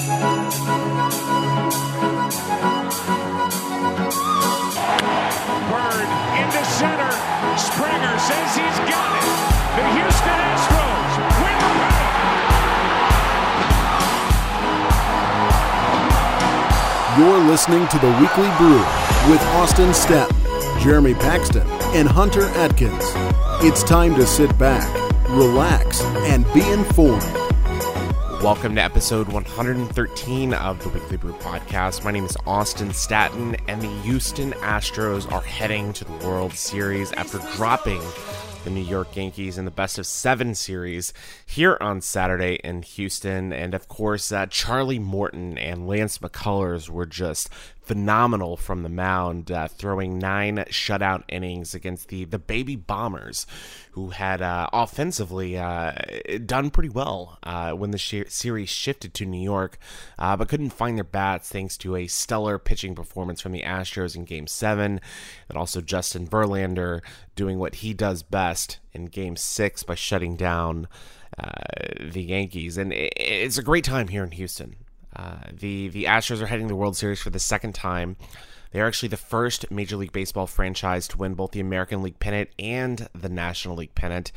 Bird 0.00 0.16
into 6.40 6.64
center. 6.64 7.12
Springer 7.58 8.16
says 8.18 8.56
he's 8.56 8.78
got 8.88 9.12
it. 9.12 9.28
The 9.76 9.84
Houston 9.92 10.40
Astros 10.40 11.12
win 11.42 11.56
the 11.60 11.68
pennant. 11.76 12.08
You're 17.18 17.42
listening 17.44 17.84
to 17.88 17.98
the 17.98 18.10
Weekly 18.20 18.50
Brew 18.56 18.82
with 19.30 19.42
Austin 19.56 19.90
Stepp, 19.90 20.30
Jeremy 20.82 21.12
Paxton, 21.12 21.68
and 21.94 22.08
Hunter 22.08 22.46
Atkins. 22.56 23.04
It's 23.62 23.82
time 23.82 24.14
to 24.14 24.26
sit 24.26 24.56
back, 24.56 24.88
relax, 25.28 26.00
and 26.24 26.46
be 26.54 26.66
informed. 26.70 27.39
Welcome 28.42 28.74
to 28.76 28.80
episode 28.80 29.28
113 29.28 30.54
of 30.54 30.82
the 30.82 30.88
Weekly 30.88 31.18
Brew 31.18 31.34
podcast. 31.34 32.04
My 32.04 32.10
name 32.10 32.24
is 32.24 32.38
Austin 32.46 32.90
Staton, 32.94 33.54
and 33.68 33.82
the 33.82 34.00
Houston 34.00 34.52
Astros 34.52 35.30
are 35.30 35.42
heading 35.42 35.92
to 35.92 36.06
the 36.06 36.26
World 36.26 36.54
Series 36.54 37.12
after 37.12 37.38
dropping 37.54 38.00
the 38.64 38.70
New 38.70 38.80
York 38.80 39.14
Yankees 39.14 39.58
in 39.58 39.66
the 39.66 39.70
best 39.70 39.98
of 39.98 40.06
seven 40.06 40.54
series 40.54 41.12
here 41.44 41.76
on 41.82 42.00
Saturday 42.00 42.54
in 42.64 42.80
Houston. 42.80 43.52
And 43.52 43.74
of 43.74 43.88
course, 43.88 44.32
uh, 44.32 44.46
Charlie 44.46 44.98
Morton 44.98 45.58
and 45.58 45.86
Lance 45.86 46.16
McCullers 46.16 46.88
were 46.88 47.06
just 47.06 47.50
phenomenal 47.90 48.56
from 48.56 48.84
the 48.84 48.88
mound, 48.88 49.50
uh, 49.50 49.66
throwing 49.66 50.16
nine 50.16 50.58
shutout 50.68 51.24
innings 51.26 51.74
against 51.74 52.06
the 52.06 52.24
the 52.24 52.38
baby 52.38 52.76
Bombers, 52.76 53.48
who 53.90 54.10
had 54.10 54.40
uh, 54.40 54.68
offensively 54.72 55.58
uh, 55.58 55.90
done 56.46 56.70
pretty 56.70 56.88
well 56.88 57.36
uh, 57.42 57.72
when 57.72 57.90
the 57.90 57.98
series 57.98 58.68
shifted 58.68 59.12
to 59.12 59.26
New 59.26 59.42
York, 59.42 59.76
uh, 60.20 60.36
but 60.36 60.48
couldn't 60.48 60.70
find 60.70 60.96
their 60.96 61.02
bats 61.02 61.48
thanks 61.48 61.76
to 61.78 61.96
a 61.96 62.06
stellar 62.06 62.60
pitching 62.60 62.94
performance 62.94 63.40
from 63.40 63.50
the 63.50 63.62
Astros 63.62 64.14
in 64.14 64.24
Game 64.24 64.46
Seven, 64.46 65.00
and 65.48 65.58
also 65.58 65.80
Justin 65.80 66.28
Verlander 66.28 67.00
doing 67.34 67.58
what 67.58 67.76
he 67.76 67.92
does 67.92 68.22
best 68.22 68.78
in 68.92 69.06
Game 69.06 69.34
Six 69.34 69.82
by 69.82 69.96
shutting 69.96 70.36
down. 70.36 70.86
Uh, 71.38 71.50
the 72.00 72.22
Yankees, 72.22 72.76
and 72.76 72.92
it's 72.92 73.56
a 73.56 73.62
great 73.62 73.84
time 73.84 74.08
here 74.08 74.24
in 74.24 74.32
Houston. 74.32 74.74
Uh, 75.14 75.38
the 75.52 75.88
the 75.88 76.04
Astros 76.04 76.40
are 76.40 76.46
heading 76.46 76.68
the 76.68 76.76
World 76.76 76.96
Series 76.96 77.20
for 77.20 77.30
the 77.30 77.38
second 77.38 77.74
time. 77.74 78.16
They 78.70 78.80
are 78.80 78.86
actually 78.86 79.08
the 79.08 79.16
first 79.16 79.68
Major 79.70 79.96
League 79.96 80.12
Baseball 80.12 80.46
franchise 80.46 81.08
to 81.08 81.18
win 81.18 81.34
both 81.34 81.50
the 81.50 81.60
American 81.60 82.02
League 82.02 82.20
pennant 82.20 82.50
and 82.58 83.08
the 83.12 83.28
National 83.28 83.76
League 83.76 83.96
pennant, 83.96 84.30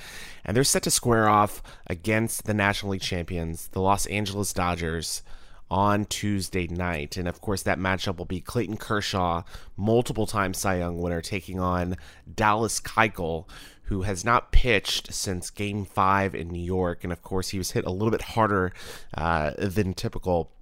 and 0.44 0.58
they're 0.58 0.64
set 0.64 0.84
to 0.84 0.92
square 0.92 1.30
off 1.30 1.62
against 1.86 2.46
the 2.46 2.54
National 2.54 2.94
League 2.94 3.02
champions, 3.02 3.68
the 3.70 3.82
Los 3.82 4.08
Angeles 4.08 4.52
Dodgers, 4.52 5.22
on 5.70 6.06
Tuesday 6.06 6.68
night. 6.68 7.16
And 7.18 7.28
of 7.28 7.42
course, 7.42 7.62
that 7.64 7.80
matchup 7.80 8.18
will 8.18 8.26
be 8.26 8.42
Clayton 8.42 8.78
Kershaw, 8.78 9.44
multiple 9.78 10.26
time 10.26 10.54
Cy 10.54 10.78
Young 10.80 11.00
winner, 11.00 11.22
taking 11.22 11.60
on 11.60 11.96
Dallas 12.34 12.80
Keuchel, 12.80 13.48
who 13.84 14.04
has 14.04 14.24
not 14.24 14.52
pitched 14.52 15.14
since 15.14 15.50
Game 15.50 15.86
Five 15.86 16.34
in 16.34 16.50
New 16.50 16.64
York, 16.64 17.04
and 17.04 17.12
of 17.14 17.22
course, 17.22 17.50
he 17.50 17.58
was 17.58 17.72
hit 17.72 17.86
a 17.86 17.92
little 17.92 18.12
bit 18.12 18.22
harder 18.22 18.72
uh, 19.16 19.52
than 19.58 19.94
typical 19.94 20.53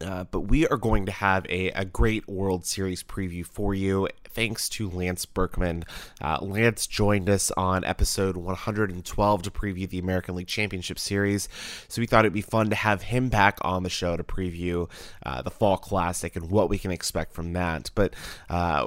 uh, 0.00 0.24
but 0.24 0.40
we 0.40 0.66
are 0.68 0.76
going 0.76 1.06
to 1.06 1.12
have 1.12 1.46
a, 1.48 1.70
a 1.70 1.84
great 1.84 2.28
World 2.28 2.66
Series 2.66 3.02
preview 3.02 3.44
for 3.44 3.74
you. 3.74 4.08
Thanks 4.24 4.68
to 4.70 4.88
Lance 4.88 5.26
Berkman. 5.26 5.84
Uh, 6.20 6.38
Lance 6.40 6.86
joined 6.86 7.28
us 7.28 7.50
on 7.56 7.84
episode 7.84 8.36
112 8.36 9.42
to 9.42 9.50
preview 9.50 9.88
the 9.88 9.98
American 9.98 10.36
League 10.36 10.46
Championship 10.46 10.98
Series. 10.98 11.48
So 11.88 12.00
we 12.00 12.06
thought 12.06 12.24
it'd 12.24 12.32
be 12.32 12.42
fun 12.42 12.70
to 12.70 12.76
have 12.76 13.02
him 13.02 13.28
back 13.28 13.58
on 13.62 13.82
the 13.82 13.90
show 13.90 14.16
to 14.16 14.22
preview 14.22 14.88
uh, 15.24 15.42
the 15.42 15.50
Fall 15.50 15.76
Classic 15.76 16.36
and 16.36 16.50
what 16.50 16.68
we 16.68 16.78
can 16.78 16.90
expect 16.90 17.32
from 17.32 17.52
that. 17.54 17.90
But 17.94 18.14
uh, 18.48 18.86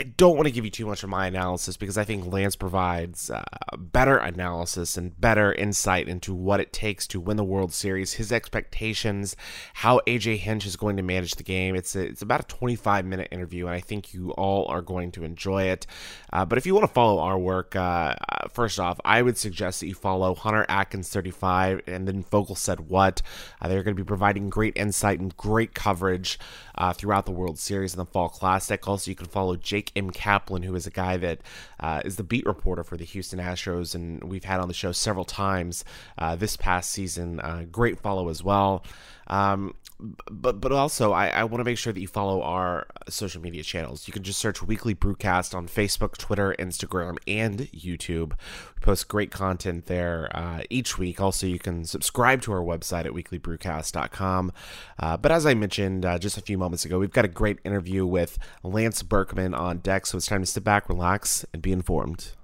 I 0.00 0.04
don't 0.04 0.36
want 0.36 0.46
to 0.46 0.52
give 0.52 0.64
you 0.64 0.70
too 0.70 0.86
much 0.86 1.02
of 1.02 1.08
my 1.08 1.26
analysis 1.26 1.76
because 1.76 1.98
I 1.98 2.04
think 2.04 2.32
Lance 2.32 2.54
provides 2.54 3.30
uh, 3.30 3.42
better 3.76 4.16
analysis 4.16 4.96
and 4.96 5.20
better 5.20 5.52
insight 5.52 6.06
into 6.06 6.32
what 6.32 6.60
it 6.60 6.72
takes 6.72 7.04
to 7.08 7.18
win 7.18 7.36
the 7.36 7.42
World 7.42 7.72
Series, 7.72 8.12
his 8.12 8.30
expectations, 8.30 9.34
how 9.74 10.00
AJ 10.06 10.36
Hinch 10.36 10.66
is 10.66 10.76
going 10.76 10.96
to 10.98 11.02
manage 11.02 11.34
the 11.34 11.42
game. 11.42 11.74
It's 11.74 11.96
a, 11.96 12.02
it's 12.02 12.22
about 12.22 12.42
a 12.42 12.46
25 12.46 13.06
minute 13.06 13.26
interview, 13.32 13.66
and 13.66 13.74
I 13.74 13.80
think 13.80 14.14
you 14.14 14.30
all 14.32 14.66
are 14.68 14.82
going 14.82 15.10
to 15.12 15.24
enjoy 15.24 15.64
it. 15.64 15.84
Uh, 16.32 16.44
but 16.44 16.58
if 16.58 16.66
you 16.66 16.74
want 16.74 16.86
to 16.86 16.92
follow 16.94 17.20
our 17.20 17.38
work, 17.38 17.74
uh, 17.74 18.14
first 18.52 18.78
off, 18.78 19.00
I 19.04 19.22
would 19.22 19.36
suggest 19.36 19.80
that 19.80 19.88
you 19.88 19.94
follow 19.94 20.36
Hunter 20.36 20.64
Atkins 20.68 21.08
35 21.08 21.82
and 21.88 22.06
then 22.06 22.22
Fogel 22.22 22.54
Said 22.54 22.88
What. 22.88 23.20
Uh, 23.60 23.66
they're 23.66 23.82
going 23.82 23.96
to 23.96 24.02
be 24.02 24.06
providing 24.06 24.48
great 24.48 24.76
insight 24.76 25.18
and 25.18 25.36
great 25.36 25.74
coverage 25.74 26.38
uh, 26.76 26.92
throughout 26.92 27.26
the 27.26 27.32
World 27.32 27.58
Series 27.58 27.94
and 27.94 28.00
the 28.00 28.06
Fall 28.06 28.28
Classic. 28.28 28.86
Also, 28.86 29.10
you 29.10 29.16
can 29.16 29.26
follow 29.26 29.56
Jake 29.56 29.87
M. 29.96 30.10
Kaplan, 30.10 30.62
who 30.62 30.74
is 30.74 30.86
a 30.86 30.90
guy 30.90 31.16
that 31.16 31.40
uh, 31.80 32.02
is 32.04 32.16
the 32.16 32.22
beat 32.22 32.46
reporter 32.46 32.84
for 32.84 32.96
the 32.96 33.04
Houston 33.04 33.38
Astros, 33.38 33.94
and 33.94 34.24
we've 34.24 34.44
had 34.44 34.60
on 34.60 34.68
the 34.68 34.74
show 34.74 34.92
several 34.92 35.24
times 35.24 35.84
uh, 36.18 36.36
this 36.36 36.56
past 36.56 36.90
season. 36.90 37.40
Uh, 37.40 37.64
great 37.70 37.98
follow 38.00 38.28
as 38.28 38.42
well. 38.42 38.84
Um, 39.26 39.74
but 40.00 40.60
but 40.60 40.70
also 40.70 41.12
I, 41.12 41.28
I 41.28 41.44
want 41.44 41.60
to 41.60 41.64
make 41.64 41.78
sure 41.78 41.92
that 41.92 42.00
you 42.00 42.06
follow 42.06 42.42
our 42.42 42.86
social 43.08 43.42
media 43.42 43.62
channels. 43.62 44.06
You 44.06 44.12
can 44.12 44.22
just 44.22 44.38
search 44.38 44.62
Weekly 44.62 44.94
Brewcast 44.94 45.54
on 45.54 45.66
Facebook, 45.66 46.16
Twitter, 46.16 46.54
Instagram, 46.58 47.18
and 47.26 47.60
YouTube. 47.72 48.30
We 48.30 48.80
post 48.80 49.08
great 49.08 49.30
content 49.30 49.86
there 49.86 50.30
uh, 50.32 50.62
each 50.70 50.98
week. 50.98 51.20
Also, 51.20 51.46
you 51.46 51.58
can 51.58 51.84
subscribe 51.84 52.42
to 52.42 52.52
our 52.52 52.62
website 52.62 53.06
at 53.06 53.12
weeklybrewcast.com. 53.12 54.52
Uh, 55.00 55.16
but 55.16 55.32
as 55.32 55.46
I 55.46 55.54
mentioned 55.54 56.06
uh, 56.06 56.18
just 56.18 56.38
a 56.38 56.42
few 56.42 56.58
moments 56.58 56.84
ago, 56.84 56.98
we've 56.98 57.10
got 57.10 57.24
a 57.24 57.28
great 57.28 57.58
interview 57.64 58.06
with 58.06 58.38
Lance 58.62 59.02
Berkman 59.02 59.54
on 59.54 59.78
deck. 59.78 60.06
So 60.06 60.16
it's 60.16 60.26
time 60.26 60.42
to 60.42 60.46
sit 60.46 60.62
back, 60.62 60.88
relax, 60.88 61.44
and 61.52 61.60
be 61.60 61.72
informed. 61.72 62.34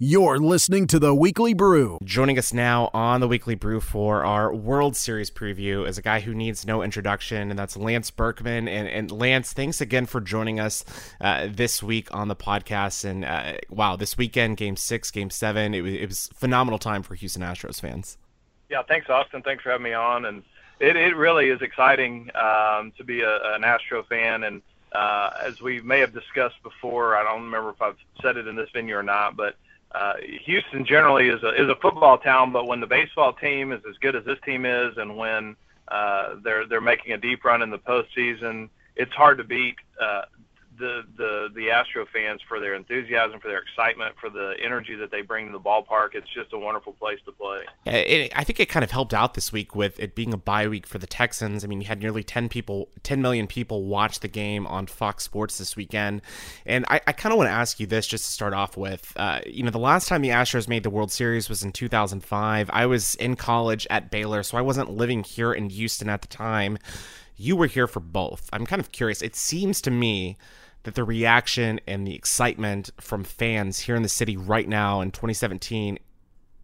You're 0.00 0.38
listening 0.38 0.88
to 0.88 0.98
the 0.98 1.14
Weekly 1.14 1.54
Brew. 1.54 1.98
Joining 2.02 2.36
us 2.36 2.52
now 2.52 2.90
on 2.92 3.20
the 3.20 3.28
Weekly 3.28 3.54
Brew 3.54 3.80
for 3.80 4.24
our 4.24 4.52
World 4.52 4.96
Series 4.96 5.30
preview 5.30 5.86
is 5.86 5.98
a 5.98 6.02
guy 6.02 6.18
who 6.18 6.34
needs 6.34 6.66
no 6.66 6.82
introduction, 6.82 7.48
and 7.48 7.56
that's 7.56 7.76
Lance 7.76 8.10
Berkman. 8.10 8.66
And, 8.66 8.88
and 8.88 9.12
Lance, 9.12 9.52
thanks 9.52 9.80
again 9.80 10.06
for 10.06 10.20
joining 10.20 10.58
us 10.58 10.84
uh, 11.20 11.46
this 11.48 11.80
week 11.80 12.12
on 12.12 12.26
the 12.26 12.34
podcast. 12.34 13.04
And 13.04 13.24
uh, 13.24 13.58
wow, 13.70 13.94
this 13.94 14.18
weekend, 14.18 14.56
Game 14.56 14.74
Six, 14.76 15.12
Game 15.12 15.30
Seven, 15.30 15.74
it 15.74 15.82
was, 15.82 15.94
it 15.94 16.06
was 16.06 16.28
phenomenal 16.34 16.80
time 16.80 17.04
for 17.04 17.14
Houston 17.14 17.42
Astros 17.42 17.80
fans. 17.80 18.18
Yeah, 18.68 18.82
thanks, 18.82 19.08
Austin. 19.08 19.42
Thanks 19.42 19.62
for 19.62 19.70
having 19.70 19.84
me 19.84 19.92
on. 19.92 20.24
And 20.24 20.42
it, 20.80 20.96
it 20.96 21.14
really 21.14 21.50
is 21.50 21.62
exciting 21.62 22.30
um, 22.34 22.92
to 22.98 23.04
be 23.04 23.20
a, 23.20 23.54
an 23.54 23.62
Astro 23.62 24.02
fan. 24.02 24.42
And 24.42 24.60
uh, 24.90 25.30
as 25.40 25.60
we 25.60 25.80
may 25.82 26.00
have 26.00 26.12
discussed 26.12 26.60
before, 26.64 27.14
I 27.14 27.22
don't 27.22 27.44
remember 27.44 27.70
if 27.70 27.80
I've 27.80 27.98
said 28.20 28.36
it 28.36 28.48
in 28.48 28.56
this 28.56 28.70
venue 28.74 28.96
or 28.96 29.04
not, 29.04 29.36
but 29.36 29.54
uh, 29.94 30.14
Houston 30.44 30.84
generally 30.84 31.28
is 31.28 31.42
a 31.42 31.50
is 31.50 31.68
a 31.68 31.76
football 31.80 32.18
town, 32.18 32.52
but 32.52 32.66
when 32.66 32.80
the 32.80 32.86
baseball 32.86 33.32
team 33.32 33.72
is 33.72 33.80
as 33.88 33.96
good 33.98 34.16
as 34.16 34.24
this 34.24 34.38
team 34.44 34.66
is, 34.66 34.96
and 34.96 35.16
when 35.16 35.54
uh, 35.88 36.34
they're 36.42 36.66
they're 36.66 36.80
making 36.80 37.12
a 37.12 37.18
deep 37.18 37.44
run 37.44 37.62
in 37.62 37.70
the 37.70 37.78
postseason, 37.78 38.68
it's 38.96 39.12
hard 39.12 39.38
to 39.38 39.44
beat 39.44 39.76
uh, 40.00 40.22
the 40.78 41.02
the 41.16 41.48
the 41.54 41.70
Astro 41.70 42.06
fans 42.12 42.40
for 42.48 42.60
their 42.60 42.74
enthusiasm, 42.74 43.40
for 43.40 43.48
their 43.48 43.58
excitement, 43.60 44.14
for 44.20 44.30
the 44.30 44.54
energy 44.62 44.94
that 44.96 45.10
they 45.10 45.22
bring 45.22 45.46
to 45.46 45.52
the 45.52 45.60
ballpark. 45.60 46.14
It's 46.14 46.28
just 46.34 46.52
a 46.52 46.58
wonderful 46.58 46.92
place 46.94 47.18
to 47.26 47.32
play. 47.32 47.62
It, 47.86 48.32
I 48.34 48.44
think 48.44 48.60
it 48.60 48.68
kind 48.68 48.84
of 48.84 48.90
helped 48.90 49.14
out 49.14 49.34
this 49.34 49.52
week 49.52 49.74
with 49.74 49.98
it 50.00 50.14
being 50.14 50.32
a 50.32 50.36
bye 50.36 50.68
week 50.68 50.86
for 50.86 50.98
the 50.98 51.06
Texans. 51.06 51.64
I 51.64 51.66
mean, 51.66 51.80
you 51.80 51.86
had 51.86 52.00
nearly 52.00 52.22
ten 52.22 52.48
people, 52.48 52.88
ten 53.02 53.22
million 53.22 53.46
people 53.46 53.84
watch 53.84 54.20
the 54.20 54.28
game 54.28 54.66
on 54.66 54.86
Fox 54.86 55.24
Sports 55.24 55.58
this 55.58 55.76
weekend, 55.76 56.22
and 56.66 56.84
I, 56.88 57.00
I 57.06 57.12
kind 57.12 57.32
of 57.32 57.38
want 57.38 57.48
to 57.48 57.54
ask 57.54 57.78
you 57.80 57.86
this 57.86 58.06
just 58.06 58.24
to 58.24 58.30
start 58.30 58.54
off 58.54 58.76
with. 58.76 59.12
Uh, 59.16 59.40
you 59.46 59.62
know, 59.62 59.70
the 59.70 59.78
last 59.78 60.08
time 60.08 60.22
the 60.22 60.30
Astros 60.30 60.68
made 60.68 60.82
the 60.82 60.90
World 60.90 61.12
Series 61.12 61.48
was 61.48 61.62
in 61.62 61.72
2005. 61.72 62.70
I 62.72 62.86
was 62.86 63.14
in 63.16 63.36
college 63.36 63.86
at 63.90 64.10
Baylor, 64.10 64.42
so 64.42 64.58
I 64.58 64.62
wasn't 64.62 64.90
living 64.90 65.22
here 65.22 65.52
in 65.52 65.70
Houston 65.70 66.08
at 66.08 66.22
the 66.22 66.28
time. 66.28 66.78
You 67.36 67.56
were 67.56 67.66
here 67.66 67.88
for 67.88 68.00
both. 68.00 68.48
I'm 68.52 68.64
kind 68.64 68.78
of 68.78 68.92
curious. 68.92 69.20
It 69.20 69.34
seems 69.34 69.80
to 69.82 69.90
me 69.90 70.36
that 70.84 70.94
the 70.94 71.04
reaction 71.04 71.80
and 71.86 72.06
the 72.06 72.14
excitement 72.14 72.90
from 73.00 73.24
fans 73.24 73.80
here 73.80 73.96
in 73.96 74.02
the 74.02 74.08
city 74.08 74.36
right 74.36 74.68
now 74.68 75.00
in 75.00 75.10
2017 75.10 75.98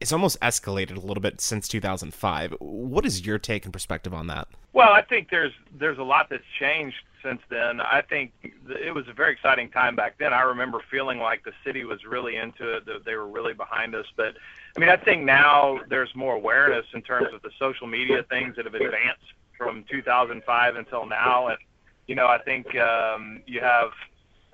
is 0.00 0.12
almost 0.12 0.40
escalated 0.40 0.96
a 0.96 1.00
little 1.00 1.20
bit 1.20 1.40
since 1.40 1.68
2005. 1.68 2.54
What 2.60 3.04
is 3.04 3.26
your 3.26 3.38
take 3.38 3.64
and 3.64 3.72
perspective 3.72 4.14
on 4.14 4.28
that? 4.28 4.48
Well, 4.72 4.90
I 4.90 5.02
think 5.02 5.30
there's 5.30 5.52
there's 5.78 5.98
a 5.98 6.02
lot 6.02 6.28
that's 6.30 6.44
changed 6.58 6.96
since 7.22 7.40
then. 7.50 7.80
I 7.80 8.02
think 8.02 8.32
it 8.42 8.94
was 8.94 9.06
a 9.08 9.12
very 9.12 9.32
exciting 9.32 9.68
time 9.70 9.94
back 9.94 10.16
then. 10.18 10.32
I 10.32 10.42
remember 10.42 10.80
feeling 10.90 11.18
like 11.18 11.44
the 11.44 11.52
city 11.64 11.84
was 11.84 12.04
really 12.06 12.36
into 12.36 12.76
it, 12.76 12.86
that 12.86 13.04
they 13.04 13.14
were 13.14 13.28
really 13.28 13.52
behind 13.52 13.94
us. 13.94 14.06
But 14.16 14.36
I 14.76 14.80
mean, 14.80 14.88
I 14.88 14.96
think 14.96 15.24
now 15.24 15.80
there's 15.88 16.14
more 16.14 16.34
awareness 16.34 16.86
in 16.94 17.02
terms 17.02 17.28
of 17.34 17.42
the 17.42 17.50
social 17.58 17.86
media 17.86 18.22
things 18.30 18.56
that 18.56 18.64
have 18.64 18.74
advanced 18.74 19.34
from 19.58 19.84
2005 19.90 20.76
until 20.76 21.04
now, 21.04 21.48
and 21.48 21.58
you 22.06 22.14
know, 22.14 22.26
I 22.26 22.38
think 22.38 22.74
um, 22.76 23.42
you 23.46 23.60
have 23.60 23.90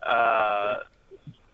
uh, 0.06 0.76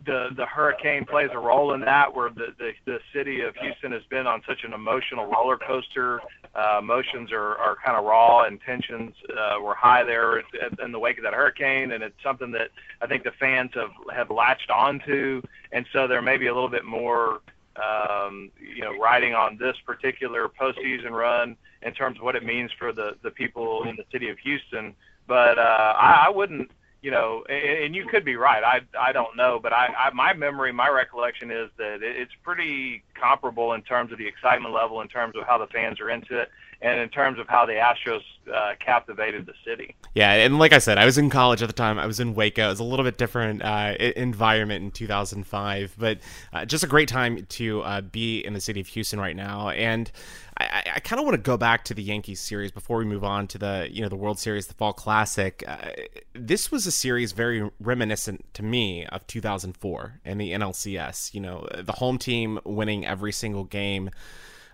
the 0.04 0.28
the 0.36 0.46
hurricane 0.46 1.04
plays 1.04 1.30
a 1.32 1.38
role 1.38 1.74
in 1.74 1.80
that, 1.80 2.14
where 2.14 2.30
the 2.30 2.48
the, 2.58 2.72
the 2.84 2.98
city 3.12 3.40
of 3.40 3.54
Houston 3.56 3.92
has 3.92 4.02
been 4.10 4.26
on 4.26 4.42
such 4.46 4.64
an 4.64 4.72
emotional 4.72 5.26
roller 5.26 5.56
coaster. 5.56 6.20
Uh, 6.54 6.78
emotions 6.80 7.30
are 7.32 7.56
are 7.56 7.76
kind 7.84 7.96
of 7.96 8.04
raw, 8.04 8.44
and 8.44 8.60
tensions 8.60 9.14
uh, 9.30 9.60
were 9.60 9.74
high 9.74 10.02
there 10.02 10.42
in 10.82 10.92
the 10.92 10.98
wake 10.98 11.18
of 11.18 11.24
that 11.24 11.34
hurricane, 11.34 11.92
and 11.92 12.02
it's 12.02 12.20
something 12.22 12.50
that 12.52 12.70
I 13.00 13.06
think 13.06 13.24
the 13.24 13.32
fans 13.38 13.70
have 13.74 13.90
have 14.12 14.30
latched 14.30 14.70
onto, 14.70 15.42
and 15.72 15.86
so 15.92 16.06
there 16.06 16.22
may 16.22 16.36
be 16.36 16.48
a 16.48 16.54
little 16.54 16.70
bit 16.70 16.84
more. 16.84 17.40
Um, 17.74 18.50
you 18.60 18.82
know, 18.82 18.98
riding 18.98 19.32
on 19.32 19.56
this 19.56 19.74
particular 19.86 20.46
postseason 20.46 21.10
run 21.10 21.56
in 21.80 21.94
terms 21.94 22.18
of 22.18 22.22
what 22.22 22.36
it 22.36 22.44
means 22.44 22.70
for 22.78 22.92
the 22.92 23.16
the 23.22 23.30
people 23.30 23.84
in 23.88 23.96
the 23.96 24.04
city 24.12 24.28
of 24.28 24.38
Houston. 24.40 24.94
But 25.26 25.58
uh, 25.58 25.94
I, 25.96 26.24
I 26.26 26.28
wouldn't 26.28 26.70
you 27.02 27.10
know, 27.10 27.44
and, 27.48 27.84
and 27.84 27.94
you 27.94 28.06
could 28.06 28.24
be 28.24 28.36
right. 28.36 28.62
I 28.62 28.80
I 28.98 29.12
don't 29.12 29.36
know, 29.36 29.58
but 29.60 29.72
I, 29.72 29.86
I 29.86 30.10
my 30.12 30.32
memory, 30.32 30.72
my 30.72 30.88
recollection 30.88 31.50
is 31.50 31.68
that 31.76 32.02
it, 32.02 32.16
it's 32.16 32.32
pretty 32.42 33.02
comparable 33.20 33.72
in 33.74 33.82
terms 33.82 34.12
of 34.12 34.18
the 34.18 34.26
excitement 34.26 34.72
level, 34.72 35.00
in 35.00 35.08
terms 35.08 35.34
of 35.36 35.44
how 35.46 35.58
the 35.58 35.66
fans 35.66 36.00
are 36.00 36.10
into 36.10 36.38
it, 36.38 36.48
and 36.82 37.00
in 37.00 37.08
terms 37.08 37.38
of 37.38 37.48
how 37.48 37.64
the 37.64 37.74
Astros 37.74 38.22
uh, 38.52 38.72
captivated 38.80 39.46
the 39.46 39.54
city. 39.64 39.94
Yeah, 40.14 40.32
and 40.32 40.58
like 40.58 40.72
I 40.72 40.78
said, 40.78 40.98
I 40.98 41.04
was 41.04 41.16
in 41.16 41.30
college 41.30 41.62
at 41.62 41.68
the 41.68 41.72
time. 41.72 41.98
I 41.98 42.06
was 42.06 42.18
in 42.18 42.34
Waco. 42.34 42.66
It 42.66 42.70
was 42.70 42.80
a 42.80 42.84
little 42.84 43.04
bit 43.04 43.16
different 43.16 43.62
uh, 43.62 43.94
environment 44.16 44.84
in 44.84 44.90
2005, 44.90 45.94
but 45.96 46.18
uh, 46.52 46.64
just 46.64 46.82
a 46.82 46.88
great 46.88 47.08
time 47.08 47.46
to 47.46 47.82
uh, 47.82 48.00
be 48.00 48.40
in 48.40 48.52
the 48.52 48.60
city 48.60 48.80
of 48.80 48.88
Houston 48.88 49.20
right 49.20 49.36
now. 49.36 49.68
And 49.70 50.10
I, 50.58 50.82
I 50.96 51.00
kind 51.00 51.20
of 51.20 51.24
want 51.24 51.36
to 51.36 51.42
go 51.42 51.56
back 51.56 51.84
to 51.84 51.94
the 51.94 52.02
Yankees 52.02 52.40
series 52.40 52.72
before 52.72 52.98
we 52.98 53.04
move 53.04 53.24
on 53.24 53.46
to 53.48 53.58
the 53.58 53.88
you 53.90 54.02
know 54.02 54.08
the 54.08 54.16
World 54.16 54.38
Series, 54.38 54.66
the 54.66 54.74
Fall 54.74 54.92
Classic. 54.92 55.62
Uh, 55.66 55.90
this 56.34 56.70
was 56.72 56.86
a 56.86 56.92
series 56.92 57.32
very 57.32 57.70
reminiscent 57.80 58.52
to 58.54 58.62
me 58.62 59.06
of 59.06 59.26
2004 59.28 60.20
and 60.24 60.40
the 60.40 60.50
NLCS. 60.52 61.32
You 61.32 61.40
know, 61.40 61.68
the 61.78 61.92
home 61.92 62.18
team 62.18 62.58
winning 62.64 63.06
every 63.06 63.32
single 63.32 63.64
game. 63.64 64.10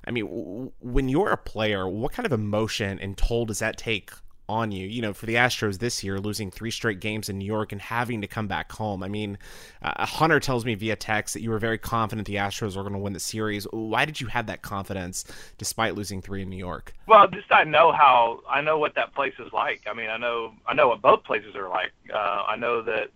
I 0.08 0.10
mean, 0.10 0.26
w- 0.26 0.72
when 0.80 1.08
you're 1.08 1.30
a 1.30 1.36
player, 1.36 1.86
what 1.86 2.12
kind 2.12 2.26
of 2.26 2.32
emotion 2.32 2.98
and 2.98 3.16
toll 3.16 3.46
does 3.46 3.60
that 3.60 3.76
take 3.76 4.10
on 4.48 4.72
you. 4.72 4.86
You 4.86 5.02
know, 5.02 5.12
for 5.12 5.26
the 5.26 5.34
Astros 5.34 5.78
this 5.78 6.02
year, 6.02 6.18
losing 6.18 6.50
three 6.50 6.70
straight 6.70 7.00
games 7.00 7.28
in 7.28 7.38
New 7.38 7.44
York 7.44 7.72
and 7.72 7.80
having 7.80 8.20
to 8.22 8.26
come 8.26 8.46
back 8.48 8.72
home. 8.72 9.02
I 9.02 9.08
mean, 9.08 9.38
uh, 9.82 10.06
Hunter 10.06 10.40
tells 10.40 10.64
me 10.64 10.74
via 10.74 10.96
text 10.96 11.34
that 11.34 11.42
you 11.42 11.50
were 11.50 11.58
very 11.58 11.78
confident 11.78 12.26
the 12.26 12.36
Astros 12.36 12.76
were 12.76 12.82
going 12.82 12.94
to 12.94 12.98
win 12.98 13.12
the 13.12 13.20
series. 13.20 13.64
Why 13.64 14.04
did 14.04 14.20
you 14.20 14.26
have 14.28 14.46
that 14.46 14.62
confidence 14.62 15.24
despite 15.58 15.94
losing 15.94 16.22
three 16.22 16.42
in 16.42 16.48
New 16.48 16.56
York? 16.56 16.94
Well, 17.06 17.28
just 17.28 17.50
I 17.52 17.64
know 17.64 17.92
how 17.92 18.40
I 18.48 18.60
know 18.60 18.78
what 18.78 18.94
that 18.94 19.14
place 19.14 19.34
is 19.38 19.52
like. 19.52 19.82
I 19.88 19.92
mean, 19.92 20.08
I 20.08 20.16
know 20.16 20.54
I 20.66 20.74
know 20.74 20.88
what 20.88 21.02
both 21.02 21.24
places 21.24 21.54
are 21.54 21.68
like. 21.68 21.92
Uh, 22.12 22.44
I 22.48 22.56
know 22.56 22.82
that 22.82 23.10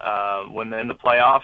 uh, 0.00 0.44
when 0.44 0.72
in 0.72 0.88
the 0.88 0.94
playoffs, 0.94 1.42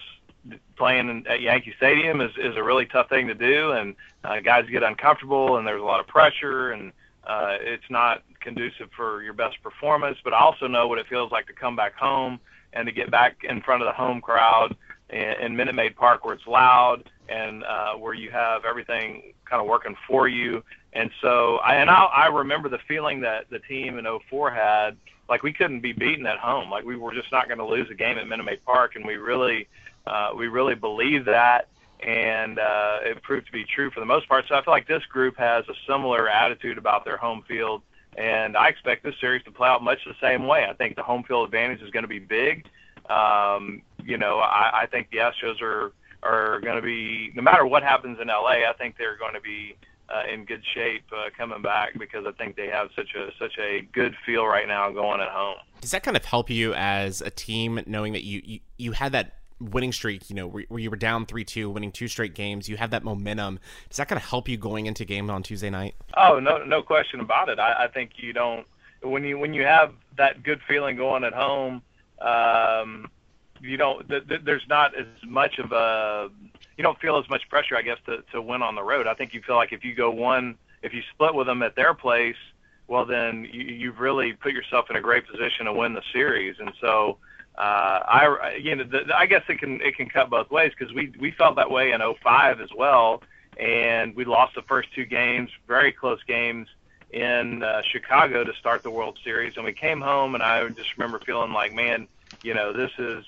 playing 0.76 1.24
at 1.28 1.40
Yankee 1.40 1.74
Stadium 1.76 2.20
is 2.20 2.32
is 2.38 2.56
a 2.56 2.62
really 2.62 2.86
tough 2.86 3.08
thing 3.08 3.28
to 3.28 3.34
do, 3.34 3.72
and 3.72 3.94
uh, 4.24 4.40
guys 4.40 4.66
get 4.70 4.82
uncomfortable, 4.82 5.56
and 5.56 5.66
there's 5.66 5.80
a 5.80 5.84
lot 5.84 6.00
of 6.00 6.06
pressure 6.06 6.72
and 6.72 6.92
uh, 7.24 7.56
it's 7.60 7.88
not 7.88 8.22
conducive 8.40 8.88
for 8.96 9.22
your 9.22 9.32
best 9.32 9.62
performance, 9.62 10.18
but 10.24 10.34
I 10.34 10.40
also 10.40 10.66
know 10.66 10.88
what 10.88 10.98
it 10.98 11.06
feels 11.08 11.30
like 11.30 11.46
to 11.46 11.52
come 11.52 11.76
back 11.76 11.94
home 11.94 12.40
and 12.72 12.86
to 12.86 12.92
get 12.92 13.10
back 13.10 13.44
in 13.44 13.60
front 13.62 13.82
of 13.82 13.86
the 13.86 13.92
home 13.92 14.20
crowd 14.20 14.76
in, 15.10 15.20
in 15.40 15.56
Minute 15.56 15.74
Maid 15.74 15.94
Park 15.94 16.24
where 16.24 16.34
it's 16.34 16.46
loud 16.46 17.08
and 17.28 17.62
uh, 17.64 17.94
where 17.94 18.14
you 18.14 18.30
have 18.30 18.64
everything 18.64 19.34
kind 19.48 19.60
of 19.60 19.68
working 19.68 19.94
for 20.06 20.26
you. 20.26 20.64
And 20.94 21.10
so, 21.20 21.56
I, 21.58 21.76
and 21.76 21.88
I, 21.88 22.04
I 22.04 22.26
remember 22.26 22.68
the 22.68 22.80
feeling 22.88 23.20
that 23.20 23.48
the 23.50 23.60
team 23.60 23.98
in 23.98 24.06
04 24.28 24.50
had, 24.50 24.96
like 25.28 25.42
we 25.42 25.52
couldn't 25.52 25.80
be 25.80 25.92
beaten 25.92 26.26
at 26.26 26.38
home, 26.38 26.70
like 26.70 26.84
we 26.84 26.96
were 26.96 27.14
just 27.14 27.30
not 27.30 27.46
going 27.46 27.58
to 27.58 27.66
lose 27.66 27.88
a 27.90 27.94
game 27.94 28.18
at 28.18 28.26
Minute 28.26 28.44
Maid 28.44 28.64
Park, 28.64 28.96
and 28.96 29.06
we 29.06 29.14
really, 29.14 29.68
uh, 30.06 30.31
we 30.37 30.49
really 30.49 30.75
believe 30.75 31.25
that 31.26 31.69
and 32.02 32.58
uh, 32.58 32.99
it 33.02 33.22
proved 33.22 33.46
to 33.46 33.52
be 33.52 33.64
true 33.64 33.90
for 33.90 34.00
the 34.00 34.06
most 34.06 34.28
part. 34.28 34.44
So 34.49 34.54
I 34.54 34.64
feel 34.64 34.72
like 34.72 34.88
this 34.88 35.04
group 35.06 35.37
has 35.37 35.64
a 35.69 35.75
similar 35.87 36.28
attitude 36.28 36.78
about 36.78 37.04
their 37.04 37.16
home 37.16 37.44
field, 37.46 37.82
and 38.16 38.56
I 38.56 38.69
expect 38.69 39.04
this 39.04 39.14
series 39.20 39.43
to 39.44 39.50
play 39.50 39.69
out 39.69 39.82
much 39.82 39.99
the 40.04 40.14
same 40.20 40.46
way. 40.46 40.66
I 40.69 40.75
think 40.75 40.96
the 40.96 41.02
home 41.02 41.22
field 41.22 41.46
advantage 41.46 41.81
is 41.81 41.90
going 41.90 42.02
to 42.02 42.08
be 42.08 42.19
big. 42.19 42.66
Um, 43.08 43.82
you 44.04 44.19
know, 44.19 44.38
I, 44.38 44.82
I 44.82 44.87
think 44.87 45.10
the 45.10 45.19
Astros 45.19 45.60
are 45.62 45.93
are 46.25 46.60
going 46.60 46.76
to 46.76 46.82
be 46.82 47.32
no 47.34 47.43
matter 47.43 47.66
what 47.66 47.82
happens 47.82 48.19
in 48.20 48.28
LA. 48.28 48.69
I 48.69 48.72
think 48.78 48.96
they're 48.96 49.16
going 49.16 49.34
to 49.34 49.40
be 49.40 49.76
uh, 50.08 50.22
in 50.32 50.44
good 50.44 50.62
shape 50.75 51.05
uh, 51.12 51.31
coming 51.37 51.62
back 51.62 51.98
because 51.98 52.25
I 52.26 52.32
think 52.32 52.56
they 52.56 52.69
have 52.69 52.90
such 52.94 53.14
a 53.14 53.31
such 53.38 53.58
a 53.58 53.82
good 53.93 54.14
feel 54.26 54.46
right 54.46 54.66
now 54.66 54.90
going 54.90 55.20
at 55.20 55.28
home. 55.28 55.56
Does 55.81 55.93
that 55.93 56.02
kind 56.02 56.16
of 56.16 56.25
help 56.25 56.50
you 56.50 56.75
as 56.75 57.20
a 57.20 57.31
team, 57.31 57.81
knowing 57.87 58.12
that 58.12 58.25
you 58.25 58.43
you, 58.44 58.60
you 58.78 58.93
had 58.93 59.12
that 59.12 59.41
winning 59.70 59.92
streak, 59.92 60.28
you 60.28 60.36
know, 60.36 60.46
where, 60.46 60.80
you 60.80 60.90
were 60.90 60.96
down 60.96 61.26
3 61.26 61.44
2, 61.44 61.70
winning 61.70 61.92
two 61.92 62.08
straight 62.08 62.34
games, 62.34 62.68
you 62.68 62.76
have 62.76 62.90
that 62.90 63.04
momentum. 63.04 63.58
Does 63.88 63.98
that 63.98 64.08
kind 64.08 64.16
of 64.16 64.24
help 64.24 64.48
you 64.48 64.56
going 64.56 64.86
into 64.86 65.04
game 65.04 65.30
on 65.30 65.42
Tuesday 65.42 65.70
night? 65.70 65.94
Oh, 66.16 66.38
no, 66.38 66.64
no 66.64 66.82
question 66.82 67.20
about 67.20 67.48
it. 67.48 67.58
I, 67.58 67.84
I 67.84 67.88
think 67.88 68.12
you 68.16 68.32
don't, 68.32 68.66
when 69.02 69.24
you, 69.24 69.38
when 69.38 69.54
you 69.54 69.62
have 69.62 69.92
that 70.16 70.42
good 70.42 70.60
feeling 70.66 70.96
going 70.96 71.24
at 71.24 71.32
home, 71.32 71.82
um, 72.20 73.10
you 73.60 73.76
don't, 73.76 74.08
th- 74.08 74.28
th- 74.28 74.42
there's 74.44 74.66
not 74.68 74.94
as 74.98 75.06
much 75.26 75.58
of 75.58 75.72
a, 75.72 76.30
you 76.76 76.82
don't 76.82 76.98
feel 77.00 77.18
as 77.18 77.28
much 77.28 77.48
pressure, 77.48 77.76
I 77.76 77.82
guess, 77.82 77.98
to, 78.06 78.22
to 78.32 78.42
win 78.42 78.62
on 78.62 78.74
the 78.74 78.82
road. 78.82 79.06
I 79.06 79.14
think 79.14 79.34
you 79.34 79.42
feel 79.42 79.56
like 79.56 79.72
if 79.72 79.84
you 79.84 79.94
go 79.94 80.10
one, 80.10 80.56
if 80.82 80.92
you 80.92 81.02
split 81.12 81.34
with 81.34 81.46
them 81.46 81.62
at 81.62 81.76
their 81.76 81.94
place, 81.94 82.36
well, 82.88 83.04
then 83.04 83.48
you, 83.50 83.62
you've 83.62 84.00
really 84.00 84.32
put 84.32 84.52
yourself 84.52 84.90
in 84.90 84.96
a 84.96 85.00
great 85.00 85.26
position 85.26 85.66
to 85.66 85.72
win 85.72 85.94
the 85.94 86.02
series. 86.12 86.56
And 86.58 86.72
so, 86.80 87.18
I 87.60 88.58
you 88.60 88.75
know 88.76 88.84
the, 88.84 89.16
I 89.16 89.26
guess 89.26 89.43
it 89.49 89.58
can 89.58 89.81
it 89.81 89.96
can 89.96 90.08
cut 90.08 90.31
both 90.31 90.50
ways 90.50 90.72
because 90.76 90.94
we 90.94 91.12
we 91.19 91.31
felt 91.31 91.56
that 91.56 91.70
way 91.70 91.93
in 91.93 92.00
05 92.00 92.60
as 92.60 92.70
well, 92.76 93.22
and 93.58 94.14
we 94.16 94.25
lost 94.25 94.54
the 94.54 94.62
first 94.62 94.93
two 94.94 95.04
games, 95.04 95.50
very 95.66 95.93
close 95.93 96.22
games 96.25 96.69
in 97.10 97.62
uh, 97.62 97.82
Chicago 97.82 98.43
to 98.43 98.54
start 98.54 98.82
the 98.82 98.90
World 98.90 99.19
Series, 99.22 99.56
and 99.56 99.64
we 99.64 99.72
came 99.72 100.00
home 100.00 100.34
and 100.34 100.43
I 100.43 100.66
just 100.70 100.96
remember 100.96 101.19
feeling 101.19 101.52
like, 101.52 101.75
man, 101.75 102.08
you 102.43 102.54
know, 102.54 102.72
this 102.72 102.90
is 102.99 103.25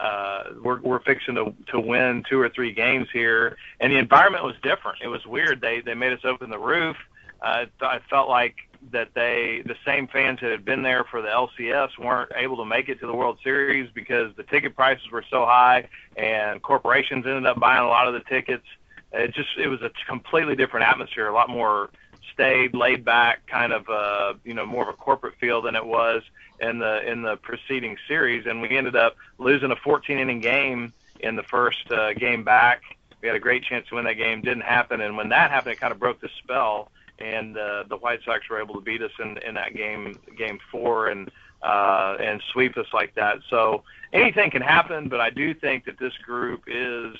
uh, 0.00 0.44
we're 0.62 0.80
we're 0.80 1.00
fixing 1.00 1.34
to 1.34 1.54
to 1.68 1.80
win 1.80 2.24
two 2.28 2.40
or 2.40 2.48
three 2.48 2.72
games 2.72 3.08
here, 3.12 3.56
and 3.80 3.92
the 3.92 3.98
environment 3.98 4.44
was 4.44 4.54
different. 4.62 4.98
It 5.02 5.08
was 5.08 5.26
weird. 5.26 5.60
They 5.60 5.80
they 5.80 5.94
made 5.94 6.12
us 6.12 6.24
open 6.24 6.50
the 6.50 6.58
roof. 6.58 6.96
Uh, 7.42 7.66
I 7.80 8.00
felt 8.10 8.28
like 8.28 8.56
that 8.92 9.08
they 9.14 9.62
the 9.66 9.74
same 9.84 10.06
fans 10.06 10.40
that 10.40 10.50
had 10.50 10.64
been 10.64 10.82
there 10.82 11.04
for 11.04 11.20
the 11.20 11.28
LCS 11.28 11.98
weren't 11.98 12.30
able 12.36 12.56
to 12.58 12.64
make 12.64 12.88
it 12.88 13.00
to 13.00 13.06
the 13.06 13.14
World 13.14 13.38
Series 13.42 13.90
because 13.92 14.34
the 14.36 14.44
ticket 14.44 14.74
prices 14.76 15.10
were 15.10 15.24
so 15.28 15.44
high 15.44 15.88
and 16.16 16.62
corporations 16.62 17.26
ended 17.26 17.46
up 17.46 17.58
buying 17.58 17.82
a 17.82 17.88
lot 17.88 18.08
of 18.08 18.14
the 18.14 18.20
tickets. 18.20 18.64
It 19.12 19.34
just 19.34 19.48
it 19.58 19.68
was 19.68 19.82
a 19.82 19.90
completely 20.06 20.54
different 20.54 20.86
atmosphere, 20.86 21.28
a 21.28 21.34
lot 21.34 21.48
more 21.48 21.90
staid, 22.32 22.74
laid 22.74 23.04
back, 23.04 23.46
kind 23.46 23.72
of 23.72 23.88
uh, 23.88 24.34
you 24.44 24.54
know 24.54 24.66
more 24.66 24.82
of 24.84 24.88
a 24.88 24.96
corporate 24.96 25.34
feel 25.40 25.62
than 25.62 25.74
it 25.74 25.84
was 25.84 26.22
in 26.60 26.78
the 26.78 27.08
in 27.10 27.22
the 27.22 27.36
preceding 27.36 27.96
series, 28.06 28.46
and 28.46 28.62
we 28.62 28.76
ended 28.76 28.96
up 28.96 29.16
losing 29.38 29.70
a 29.70 29.76
14 29.76 30.18
inning 30.18 30.40
game 30.40 30.92
in 31.20 31.36
the 31.36 31.42
first 31.42 31.90
uh, 31.90 32.12
game 32.12 32.44
back. 32.44 32.82
We 33.20 33.26
had 33.26 33.36
a 33.36 33.40
great 33.40 33.64
chance 33.64 33.88
to 33.88 33.96
win 33.96 34.04
that 34.04 34.14
game, 34.14 34.42
didn't 34.42 34.62
happen, 34.62 35.00
and 35.00 35.16
when 35.16 35.30
that 35.30 35.50
happened, 35.50 35.72
it 35.72 35.80
kind 35.80 35.92
of 35.92 35.98
broke 35.98 36.20
the 36.20 36.30
spell 36.38 36.90
and 37.18 37.56
uh, 37.56 37.84
the 37.88 37.96
White 37.96 38.20
Sox 38.24 38.48
were 38.48 38.60
able 38.60 38.74
to 38.74 38.80
beat 38.80 39.02
us 39.02 39.10
in, 39.18 39.38
in 39.38 39.54
that 39.54 39.74
game, 39.74 40.18
game 40.36 40.58
four, 40.70 41.08
and 41.08 41.30
uh, 41.62 42.16
and 42.20 42.40
sweep 42.52 42.76
us 42.76 42.86
like 42.92 43.14
that. 43.16 43.38
So 43.50 43.82
anything 44.12 44.50
can 44.50 44.62
happen, 44.62 45.08
but 45.08 45.20
I 45.20 45.30
do 45.30 45.54
think 45.54 45.86
that 45.86 45.98
this 45.98 46.12
group 46.24 46.62
is 46.68 47.16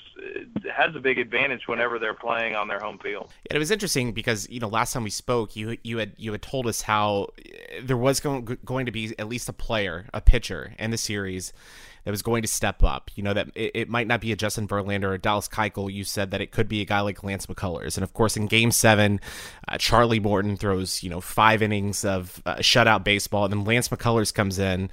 has 0.73 0.95
a 0.95 0.99
big 0.99 1.19
advantage 1.19 1.67
whenever 1.67 1.99
they're 1.99 2.13
playing 2.13 2.55
on 2.55 2.67
their 2.67 2.79
home 2.79 2.99
field. 2.99 3.31
And 3.49 3.55
it 3.55 3.59
was 3.59 3.71
interesting 3.71 4.13
because 4.13 4.49
you 4.49 4.59
know 4.59 4.69
last 4.69 4.93
time 4.93 5.03
we 5.03 5.09
spoke, 5.09 5.55
you 5.55 5.77
you 5.83 5.97
had 5.97 6.13
you 6.17 6.31
had 6.31 6.41
told 6.41 6.67
us 6.67 6.81
how 6.81 7.29
there 7.83 7.97
was 7.97 8.19
going 8.19 8.57
going 8.63 8.85
to 8.85 8.91
be 8.91 9.13
at 9.19 9.27
least 9.27 9.49
a 9.49 9.53
player, 9.53 10.05
a 10.13 10.21
pitcher 10.21 10.73
in 10.79 10.91
the 10.91 10.97
series 10.97 11.51
that 12.09 12.11
was 12.11 12.23
going 12.23 12.41
to 12.41 12.47
step 12.47 12.83
up. 12.83 13.11
You 13.13 13.21
know, 13.21 13.35
that 13.35 13.49
it, 13.53 13.71
it 13.75 13.89
might 13.89 14.07
not 14.07 14.19
be 14.19 14.31
a 14.31 14.35
Justin 14.35 14.67
Verlander 14.67 15.03
or 15.03 15.13
a 15.13 15.19
Dallas 15.19 15.47
Keuchel. 15.47 15.93
You 15.93 16.03
said 16.03 16.31
that 16.31 16.41
it 16.41 16.49
could 16.49 16.67
be 16.67 16.81
a 16.81 16.85
guy 16.85 17.01
like 17.01 17.23
Lance 17.23 17.45
McCullers. 17.45 17.97
And 17.97 18.03
of 18.03 18.13
course, 18.13 18.35
in 18.35 18.47
game 18.47 18.71
seven, 18.71 19.19
uh, 19.67 19.77
Charlie 19.77 20.19
Morton 20.19 20.57
throws, 20.57 21.03
you 21.03 21.09
know, 21.11 21.21
five 21.21 21.61
innings 21.61 22.03
of 22.03 22.41
uh, 22.47 22.55
shutout 22.55 23.03
baseball. 23.03 23.45
And 23.45 23.53
then 23.53 23.63
Lance 23.63 23.89
McCullers 23.89 24.33
comes 24.33 24.57
in, 24.57 24.89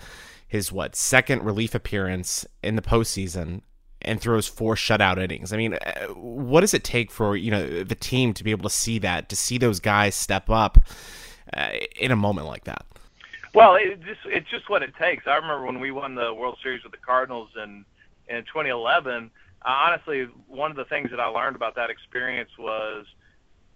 his 0.46 0.70
what, 0.70 0.94
second 0.94 1.42
relief 1.42 1.74
appearance 1.74 2.44
in 2.62 2.76
the 2.76 2.82
postseason 2.82 3.62
and 4.02 4.20
throws 4.20 4.46
four 4.46 4.74
shutout 4.74 5.16
innings. 5.16 5.54
I 5.54 5.56
mean, 5.56 5.72
uh, 5.72 6.08
what 6.08 6.60
does 6.60 6.74
it 6.74 6.84
take 6.84 7.10
for, 7.10 7.34
you 7.34 7.50
know, 7.50 7.82
the 7.82 7.94
team 7.94 8.34
to 8.34 8.44
be 8.44 8.50
able 8.50 8.68
to 8.68 8.76
see 8.76 8.98
that, 8.98 9.30
to 9.30 9.36
see 9.36 9.56
those 9.56 9.80
guys 9.80 10.14
step 10.14 10.50
up 10.50 10.76
uh, 11.56 11.70
in 11.98 12.12
a 12.12 12.16
moment 12.16 12.46
like 12.46 12.64
that? 12.64 12.84
Well, 13.56 13.76
it 13.76 14.02
just 14.02 14.20
it's 14.26 14.50
just 14.50 14.68
what 14.68 14.82
it 14.82 14.92
takes. 15.00 15.26
I 15.26 15.36
remember 15.36 15.64
when 15.64 15.80
we 15.80 15.90
won 15.90 16.14
the 16.14 16.34
World 16.34 16.58
Series 16.62 16.82
with 16.82 16.92
the 16.92 16.98
Cardinals 16.98 17.48
in 17.56 17.86
in 18.28 18.42
2011. 18.42 19.30
Uh, 19.64 19.64
honestly, 19.64 20.28
one 20.46 20.70
of 20.70 20.76
the 20.76 20.84
things 20.84 21.08
that 21.08 21.20
I 21.20 21.24
learned 21.28 21.56
about 21.56 21.74
that 21.76 21.88
experience 21.88 22.50
was 22.58 23.06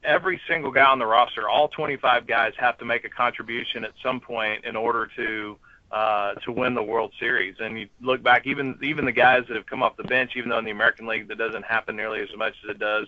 every 0.05 0.39
single 0.47 0.71
guy 0.71 0.85
on 0.85 0.99
the 0.99 1.07
roster, 1.07 1.49
all 1.49 1.69
25 1.69 2.27
guys, 2.27 2.53
have 2.59 2.77
to 2.77 2.85
make 2.85 3.07
a 3.07 3.09
contribution 3.09 3.83
at 3.85 3.93
some 4.03 4.21
point 4.21 4.67
in 4.67 4.77
order 4.77 5.09
to 5.17 5.57
uh, 5.91 6.35
to 6.45 6.53
win 6.53 6.75
the 6.75 6.83
World 6.83 7.15
Series. 7.19 7.55
And 7.59 7.81
you 7.81 7.89
look 8.03 8.23
back, 8.23 8.47
even 8.47 8.79
even 8.83 9.07
the 9.07 9.13
guys 9.13 9.45
that 9.49 9.57
have 9.57 9.65
come 9.65 9.83
off 9.83 9.97
the 9.97 10.05
bench, 10.05 10.33
even 10.37 10.51
though 10.51 10.59
in 10.59 10.67
the 10.67 10.73
American 10.73 11.07
League 11.07 11.27
that 11.29 11.39
doesn't 11.39 11.65
happen 11.65 11.97
nearly 11.97 12.21
as 12.21 12.29
much 12.37 12.53
as 12.65 12.69
it 12.73 12.79
does 12.79 13.07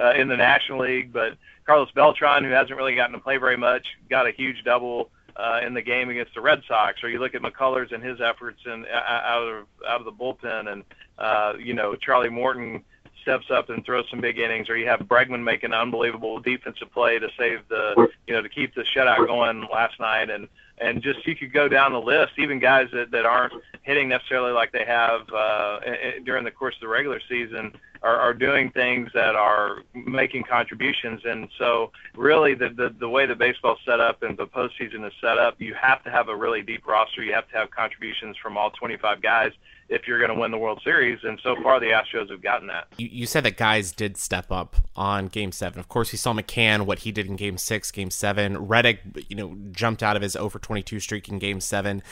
uh, 0.00 0.14
in 0.14 0.28
the 0.28 0.38
National 0.38 0.80
League. 0.80 1.12
But 1.12 1.36
Carlos 1.66 1.90
Beltran, 1.94 2.44
who 2.44 2.50
hasn't 2.50 2.78
really 2.78 2.94
gotten 2.94 3.12
to 3.12 3.20
play 3.20 3.36
very 3.36 3.58
much, 3.58 3.86
got 4.08 4.26
a 4.26 4.30
huge 4.30 4.64
double 4.64 5.10
uh, 5.36 5.60
in 5.64 5.74
the 5.74 5.82
game 5.82 6.10
against 6.10 6.34
the 6.34 6.40
Red 6.40 6.62
Sox. 6.66 7.02
Or 7.02 7.08
you 7.08 7.18
look 7.18 7.34
at 7.34 7.42
McCullers 7.42 7.92
and 7.92 8.02
his 8.02 8.20
efforts 8.20 8.60
in 8.66 8.84
uh, 8.92 8.96
out 8.96 9.42
of 9.42 9.66
out 9.88 10.00
of 10.00 10.04
the 10.04 10.12
bullpen, 10.12 10.72
and 10.72 10.84
uh, 11.18 11.54
you 11.58 11.74
know 11.74 11.94
Charlie 11.96 12.30
Morton 12.30 12.82
steps 13.22 13.46
up 13.50 13.70
and 13.70 13.84
throws 13.84 14.04
some 14.10 14.20
big 14.20 14.38
innings, 14.38 14.68
or 14.68 14.76
you 14.76 14.86
have 14.86 15.00
Bregman 15.00 15.42
make 15.42 15.64
an 15.64 15.72
unbelievable 15.72 16.40
defensive 16.40 16.92
play 16.92 17.18
to 17.18 17.28
save 17.38 17.60
the, 17.68 18.08
you 18.26 18.34
know, 18.34 18.42
to 18.42 18.48
keep 18.50 18.74
the 18.74 18.84
shutout 18.94 19.26
going 19.26 19.66
last 19.72 19.98
night, 19.98 20.30
and 20.30 20.46
and 20.78 21.02
just 21.02 21.26
you 21.26 21.34
could 21.34 21.52
go 21.52 21.66
down 21.68 21.92
the 21.92 22.00
list, 22.00 22.32
even 22.38 22.58
guys 22.58 22.88
that 22.92 23.10
that 23.10 23.24
aren't 23.24 23.54
hitting 23.82 24.08
necessarily 24.08 24.52
like 24.52 24.72
they 24.72 24.84
have 24.84 25.22
uh, 25.34 25.80
during 26.24 26.44
the 26.44 26.50
course 26.50 26.74
of 26.74 26.80
the 26.82 26.88
regular 26.88 27.20
season 27.28 27.72
are, 28.04 28.18
are 28.18 28.34
doing 28.34 28.70
things 28.70 29.08
that 29.14 29.34
are 29.34 29.78
making 29.94 30.44
contributions. 30.44 31.22
And 31.24 31.48
so, 31.58 31.90
really, 32.14 32.54
the, 32.54 32.68
the 32.68 32.94
the 33.00 33.08
way 33.08 33.26
the 33.26 33.34
baseball's 33.34 33.78
set 33.84 33.98
up 33.98 34.22
and 34.22 34.36
the 34.36 34.46
postseason 34.46 35.06
is 35.06 35.12
set 35.20 35.38
up, 35.38 35.60
you 35.60 35.74
have 35.74 36.04
to 36.04 36.10
have 36.10 36.28
a 36.28 36.36
really 36.36 36.62
deep 36.62 36.86
roster. 36.86 37.22
You 37.22 37.32
have 37.32 37.48
to 37.48 37.56
have 37.56 37.70
contributions 37.70 38.36
from 38.40 38.58
all 38.58 38.70
25 38.70 39.22
guys 39.22 39.52
if 39.88 40.06
you're 40.06 40.18
going 40.18 40.32
to 40.32 40.38
win 40.38 40.50
the 40.50 40.58
World 40.58 40.80
Series. 40.84 41.18
And 41.24 41.40
so 41.42 41.56
far, 41.62 41.80
the 41.80 41.86
Astros 41.86 42.30
have 42.30 42.42
gotten 42.42 42.68
that. 42.68 42.88
You, 42.96 43.08
you, 43.10 43.26
said 43.26 43.44
that 43.44 43.56
guys 43.56 43.92
did 43.92 44.16
step 44.16 44.50
up 44.50 44.76
on 44.96 45.28
Game 45.28 45.52
Seven. 45.52 45.80
Of 45.80 45.88
course, 45.88 46.12
we 46.12 46.18
saw 46.18 46.34
McCann 46.34 46.82
what 46.82 47.00
he 47.00 47.12
did 47.12 47.26
in 47.26 47.36
Game 47.36 47.58
Six, 47.58 47.90
Game 47.90 48.10
Seven. 48.10 48.66
Reddick, 48.66 49.00
you 49.28 49.36
know, 49.36 49.56
jumped 49.72 50.02
out 50.02 50.16
of 50.16 50.22
his 50.22 50.36
over 50.36 50.58
22 50.58 51.00
streak 51.00 51.28
in 51.28 51.38
Game 51.38 51.60
Seven, 51.60 52.02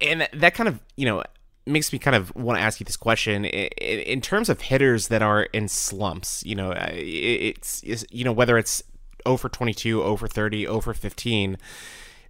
and 0.00 0.28
that 0.32 0.54
kind 0.54 0.68
of 0.68 0.80
you 0.96 1.06
know 1.06 1.22
makes 1.66 1.92
me 1.92 1.98
kind 1.98 2.16
of 2.16 2.34
want 2.34 2.58
to 2.58 2.62
ask 2.62 2.80
you 2.80 2.84
this 2.84 2.96
question 2.96 3.44
in 3.44 4.20
terms 4.20 4.48
of 4.48 4.60
hitters 4.60 5.08
that 5.08 5.22
are 5.22 5.44
in 5.44 5.68
slumps. 5.68 6.44
You 6.44 6.56
know, 6.56 6.74
it's, 6.76 7.82
you 8.10 8.24
know 8.24 8.32
whether 8.32 8.58
it's 8.58 8.82
over 9.24 9.48
22, 9.48 10.02
over 10.02 10.26
30, 10.26 10.66
over 10.66 10.94
15 10.94 11.56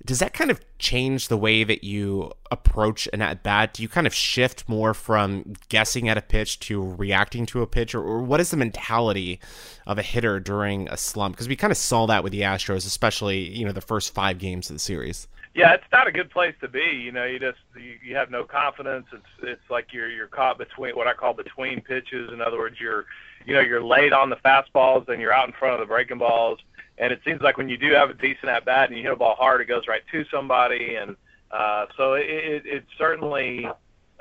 does 0.05 0.19
that 0.19 0.33
kind 0.33 0.51
of 0.51 0.61
change 0.79 1.29
the 1.29 1.37
way 1.37 1.63
that 1.63 1.85
you 1.85 2.33
approach 2.51 3.09
an 3.13 3.23
at 3.23 3.43
bat? 3.43 3.75
Do 3.75 3.83
you 3.83 3.89
kind 3.89 4.07
of 4.07 4.15
shift 4.15 4.69
more 4.69 4.95
from 4.95 5.55
guessing 5.69 6.09
at 6.09 6.19
a 6.19 6.23
pitch 6.23 6.59
to 6.61 6.83
reacting 6.83 7.47
to 7.47 7.63
a 7.63 7.67
pitch, 7.67 7.95
or 7.95 8.21
what 8.21 8.41
is 8.41 8.51
the 8.51 8.57
mentality 8.57 9.39
of 9.87 9.99
a 9.99 10.03
hitter 10.03 10.41
during 10.41 10.89
a 10.89 10.97
slump? 10.97 11.37
Because 11.37 11.49
we 11.49 11.57
kind 11.57 11.71
of 11.71 11.77
saw 11.77 12.07
that 12.07 12.25
with 12.25 12.33
the 12.33 12.41
Astros, 12.41 12.87
especially 12.87 13.49
you 13.57 13.65
know 13.65 13.73
the 13.73 13.81
first 13.81 14.13
five 14.13 14.39
games 14.39 14.71
of 14.71 14.77
the 14.77 14.81
series. 14.81 15.29
Yeah, 15.55 15.75
it's 15.75 15.85
not 15.93 16.07
a 16.07 16.13
good 16.13 16.31
place 16.31 16.55
to 16.63 16.69
be. 16.69 17.03
You 17.05 17.13
know, 17.13 17.25
you 17.25 17.39
just 17.39 17.59
you, 17.77 17.99
you 18.03 18.17
have 18.17 18.31
no 18.31 18.45
confidence. 18.45 19.07
It's 19.13 19.23
it's 19.43 19.71
like 19.71 19.93
you're 19.93 20.11
you're 20.11 20.27
caught 20.27 20.57
between 20.57 20.97
what 20.97 21.07
I 21.07 21.13
call 21.13 21.35
between 21.35 21.83
pitches. 21.83 22.31
In 22.33 22.41
other 22.41 22.59
words, 22.59 22.77
you're 22.81 23.05
you 23.45 23.55
know 23.55 23.61
you're 23.61 23.85
late 23.85 24.13
on 24.13 24.31
the 24.31 24.37
fastballs 24.37 25.09
and 25.09 25.21
you're 25.21 25.33
out 25.33 25.47
in 25.47 25.55
front 25.59 25.75
of 25.75 25.81
the 25.81 25.87
breaking 25.87 26.19
balls 26.19 26.59
and 26.99 27.13
it 27.13 27.21
seems 27.25 27.41
like 27.41 27.57
when 27.57 27.69
you 27.69 27.77
do 27.77 27.93
have 27.93 28.11
a 28.11 28.15
decent 28.15 28.49
at 28.49 28.65
bat 28.65 28.89
and 28.89 28.97
you 28.97 29.03
hit 29.03 29.13
a 29.13 29.17
ball 29.17 29.35
hard, 29.37 29.61
it 29.61 29.69
goes 29.69 29.89
right 29.89 30.03
to 30.13 30.25
somebody, 30.31 30.97
and 30.97 31.17
uh, 31.51 31.87
so 31.97 32.15
it, 32.15 32.27
it, 32.29 32.63
it 32.67 32.85
certainly, 32.99 33.67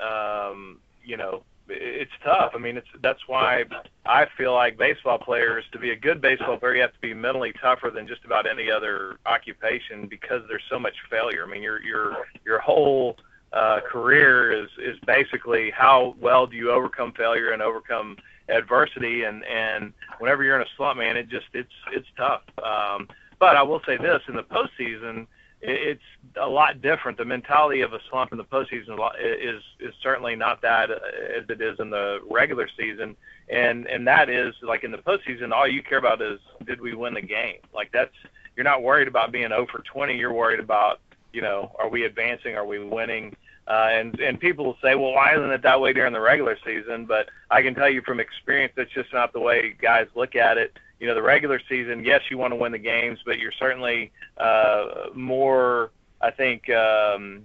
um, 0.00 0.78
you 1.04 1.16
know, 1.16 1.42
it's 1.74 2.12
tough. 2.24 2.52
I 2.54 2.58
mean, 2.58 2.76
it's 2.76 2.88
that's 3.00 3.26
why 3.26 3.64
I 4.06 4.26
feel 4.36 4.52
like 4.54 4.76
baseball 4.76 5.18
players 5.18 5.64
to 5.72 5.78
be 5.78 5.90
a 5.90 5.96
good 5.96 6.20
baseball 6.20 6.56
player, 6.56 6.76
you 6.76 6.82
have 6.82 6.92
to 6.92 7.00
be 7.00 7.14
mentally 7.14 7.52
tougher 7.60 7.90
than 7.90 8.06
just 8.06 8.24
about 8.24 8.48
any 8.48 8.70
other 8.70 9.18
occupation 9.26 10.06
because 10.06 10.42
there's 10.48 10.62
so 10.70 10.78
much 10.78 10.94
failure. 11.10 11.44
I 11.46 11.50
mean, 11.50 11.62
your 11.62 11.82
your 11.82 12.26
your 12.44 12.58
whole 12.58 13.16
uh, 13.52 13.80
career 13.80 14.52
is 14.52 14.68
is 14.78 14.98
basically 15.06 15.70
how 15.70 16.14
well 16.20 16.46
do 16.46 16.56
you 16.56 16.70
overcome 16.70 17.12
failure 17.12 17.50
and 17.50 17.62
overcome 17.62 18.16
adversity 18.48 19.24
and 19.24 19.44
and 19.44 19.92
whenever 20.18 20.44
you're 20.44 20.56
in 20.56 20.62
a 20.62 20.70
slump, 20.76 20.98
man, 20.98 21.16
it 21.16 21.28
just 21.28 21.46
it's 21.54 21.72
it's 21.92 22.08
tough. 22.16 22.42
Um, 22.62 23.08
but 23.38 23.56
I 23.56 23.62
will 23.62 23.80
say 23.86 23.96
this: 23.96 24.22
in 24.28 24.36
the 24.36 24.44
postseason, 24.44 25.26
it's 25.62 26.02
a 26.40 26.48
lot 26.48 26.82
different. 26.82 27.18
The 27.18 27.24
mentality 27.24 27.82
of 27.82 27.92
a 27.92 28.00
slump 28.10 28.32
in 28.32 28.38
the 28.38 28.44
postseason 28.44 28.98
is 29.20 29.62
is 29.78 29.94
certainly 30.02 30.34
not 30.34 30.60
that 30.62 30.90
uh, 30.90 30.98
as 31.36 31.44
it 31.48 31.60
is 31.60 31.78
in 31.78 31.90
the 31.90 32.20
regular 32.28 32.68
season, 32.76 33.16
and 33.48 33.86
and 33.86 34.06
that 34.06 34.28
is 34.28 34.54
like 34.62 34.82
in 34.82 34.90
the 34.90 34.98
postseason, 34.98 35.52
all 35.52 35.68
you 35.68 35.82
care 35.82 35.98
about 35.98 36.20
is 36.20 36.40
did 36.64 36.80
we 36.80 36.94
win 36.94 37.14
the 37.14 37.22
game? 37.22 37.58
Like 37.72 37.90
that's 37.92 38.14
you're 38.56 38.64
not 38.64 38.82
worried 38.82 39.08
about 39.08 39.32
being 39.32 39.48
0 39.48 39.66
for 39.70 39.82
20. 39.82 40.16
You're 40.16 40.32
worried 40.32 40.60
about 40.60 41.00
you 41.32 41.42
know 41.42 41.74
are 41.78 41.88
we 41.88 42.04
advancing? 42.04 42.56
Are 42.56 42.66
we 42.66 42.78
winning? 42.80 43.36
Uh, 43.68 43.88
and 43.92 44.18
and 44.18 44.40
people 44.40 44.76
say, 44.82 44.96
well, 44.96 45.12
why 45.12 45.34
isn't 45.36 45.52
it 45.52 45.62
that 45.62 45.80
way 45.80 45.92
during 45.92 46.12
the 46.12 46.20
regular 46.20 46.58
season? 46.66 47.06
But 47.06 47.28
I 47.50 47.62
can 47.62 47.74
tell 47.76 47.88
you 47.88 48.02
from 48.02 48.18
experience, 48.18 48.72
that's 48.76 48.90
just 48.90 49.12
not 49.12 49.32
the 49.32 49.40
way 49.40 49.76
guys 49.80 50.08
look 50.16 50.34
at 50.34 50.58
it. 50.58 50.76
You 51.02 51.08
know, 51.08 51.16
the 51.16 51.22
regular 51.36 51.60
season, 51.68 52.04
yes, 52.04 52.22
you 52.30 52.38
want 52.38 52.52
to 52.52 52.56
win 52.56 52.70
the 52.70 52.78
games, 52.78 53.18
but 53.26 53.40
you're 53.40 53.58
certainly 53.58 54.12
uh, 54.38 55.08
more, 55.14 55.90
I 56.20 56.30
think, 56.30 56.70
um, 56.70 57.44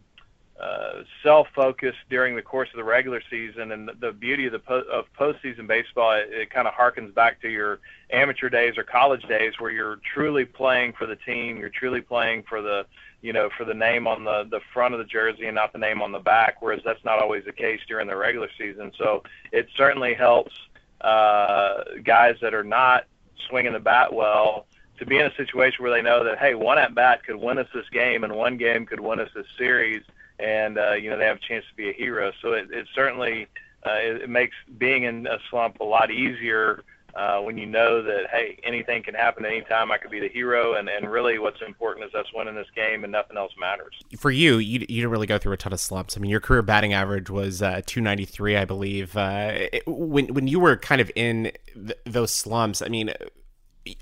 uh, 0.61 1.01
self-focused 1.23 1.97
during 2.07 2.35
the 2.35 2.41
course 2.43 2.69
of 2.71 2.77
the 2.77 2.83
regular 2.83 3.19
season. 3.31 3.71
And 3.71 3.87
the, 3.87 3.93
the 3.93 4.11
beauty 4.11 4.45
of 4.45 4.51
the 4.51 4.59
po- 4.59 4.85
of 4.91 5.05
postseason 5.19 5.65
baseball, 5.65 6.11
it, 6.11 6.29
it 6.31 6.49
kind 6.51 6.67
of 6.67 6.75
harkens 6.75 7.15
back 7.15 7.41
to 7.41 7.49
your 7.49 7.79
amateur 8.11 8.47
days 8.47 8.77
or 8.77 8.83
college 8.83 9.23
days, 9.23 9.53
where 9.57 9.71
you're 9.71 9.97
truly 10.13 10.45
playing 10.45 10.93
for 10.93 11.07
the 11.07 11.15
team, 11.15 11.57
you're 11.57 11.69
truly 11.69 12.01
playing 12.01 12.43
for 12.43 12.61
the 12.61 12.85
you 13.23 13.33
know, 13.33 13.49
for 13.57 13.65
the 13.65 13.73
name 13.73 14.05
on 14.05 14.23
the 14.23 14.47
the 14.51 14.61
front 14.71 14.93
of 14.93 14.99
the 14.99 15.05
jersey 15.05 15.47
and 15.47 15.55
not 15.55 15.73
the 15.73 15.79
name 15.79 16.03
on 16.03 16.11
the 16.11 16.19
back, 16.19 16.61
whereas 16.61 16.81
that's 16.85 17.03
not 17.03 17.19
always 17.19 17.43
the 17.45 17.51
case 17.51 17.79
during 17.87 18.07
the 18.07 18.15
regular 18.15 18.49
season. 18.55 18.91
So 18.99 19.23
it 19.51 19.67
certainly 19.75 20.13
helps 20.13 20.53
uh, 21.01 21.83
guys 22.03 22.35
that 22.41 22.53
are 22.53 22.63
not 22.63 23.05
swinging 23.49 23.73
the 23.73 23.79
bat 23.79 24.13
well 24.13 24.65
to 24.99 25.05
be 25.05 25.17
in 25.17 25.25
a 25.25 25.35
situation 25.35 25.83
where 25.83 25.91
they 25.91 26.01
know 26.01 26.23
that 26.23 26.39
hey, 26.39 26.55
one 26.55 26.77
at 26.77 26.95
bat 26.95 27.23
could 27.23 27.35
win 27.35 27.57
us 27.57 27.67
this 27.73 27.87
game, 27.91 28.23
and 28.23 28.33
one 28.33 28.57
game 28.57 28.85
could 28.85 28.99
win 28.99 29.19
us 29.19 29.29
this 29.35 29.45
series, 29.57 30.01
and 30.39 30.77
uh, 30.77 30.93
you 30.93 31.09
know 31.09 31.17
they 31.17 31.25
have 31.25 31.37
a 31.37 31.47
chance 31.47 31.65
to 31.69 31.75
be 31.75 31.89
a 31.89 31.93
hero. 31.93 32.31
So 32.41 32.53
it, 32.53 32.69
it 32.71 32.87
certainly 32.95 33.47
uh, 33.85 33.99
it, 33.99 34.23
it 34.23 34.29
makes 34.29 34.55
being 34.77 35.03
in 35.03 35.27
a 35.27 35.37
slump 35.49 35.79
a 35.79 35.83
lot 35.83 36.11
easier 36.11 36.83
uh, 37.17 37.39
when 37.39 37.57
you 37.57 37.65
know 37.65 38.03
that 38.03 38.27
hey, 38.31 38.59
anything 38.63 39.01
can 39.01 39.15
happen 39.15 39.43
anytime. 39.43 39.91
I 39.91 39.97
could 39.97 40.11
be 40.11 40.19
the 40.19 40.29
hero, 40.29 40.75
and 40.75 40.87
and 40.87 41.11
really, 41.11 41.39
what's 41.39 41.61
important 41.65 42.05
is 42.05 42.13
us 42.13 42.27
winning 42.33 42.53
this 42.53 42.67
game, 42.75 43.03
and 43.03 43.11
nothing 43.11 43.37
else 43.37 43.51
matters. 43.59 43.95
For 44.17 44.29
you, 44.29 44.57
you, 44.57 44.79
you 44.81 45.01
didn't 45.01 45.09
really 45.09 45.25
go 45.25 45.39
through 45.39 45.53
a 45.53 45.57
ton 45.57 45.73
of 45.73 45.79
slumps. 45.79 46.15
I 46.15 46.19
mean, 46.19 46.29
your 46.29 46.39
career 46.39 46.61
batting 46.61 46.93
average 46.93 47.31
was 47.31 47.63
uh, 47.63 47.81
293, 47.87 48.57
I 48.57 48.65
believe. 48.65 49.17
Uh, 49.17 49.49
it, 49.73 49.83
when 49.87 50.31
when 50.33 50.47
you 50.47 50.59
were 50.59 50.77
kind 50.77 51.01
of 51.01 51.11
in 51.15 51.51
th- 51.73 51.97
those 52.05 52.31
slumps, 52.31 52.81
I 52.81 52.87
mean. 52.87 53.11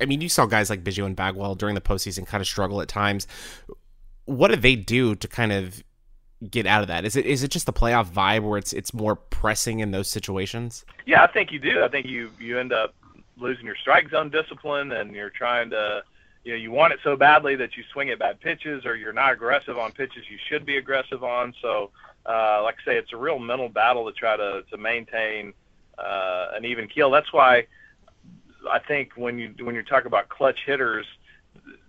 I 0.02 0.06
mean, 0.06 0.20
you 0.20 0.30
saw 0.30 0.48
guys 0.48 0.72
like 0.72 0.84
Biggio 0.84 1.06
and 1.06 1.16
Bagwell 1.16 1.54
during 1.54 1.76
the 1.76 1.82
postseason 1.82 2.26
kind 2.26 2.42
of 2.42 2.48
struggle 2.48 2.82
at 2.82 2.88
times. 2.88 3.28
What 4.26 4.48
did 4.48 4.64
they 4.64 4.76
do 4.76 5.14
to 5.14 5.28
kind 5.28 5.52
of 5.52 5.84
get 6.50 6.66
out 6.66 6.82
of 6.82 6.88
that? 6.88 7.06
Is 7.06 7.16
it 7.16 7.28
is 7.28 7.44
it 7.44 7.52
just 7.52 7.68
the 7.68 7.74
playoff 7.74 8.12
vibe 8.12 8.42
where 8.42 8.58
it's 8.58 8.74
it's 8.74 8.96
more 8.96 9.16
pressing 9.16 9.82
in 9.82 9.92
those 9.92 10.10
situations? 10.10 10.86
Yeah, 11.06 11.22
I 11.22 11.28
think 11.28 11.52
you 11.52 11.60
do. 11.60 11.84
I 11.84 11.88
think 11.88 12.08
you 12.08 12.32
you 12.40 12.58
end 12.58 12.74
up 12.74 12.96
losing 13.38 13.66
your 13.66 13.76
strike 13.76 14.10
zone 14.10 14.30
discipline 14.30 14.92
and 14.94 15.14
you're 15.14 15.30
trying 15.30 15.70
to 15.70 16.04
you 16.44 16.54
know 16.54 16.58
you 16.58 16.72
want 16.72 16.94
it 16.94 17.00
so 17.04 17.16
badly 17.16 17.56
that 17.56 17.76
you 17.76 17.84
swing 17.92 18.10
at 18.10 18.20
bad 18.20 18.40
pitches 18.40 18.86
or 18.86 18.96
you're 18.96 19.14
not 19.14 19.34
aggressive 19.34 19.78
on 19.78 19.92
pitches 19.92 20.24
you 20.30 20.38
should 20.50 20.66
be 20.66 20.78
aggressive 20.78 21.24
on. 21.24 21.54
So 21.62 21.92
uh, 22.26 22.62
like 22.64 22.76
I 22.82 22.92
say 22.92 22.98
it's 22.98 23.14
a 23.14 23.18
real 23.18 23.40
mental 23.40 23.70
battle 23.70 24.06
to 24.06 24.12
try 24.12 24.38
to 24.38 24.64
to 24.70 24.78
maintain 24.78 25.54
uh, 25.98 26.48
an 26.56 26.66
even 26.66 26.88
keel. 26.88 27.12
That's 27.12 27.32
why 27.34 27.68
I 28.70 28.80
think 28.80 29.12
when 29.16 29.38
you 29.38 29.54
when 29.62 29.76
you're 29.76 29.84
talking 29.84 30.08
about 30.08 30.30
clutch 30.30 30.60
hitters 30.66 31.06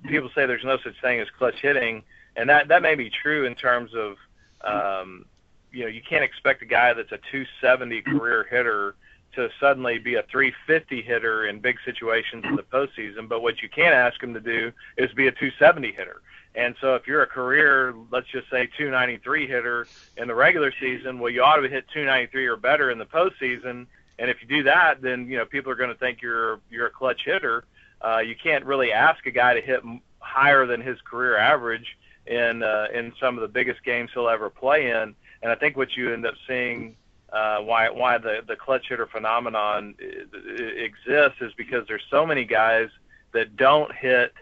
people 0.07 0.31
say 0.35 0.47
there's 0.47 0.65
no 0.65 0.79
such 0.83 1.01
thing 1.01 1.21
as 1.21 1.29
clutch 1.39 1.57
hitting. 1.61 2.03
And 2.37 2.49
that 2.49 2.69
that 2.69 2.83
may 2.83 2.95
be 2.95 3.11
true 3.11 3.47
in 3.47 3.55
terms 3.55 3.93
of 3.95 4.17
um, 4.63 5.25
you 5.73 5.83
know 5.83 5.89
you 5.89 6.03
can't 6.09 6.25
expect 6.25 6.63
a 6.63 6.67
guy 6.67 6.93
that's 6.93 7.13
a 7.13 7.19
270 7.31 8.03
career 8.03 8.47
hitter 8.51 8.95
to 9.37 9.49
suddenly 9.61 9.99
be 9.99 10.17
a 10.17 10.23
350 10.25 11.03
hitter 11.03 11.47
in 11.47 11.61
big 11.61 11.77
situations 11.85 12.45
in 12.45 12.57
the 12.57 12.63
postseason. 12.63 13.29
But 13.29 13.43
what 13.43 13.63
you 13.63 13.69
can't 13.69 13.95
ask 13.95 14.23
him 14.23 14.35
to 14.35 14.41
do 14.41 14.73
is 14.97 15.13
be 15.13 15.29
a 15.29 15.33
270 15.33 15.93
hitter. 15.93 16.21
And 16.55 16.75
so 16.81 16.95
if 16.95 17.07
you're 17.07 17.23
a 17.23 17.27
career, 17.27 17.95
let's 18.11 18.29
just 18.29 18.49
say 18.51 18.67
293 18.79 19.47
hitter 19.47 19.87
in 20.17 20.27
the 20.27 20.35
regular 20.35 20.73
season, 20.81 21.19
well, 21.19 21.31
you 21.31 21.43
ought 21.43 21.57
to 21.57 21.69
hit 21.69 21.85
293 21.93 22.47
or 22.47 22.57
better 22.57 22.91
in 22.91 22.99
the 22.99 23.05
postseason. 23.05 23.87
And 24.19 24.31
if 24.31 24.41
you 24.41 24.49
do 24.49 24.63
that, 24.63 25.03
then 25.03 25.29
you 25.29 25.37
know 25.37 25.45
people 25.45 25.71
are 25.71 25.77
going 25.77 25.91
to 25.91 25.99
think 25.99 26.23
you're 26.23 26.61
you're 26.71 26.87
a 26.87 26.91
clutch 26.91 27.21
hitter. 27.25 27.65
Uh, 28.01 28.19
you 28.19 28.35
can't 28.35 28.65
really 28.65 28.91
ask 28.91 29.27
a 29.27 29.31
guy 29.31 29.53
to 29.53 29.61
hit 29.61 29.83
higher 30.21 30.67
than 30.67 30.81
his 30.81 30.99
career 31.03 31.37
average 31.37 31.99
in 32.27 32.63
uh, 32.63 32.87
in 32.95 33.13
some 33.21 33.37
of 33.37 33.43
the 33.43 33.49
biggest 33.49 33.85
games 33.85 34.11
he'll 34.15 34.29
ever 34.29 34.49
play 34.49 34.91
in. 34.91 35.15
And 35.43 35.53
I 35.53 35.55
think 35.55 35.77
what 35.77 35.95
you 35.95 36.15
end 36.15 36.27
up 36.27 36.35
seeing 36.49 36.97
uh, 37.33 37.59
why 37.59 37.91
why 37.91 38.19
the 38.19 38.43
the 38.47 38.57
clutch 38.57 38.89
hitter 38.89 39.07
phenomenon 39.07 39.95
exists 39.99 41.41
is 41.41 41.53
because 41.57 41.87
there's 41.89 42.05
so 42.11 42.25
many 42.25 42.45
guys 42.45 42.89
that 43.33 43.57
don't 43.57 43.93
hit 43.95 44.33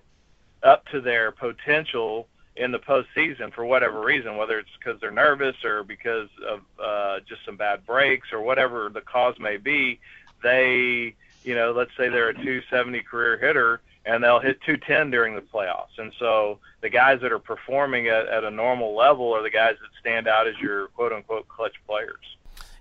up 0.62 0.86
to 0.88 1.00
their 1.00 1.32
potential 1.32 2.28
in 2.56 2.70
the 2.70 2.78
postseason 2.78 3.52
for 3.52 3.64
whatever 3.64 4.00
reason, 4.00 4.36
whether 4.36 4.58
it's 4.58 4.70
because 4.78 5.00
they're 5.00 5.10
nervous 5.10 5.56
or 5.64 5.82
because 5.82 6.28
of 6.46 6.60
uh, 6.82 7.20
just 7.28 7.44
some 7.44 7.56
bad 7.56 7.84
breaks 7.84 8.32
or 8.32 8.40
whatever 8.40 8.88
the 8.88 9.00
cause 9.00 9.34
may 9.40 9.56
be, 9.56 9.98
they, 10.42 11.14
you 11.42 11.54
know, 11.54 11.72
let's 11.72 11.90
say 11.96 12.08
they're 12.08 12.28
a 12.28 12.34
270 12.34 13.00
career 13.02 13.36
hitter 13.38 13.80
and 14.06 14.22
they'll 14.22 14.38
hit 14.38 14.60
210 14.60 15.10
during 15.10 15.34
the 15.34 15.40
playoffs. 15.40 15.98
And 15.98 16.12
so 16.18 16.58
the 16.80 16.90
guys 16.90 17.20
that 17.22 17.32
are 17.32 17.38
performing 17.38 18.08
at, 18.08 18.28
at 18.28 18.44
a 18.44 18.50
normal 18.50 18.94
level 18.94 19.32
are 19.32 19.42
the 19.42 19.50
guys 19.50 19.76
that 19.80 19.90
stand 19.98 20.28
out 20.28 20.46
as 20.46 20.56
your 20.60 20.88
quote 20.88 21.12
unquote 21.12 21.48
clutch 21.48 21.74
players. 21.88 22.36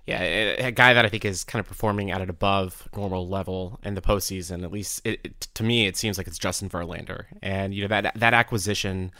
Yeah, 0.05 0.21
a, 0.21 0.71
guy 0.71 0.93
that 0.93 1.05
I 1.05 1.09
think 1.09 1.23
is 1.23 1.45
kind 1.45 1.61
of 1.61 1.65
performing 1.65 2.11
at 2.11 2.21
an 2.21 2.29
above 2.29 2.89
normal 2.93 3.25
level 3.25 3.79
in 3.83 3.95
the 3.95 4.01
postseason. 4.01 4.61
At 4.63 4.71
least 4.71 5.01
it, 5.05 5.21
it, 5.23 5.47
to 5.53 5.63
me, 5.63 5.87
it 5.87 5.95
seems 5.95 6.17
like 6.17 6.27
it's 6.27 6.37
Justin 6.37 6.69
Verlander, 6.69 7.25
and 7.41 7.73
you 7.73 7.83
know 7.83 7.87
that 7.87 8.11
that 8.15 8.33
acquisition 8.33 9.13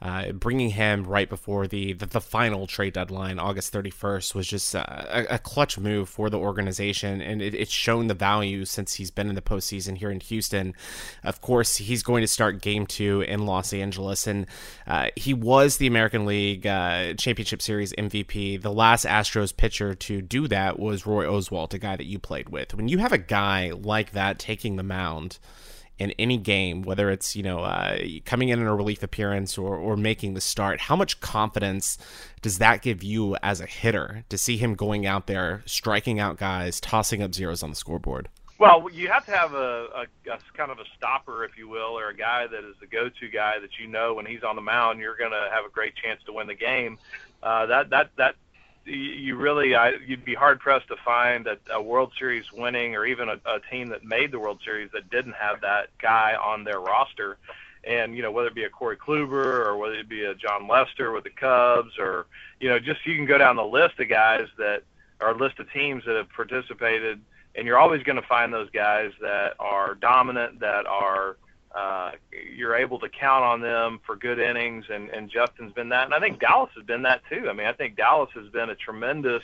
uh, 0.00 0.30
bringing 0.32 0.70
him 0.70 1.04
right 1.04 1.28
before 1.28 1.66
the, 1.66 1.92
the, 1.92 2.06
the 2.06 2.20
final 2.20 2.66
trade 2.66 2.92
deadline, 2.92 3.38
August 3.38 3.72
31st, 3.72 4.34
was 4.34 4.46
just 4.46 4.74
a, 4.74 5.34
a 5.34 5.38
clutch 5.38 5.78
move 5.78 6.08
for 6.08 6.30
the 6.30 6.38
organization, 6.38 7.20
and 7.20 7.42
it, 7.42 7.54
it's 7.54 7.72
shown 7.72 8.06
the 8.06 8.14
value 8.14 8.64
since 8.64 8.94
he's 8.94 9.10
been 9.10 9.28
in 9.28 9.34
the 9.34 9.42
postseason 9.42 9.96
here 9.96 10.10
in 10.10 10.20
Houston. 10.20 10.72
Of 11.24 11.40
course, 11.40 11.76
he's 11.76 12.02
going 12.04 12.22
to 12.22 12.28
start 12.28 12.62
Game 12.62 12.86
Two 12.86 13.22
in 13.22 13.44
Los 13.44 13.72
Angeles, 13.72 14.26
and 14.26 14.46
uh, 14.86 15.08
he 15.16 15.34
was 15.34 15.78
the 15.78 15.88
American 15.88 16.26
League 16.26 16.66
uh, 16.66 17.14
Championship 17.14 17.60
Series 17.60 17.92
MVP. 17.94 18.62
The 18.62 18.72
last 18.72 19.04
Astros 19.04 19.56
pitcher 19.56 19.94
to 19.94 20.22
do 20.22 20.46
that 20.48 20.78
was 20.78 21.06
Roy 21.06 21.24
Oswalt, 21.24 21.74
a 21.74 21.78
guy 21.78 21.96
that 21.96 22.06
you 22.06 22.20
played 22.20 22.50
with. 22.50 22.72
When 22.74 22.88
you 22.88 22.98
have 22.98 23.12
a 23.12 23.18
guy 23.18 23.72
like 23.74 24.12
that 24.12 24.38
taking 24.38 24.76
the 24.76 24.82
mound 24.84 25.38
in 25.98 26.12
any 26.12 26.38
game, 26.38 26.82
whether 26.82 27.10
it's 27.10 27.34
you 27.34 27.42
know 27.42 27.60
uh, 27.60 27.98
coming 28.24 28.48
in 28.48 28.60
in 28.60 28.66
a 28.66 28.74
relief 28.74 29.02
appearance 29.02 29.58
or 29.58 29.76
or 29.76 29.96
making 29.96 30.34
the 30.34 30.40
start, 30.40 30.80
how 30.80 30.96
much 30.96 31.20
confidence 31.20 31.98
does 32.40 32.58
that 32.58 32.82
give 32.82 33.02
you 33.02 33.36
as 33.42 33.60
a 33.60 33.66
hitter 33.66 34.24
to 34.28 34.38
see 34.38 34.56
him 34.56 34.74
going 34.74 35.06
out 35.06 35.26
there, 35.26 35.62
striking 35.66 36.18
out 36.20 36.36
guys, 36.36 36.80
tossing 36.80 37.22
up 37.22 37.34
zeros 37.34 37.62
on 37.62 37.70
the 37.70 37.76
scoreboard? 37.76 38.28
Well, 38.58 38.88
you 38.92 39.08
have 39.08 39.24
to 39.26 39.30
have 39.30 39.54
a, 39.54 39.86
a, 39.94 40.32
a 40.32 40.38
kind 40.56 40.72
of 40.72 40.80
a 40.80 40.84
stopper, 40.96 41.44
if 41.44 41.56
you 41.56 41.68
will, 41.68 41.96
or 41.96 42.08
a 42.08 42.16
guy 42.16 42.48
that 42.48 42.64
is 42.64 42.74
the 42.80 42.88
go-to 42.88 43.28
guy 43.28 43.60
that 43.60 43.78
you 43.78 43.86
know 43.86 44.14
when 44.14 44.26
he's 44.26 44.42
on 44.42 44.56
the 44.56 44.62
mound, 44.62 44.98
you're 44.98 45.16
going 45.16 45.30
to 45.30 45.48
have 45.52 45.64
a 45.64 45.70
great 45.70 45.94
chance 45.94 46.20
to 46.26 46.32
win 46.32 46.48
the 46.48 46.56
game. 46.56 46.98
Uh, 47.40 47.66
that 47.66 47.90
that 47.90 48.10
that 48.16 48.34
you 48.88 49.36
really 49.36 49.74
I, 49.74 49.92
you'd 50.06 50.24
be 50.24 50.34
hard 50.34 50.60
pressed 50.60 50.88
to 50.88 50.96
find 51.04 51.46
a, 51.46 51.58
a 51.72 51.82
World 51.82 52.12
Series 52.18 52.50
winning 52.52 52.96
or 52.96 53.06
even 53.06 53.28
a, 53.28 53.40
a 53.46 53.60
team 53.70 53.88
that 53.88 54.04
made 54.04 54.32
the 54.32 54.38
World 54.38 54.60
Series 54.64 54.90
that 54.92 55.10
didn't 55.10 55.34
have 55.34 55.60
that 55.60 55.88
guy 55.98 56.34
on 56.34 56.64
their 56.64 56.80
roster. 56.80 57.36
And 57.84 58.16
you 58.16 58.22
know 58.22 58.32
whether 58.32 58.48
it 58.48 58.54
be 58.54 58.64
a 58.64 58.70
Corey 58.70 58.96
Kluber 58.96 59.66
or 59.66 59.76
whether 59.76 59.94
it 59.94 60.08
be 60.08 60.24
a 60.24 60.34
Jon 60.34 60.66
Lester 60.66 61.12
with 61.12 61.24
the 61.24 61.30
Cubs 61.30 61.98
or 61.98 62.26
you 62.60 62.68
know 62.68 62.78
just 62.78 63.06
you 63.06 63.14
can 63.14 63.26
go 63.26 63.38
down 63.38 63.56
the 63.56 63.64
list 63.64 64.00
of 64.00 64.08
guys 64.08 64.48
that 64.58 64.82
or 65.20 65.34
list 65.34 65.58
of 65.58 65.70
teams 65.72 66.04
that 66.06 66.16
have 66.16 66.28
participated, 66.30 67.20
and 67.54 67.66
you're 67.66 67.78
always 67.78 68.02
going 68.02 68.20
to 68.20 68.26
find 68.26 68.52
those 68.52 68.70
guys 68.70 69.10
that 69.20 69.54
are 69.58 69.94
dominant, 69.94 70.60
that 70.60 70.86
are 70.86 71.36
uh, 71.74 72.12
you're 72.54 72.76
able 72.76 72.98
to 73.00 73.08
count 73.08 73.44
on 73.44 73.60
them 73.60 74.00
for 74.06 74.16
good 74.16 74.38
innings, 74.38 74.86
and, 74.90 75.10
and 75.10 75.30
Justin's 75.30 75.72
been 75.72 75.90
that. 75.90 76.04
And 76.04 76.14
I 76.14 76.20
think 76.20 76.40
Dallas 76.40 76.70
has 76.76 76.84
been 76.84 77.02
that 77.02 77.22
too. 77.30 77.48
I 77.48 77.52
mean, 77.52 77.66
I 77.66 77.72
think 77.72 77.96
Dallas 77.96 78.30
has 78.34 78.48
been 78.48 78.70
a 78.70 78.74
tremendous 78.74 79.42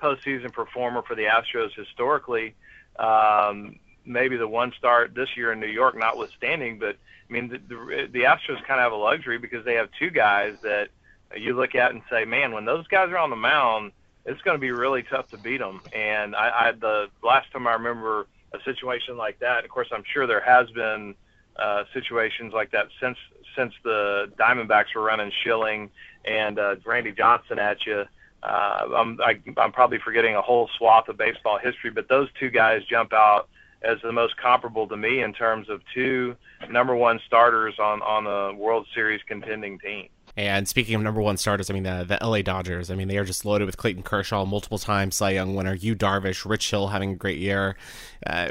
postseason 0.00 0.52
performer 0.52 1.02
for 1.02 1.14
the 1.14 1.24
Astros 1.24 1.74
historically. 1.74 2.54
Um, 2.98 3.78
maybe 4.04 4.36
the 4.36 4.48
one 4.48 4.72
start 4.78 5.14
this 5.14 5.36
year 5.36 5.52
in 5.52 5.60
New 5.60 5.66
York, 5.66 5.96
notwithstanding, 5.96 6.78
but 6.78 6.96
I 7.28 7.32
mean, 7.32 7.48
the, 7.48 7.58
the, 7.58 8.08
the 8.10 8.20
Astros 8.20 8.64
kind 8.64 8.80
of 8.80 8.84
have 8.84 8.92
a 8.92 8.96
luxury 8.96 9.38
because 9.38 9.64
they 9.64 9.74
have 9.74 9.88
two 9.98 10.10
guys 10.10 10.54
that 10.62 10.90
you 11.36 11.54
look 11.54 11.74
at 11.74 11.90
and 11.90 12.02
say, 12.08 12.24
man, 12.24 12.52
when 12.52 12.64
those 12.64 12.86
guys 12.86 13.10
are 13.10 13.18
on 13.18 13.30
the 13.30 13.36
mound, 13.36 13.92
it's 14.24 14.40
going 14.42 14.54
to 14.54 14.60
be 14.60 14.70
really 14.70 15.02
tough 15.02 15.28
to 15.30 15.38
beat 15.38 15.58
them. 15.58 15.80
And 15.92 16.34
I, 16.36 16.68
I 16.68 16.72
the 16.72 17.08
last 17.22 17.50
time 17.52 17.66
I 17.66 17.74
remember 17.74 18.26
a 18.52 18.62
situation 18.64 19.16
like 19.16 19.40
that, 19.40 19.64
of 19.64 19.70
course, 19.70 19.88
I'm 19.92 20.04
sure 20.12 20.26
there 20.26 20.40
has 20.40 20.70
been 20.70 21.14
uh, 21.58 21.84
situations 21.92 22.52
like 22.52 22.70
that 22.72 22.88
since 23.00 23.18
since 23.56 23.72
the 23.84 24.30
Diamondbacks 24.38 24.94
were 24.94 25.02
running 25.02 25.32
Schilling 25.42 25.90
and 26.24 26.58
uh, 26.58 26.76
Randy 26.84 27.12
Johnson 27.12 27.58
at 27.58 27.86
you. 27.86 28.04
Uh, 28.42 28.88
I'm 28.96 29.20
I, 29.20 29.40
I'm 29.56 29.72
probably 29.72 29.98
forgetting 29.98 30.34
a 30.34 30.42
whole 30.42 30.68
swath 30.76 31.08
of 31.08 31.16
baseball 31.16 31.58
history, 31.58 31.90
but 31.90 32.08
those 32.08 32.28
two 32.38 32.50
guys 32.50 32.82
jump 32.88 33.12
out 33.12 33.48
as 33.82 33.98
the 34.02 34.12
most 34.12 34.36
comparable 34.36 34.86
to 34.88 34.96
me 34.96 35.22
in 35.22 35.32
terms 35.32 35.68
of 35.68 35.80
two 35.94 36.36
number 36.70 36.94
one 36.94 37.20
starters 37.26 37.78
on 37.78 38.02
on 38.02 38.26
a 38.26 38.54
World 38.54 38.86
Series 38.94 39.20
contending 39.26 39.78
team. 39.78 40.08
And 40.36 40.68
speaking 40.68 40.94
of 40.94 41.02
number 41.02 41.22
one 41.22 41.38
starters, 41.38 41.70
I 41.70 41.74
mean 41.74 41.84
the 41.84 42.04
the 42.06 42.18
LA 42.24 42.42
Dodgers. 42.42 42.90
I 42.90 42.94
mean 42.94 43.08
they 43.08 43.16
are 43.18 43.24
just 43.24 43.44
loaded 43.44 43.64
with 43.64 43.76
Clayton 43.76 44.02
Kershaw, 44.02 44.44
multiple 44.44 44.78
time 44.78 45.10
Cy 45.10 45.30
Young 45.30 45.54
winner, 45.54 45.74
Yu 45.74 45.94
Darvish, 45.94 46.48
Rich 46.48 46.70
Hill 46.70 46.88
having 46.88 47.12
a 47.12 47.16
great 47.16 47.38
year. 47.38 47.76
Uh, 48.26 48.48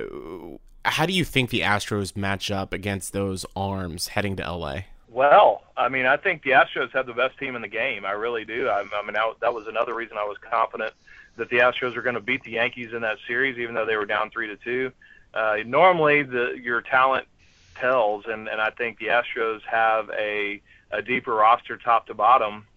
how 0.85 1.05
do 1.05 1.13
you 1.13 1.25
think 1.25 1.49
the 1.49 1.61
Astros 1.61 2.15
match 2.15 2.51
up 2.51 2.71
against 2.71 3.11
those 3.11 3.45
arms 3.55 4.09
heading 4.09 4.35
to 4.37 4.43
LA? 4.43 4.81
Well, 5.09 5.63
I 5.75 5.89
mean, 5.89 6.05
I 6.05 6.17
think 6.17 6.43
the 6.43 6.51
Astros 6.51 6.91
have 6.91 7.05
the 7.05 7.13
best 7.13 7.37
team 7.39 7.55
in 7.55 7.61
the 7.61 7.67
game. 7.67 8.05
I 8.05 8.11
really 8.11 8.45
do. 8.45 8.67
I, 8.67 8.81
I 8.81 9.03
mean, 9.03 9.13
that 9.13 9.53
was 9.53 9.67
another 9.67 9.93
reason 9.93 10.17
I 10.17 10.25
was 10.25 10.37
confident 10.37 10.93
that 11.37 11.49
the 11.49 11.57
Astros 11.57 11.95
were 11.95 12.01
going 12.01 12.15
to 12.15 12.21
beat 12.21 12.43
the 12.43 12.51
Yankees 12.51 12.93
in 12.93 13.01
that 13.01 13.17
series, 13.27 13.57
even 13.57 13.75
though 13.75 13.85
they 13.85 13.97
were 13.97 14.05
down 14.05 14.29
three 14.29 14.47
to 14.47 14.55
two. 14.57 14.91
Uh, 15.33 15.57
normally, 15.65 16.23
the 16.23 16.57
your 16.61 16.81
talent 16.81 17.27
tells, 17.75 18.25
and 18.25 18.47
and 18.47 18.61
I 18.61 18.69
think 18.69 18.99
the 18.99 19.07
Astros 19.07 19.61
have 19.63 20.09
a 20.11 20.61
a 20.91 21.01
deeper 21.01 21.33
roster, 21.33 21.77
top 21.77 22.07
to 22.07 22.13
bottom. 22.13 22.67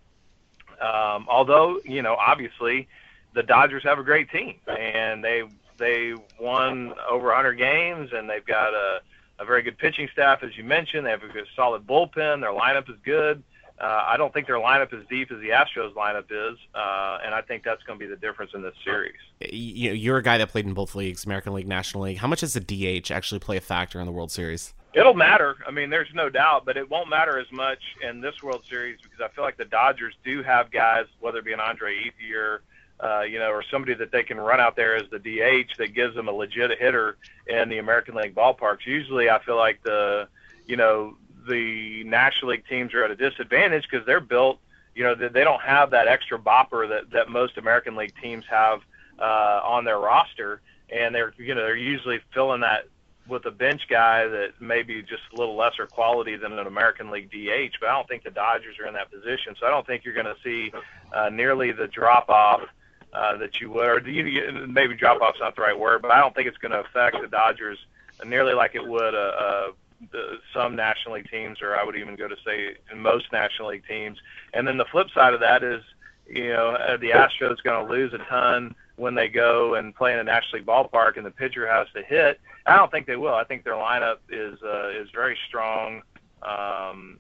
Um, 0.81 1.27
although, 1.29 1.81
you 1.85 2.03
know, 2.03 2.14
obviously, 2.14 2.88
the 3.35 3.42
Dodgers 3.42 3.83
have 3.85 3.99
a 3.99 4.03
great 4.03 4.31
team, 4.31 4.57
and 4.66 5.23
they 5.23 5.42
they 5.79 6.14
won 6.41 6.95
over 7.09 7.29
100 7.29 7.55
games, 7.55 8.11
and 8.12 8.29
they've 8.29 8.45
got 8.45 8.75
a, 8.75 9.01
a 9.38 9.45
very 9.45 9.62
good 9.62 9.79
pitching 9.79 10.09
staff, 10.12 10.43
as 10.43 10.57
you 10.57 10.64
mentioned. 10.64 11.07
They 11.07 11.11
have 11.11 11.23
a 11.23 11.29
good, 11.29 11.47
solid 11.55 11.87
bullpen. 11.87 12.41
Their 12.41 12.53
lineup 12.53 12.91
is 12.91 12.97
good. 13.05 13.43
Uh, 13.81 14.07
I 14.09 14.17
don't 14.17 14.35
think 14.35 14.49
their 14.49 14.57
lineup 14.57 14.93
is 14.93 15.07
deep 15.09 15.31
as 15.31 15.38
the 15.38 15.51
Astros 15.51 15.95
lineup 15.95 16.25
is, 16.31 16.59
uh, 16.75 17.19
and 17.25 17.33
I 17.33 17.43
think 17.43 17.62
that's 17.62 17.83
going 17.85 17.97
to 17.97 18.05
be 18.05 18.11
the 18.11 18.21
difference 18.21 18.51
in 18.53 18.61
this 18.61 18.75
series. 18.85 19.14
You 19.41 19.91
know, 19.91 19.95
you're 19.95 20.17
a 20.17 20.23
guy 20.23 20.37
that 20.38 20.49
played 20.49 20.67
in 20.67 20.75
both 20.75 20.97
leagues, 20.97 21.25
American 21.25 21.53
League, 21.53 21.69
National 21.69 22.03
League. 22.03 22.19
How 22.19 22.27
much 22.27 22.41
does 22.41 22.55
the 22.55 22.61
DH 22.61 23.12
actually 23.12 23.38
play 23.38 23.57
a 23.57 23.61
factor 23.61 24.01
in 24.01 24.07
the 24.07 24.12
World 24.12 24.33
Series? 24.33 24.75
It'll 24.95 25.14
matter. 25.14 25.59
I 25.64 25.71
mean, 25.71 25.91
there's 25.91 26.12
no 26.12 26.29
doubt, 26.29 26.64
but 26.64 26.77
it 26.77 26.91
won't 26.91 27.09
matter 27.09 27.38
as 27.38 27.47
much 27.53 27.79
in 28.03 28.21
this 28.21 28.43
World 28.43 28.64
Series 28.69 28.99
because 29.01 29.21
I 29.21 29.29
feel 29.29 29.45
like 29.45 29.57
the 29.57 29.67
Dodgers 29.67 30.14
do 30.25 30.43
have 30.43 30.73
guys, 30.73 31.05
whether 31.21 31.38
it 31.38 31.45
be 31.45 31.53
an 31.53 31.61
Andre 31.61 31.95
Ethier 31.95 32.61
uh, 33.01 33.23
you 33.23 33.39
know, 33.39 33.51
or 33.51 33.63
somebody 33.71 33.95
that 33.95 34.11
they 34.11 34.23
can 34.23 34.39
run 34.39 34.61
out 34.61 34.77
there 34.77 34.97
as 34.97 35.05
the 35.11 35.19
DH 35.19 35.77
that 35.79 35.95
gives 35.95 36.15
them 36.15 36.29
a 36.29 36.33
legit 36.33 36.79
hitter 36.79 37.17
in 37.47 37.69
the 37.69 37.79
American 37.79 38.15
League 38.15 38.35
ballparks. 38.35 38.87
Usually, 38.87 39.31
I 39.31 39.43
feel 39.43 39.57
like 39.57 39.83
the, 39.83 40.29
you 40.67 40.77
know, 40.77 41.17
the 41.49 42.05
National 42.05 42.53
League 42.53 42.67
teams 42.69 42.93
are 42.95 43.05
at 43.05 43.11
a 43.11 43.17
disadvantage 43.17 43.87
because 43.89 44.05
they're 44.05 44.21
built, 44.21 44.59
you 44.95 45.05
know, 45.05 45.15
they 45.15 45.45
don't 45.45 45.63
have 45.63 45.91
that 45.91 46.09
extra 46.09 46.39
bopper 46.39 46.89
that 46.89 47.11
that 47.11 47.29
most 47.29 47.57
American 47.57 47.95
League 47.95 48.15
teams 48.21 48.45
have 48.51 48.81
uh, 49.21 49.61
on 49.65 49.85
their 49.85 49.99
roster, 49.99 50.61
and 50.91 51.15
they're, 51.15 51.33
you 51.39 51.55
know, 51.55 51.63
they're 51.63 51.77
usually 51.77 52.21
filling 52.35 52.63
that 52.63 52.89
with 53.29 53.45
a 53.45 53.51
bench 53.51 53.83
guy 53.89 54.27
that 54.27 54.61
may 54.61 54.83
be 54.83 55.03
just 55.03 55.23
a 55.35 55.37
little 55.37 55.55
lesser 55.55 55.87
quality 55.87 56.35
than 56.37 56.59
an 56.59 56.67
American 56.67 57.11
League 57.11 57.31
DH. 57.31 57.77
But 57.79 57.91
I 57.91 57.93
don't 57.93 58.09
think 58.09 58.25
the 58.25 58.31
Dodgers 58.31 58.79
are 58.81 58.87
in 58.87 58.95
that 58.95 59.11
position, 59.11 59.55
so 59.61 59.67
I 59.67 59.71
don't 59.71 59.87
think 59.87 60.05
you're 60.05 60.15
going 60.15 60.27
to 60.27 60.37
see 60.43 60.73
uh, 61.13 61.29
nearly 61.29 61.71
the 61.71 61.87
drop 61.87 62.29
off 62.29 62.63
uh, 63.12 63.37
that 63.38 63.61
you 63.61 63.71
would, 63.71 63.87
or 64.07 64.11
you, 64.11 64.66
maybe 64.68 64.94
drop 64.94 65.21
off's 65.21 65.40
not 65.40 65.57
the 65.57 65.62
right 65.62 65.79
word, 65.79 66.03
but 66.03 66.11
I 66.11 66.21
don't 66.21 66.35
think 66.35 66.49
it's 66.49 66.59
going 66.59 66.73
to 66.73 66.81
affect 66.81 67.16
the 67.21 67.29
Dodgers 67.29 67.79
nearly 68.25 68.53
like 68.53 68.75
it 68.75 68.87
would 68.87 69.14
uh, 69.14 69.18
uh, 69.18 70.18
some 70.55 70.77
National 70.77 71.14
League 71.14 71.31
teams, 71.31 71.62
or 71.62 71.77
I 71.77 71.85
would 71.85 71.97
even 71.97 72.16
go 72.16 72.29
to 72.29 72.37
say 72.44 72.77
most 72.94 73.33
National 73.33 73.68
League 73.68 73.87
teams. 73.87 74.18
And 74.55 74.66
then 74.66 74.77
the 74.77 74.85
flip 74.87 75.09
side 75.14 75.35
of 75.35 75.40
that 75.40 75.62
is, 75.62 75.83
you 76.29 76.51
know, 76.51 76.71
uh, 76.71 76.97
the 76.97 77.11
Astros 77.11 77.62
going 77.62 77.87
to 77.87 77.92
lose 77.92 78.12
a 78.12 78.18
ton 78.18 78.75
when 78.97 79.14
they 79.14 79.29
go 79.29 79.75
and 79.75 79.94
play 79.94 80.12
in 80.12 80.18
a 80.18 80.25
National 80.25 80.59
League 80.59 80.66
ballpark, 80.66 81.16
and 81.16 81.25
the 81.25 81.31
pitcher 81.31 81.66
has 81.66 81.87
to 81.94 82.03
hit. 82.03 82.40
I 82.66 82.77
don't 82.77 82.90
think 82.90 83.07
they 83.07 83.16
will. 83.16 83.35
I 83.35 83.44
think 83.44 83.64
their 83.64 83.75
lineup 83.75 84.18
is 84.29 84.62
uh, 84.62 84.90
is 84.90 85.09
very 85.14 85.38
strong. 85.49 86.03
Um, 86.42 87.18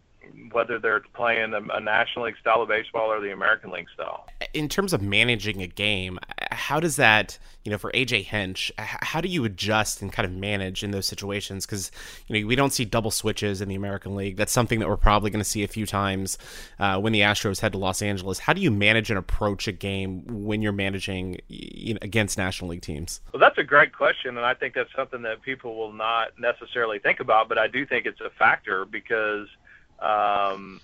whether 0.52 0.78
they're 0.78 1.02
playing 1.14 1.52
a, 1.52 1.60
a 1.74 1.80
National 1.80 2.26
League 2.26 2.36
style 2.40 2.62
of 2.62 2.68
baseball 2.68 3.10
or 3.10 3.20
the 3.20 3.32
American 3.32 3.70
League 3.70 3.88
style. 3.92 4.26
In 4.54 4.68
terms 4.68 4.92
of 4.92 5.02
managing 5.02 5.62
a 5.62 5.66
game, 5.66 6.18
how 6.50 6.80
does 6.80 6.96
that, 6.96 7.38
you 7.64 7.70
know, 7.70 7.78
for 7.78 7.90
AJ 7.92 8.24
Hinch, 8.24 8.72
how 8.78 9.20
do 9.20 9.28
you 9.28 9.44
adjust 9.44 10.02
and 10.02 10.12
kind 10.12 10.26
of 10.26 10.32
manage 10.32 10.82
in 10.82 10.90
those 10.90 11.06
situations? 11.06 11.66
Because, 11.66 11.90
you 12.26 12.40
know, 12.40 12.46
we 12.46 12.56
don't 12.56 12.72
see 12.72 12.84
double 12.84 13.10
switches 13.10 13.60
in 13.60 13.68
the 13.68 13.74
American 13.74 14.16
League. 14.16 14.36
That's 14.36 14.52
something 14.52 14.78
that 14.80 14.88
we're 14.88 14.96
probably 14.96 15.30
going 15.30 15.40
to 15.40 15.48
see 15.48 15.62
a 15.62 15.68
few 15.68 15.86
times 15.86 16.38
uh, 16.78 16.98
when 16.98 17.12
the 17.12 17.20
Astros 17.20 17.60
head 17.60 17.72
to 17.72 17.78
Los 17.78 18.02
Angeles. 18.02 18.38
How 18.38 18.52
do 18.52 18.60
you 18.60 18.70
manage 18.70 19.10
and 19.10 19.18
approach 19.18 19.68
a 19.68 19.72
game 19.72 20.24
when 20.26 20.62
you're 20.62 20.72
managing 20.72 21.40
you 21.48 21.94
know, 21.94 21.98
against 22.02 22.38
National 22.38 22.70
League 22.70 22.82
teams? 22.82 23.20
Well, 23.32 23.40
that's 23.40 23.58
a 23.58 23.64
great 23.64 23.92
question. 23.92 24.36
And 24.36 24.46
I 24.46 24.54
think 24.54 24.74
that's 24.74 24.94
something 24.94 25.22
that 25.22 25.42
people 25.42 25.76
will 25.76 25.92
not 25.92 26.38
necessarily 26.38 26.98
think 26.98 27.20
about, 27.20 27.48
but 27.48 27.58
I 27.58 27.68
do 27.68 27.84
think 27.84 28.06
it's 28.06 28.20
a 28.20 28.30
factor 28.30 28.84
because– 28.84 29.48
um, 30.00 30.80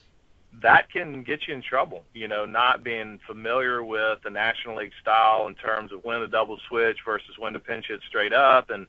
that 0.63 0.91
can 0.91 1.23
get 1.23 1.47
you 1.47 1.55
in 1.55 1.63
trouble. 1.63 2.05
You 2.15 2.29
know, 2.29 2.45
not 2.45 2.85
being 2.85 3.19
familiar 3.27 3.83
with 3.83 4.23
the 4.23 4.31
National 4.31 4.77
League 4.77 4.93
style 5.01 5.47
in 5.47 5.55
terms 5.55 5.93
of 5.93 6.05
when 6.05 6.21
to 6.21 6.29
double 6.29 6.59
switch 6.69 6.99
versus 7.05 7.39
when 7.39 7.53
to 7.55 7.59
pinch 7.59 7.91
it 7.91 8.01
straight 8.07 8.33
up. 8.33 8.71
And 8.71 8.87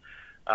uh, 0.47 0.51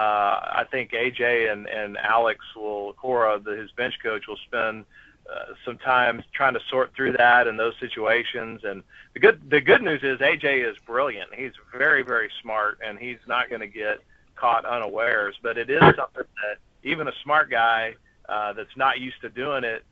I 0.63 0.67
think 0.71 0.93
AJ 0.93 1.53
and, 1.53 1.69
and 1.69 1.97
Alex 1.97 2.45
will, 2.55 2.93
Cora, 2.95 3.41
the, 3.41 3.57
his 3.57 3.71
bench 3.73 3.95
coach, 4.03 4.27
will 4.29 4.39
spend 4.47 4.85
uh, 5.31 5.55
some 5.65 5.79
time 5.79 6.23
trying 6.33 6.55
to 6.55 6.61
sort 6.69 6.95
through 6.95 7.13
that 7.13 7.47
and 7.49 7.59
those 7.59 7.75
situations. 7.81 8.63
And 8.65 8.83
the 9.15 9.21
good 9.21 9.51
the 9.51 9.61
good 9.61 9.83
news 9.83 10.03
is 10.03 10.19
AJ 10.19 10.69
is 10.69 10.77
brilliant. 10.87 11.35
He's 11.35 11.53
very 11.77 12.03
very 12.03 12.31
smart, 12.41 12.79
and 12.85 12.99
he's 12.99 13.19
not 13.27 13.49
going 13.49 13.61
to 13.61 13.67
get 13.67 13.99
caught 14.37 14.65
unawares. 14.65 15.37
But 15.43 15.59
it 15.59 15.71
is 15.71 15.81
something 15.81 16.25
that 16.43 16.59
even 16.83 17.09
a 17.09 17.13
smart 17.23 17.51
guy 17.51 17.95
uh, 18.31 18.53
that's 18.53 18.77
not 18.77 19.01
used 19.01 19.21
to 19.23 19.29
doing 19.29 19.64
it 19.64 19.85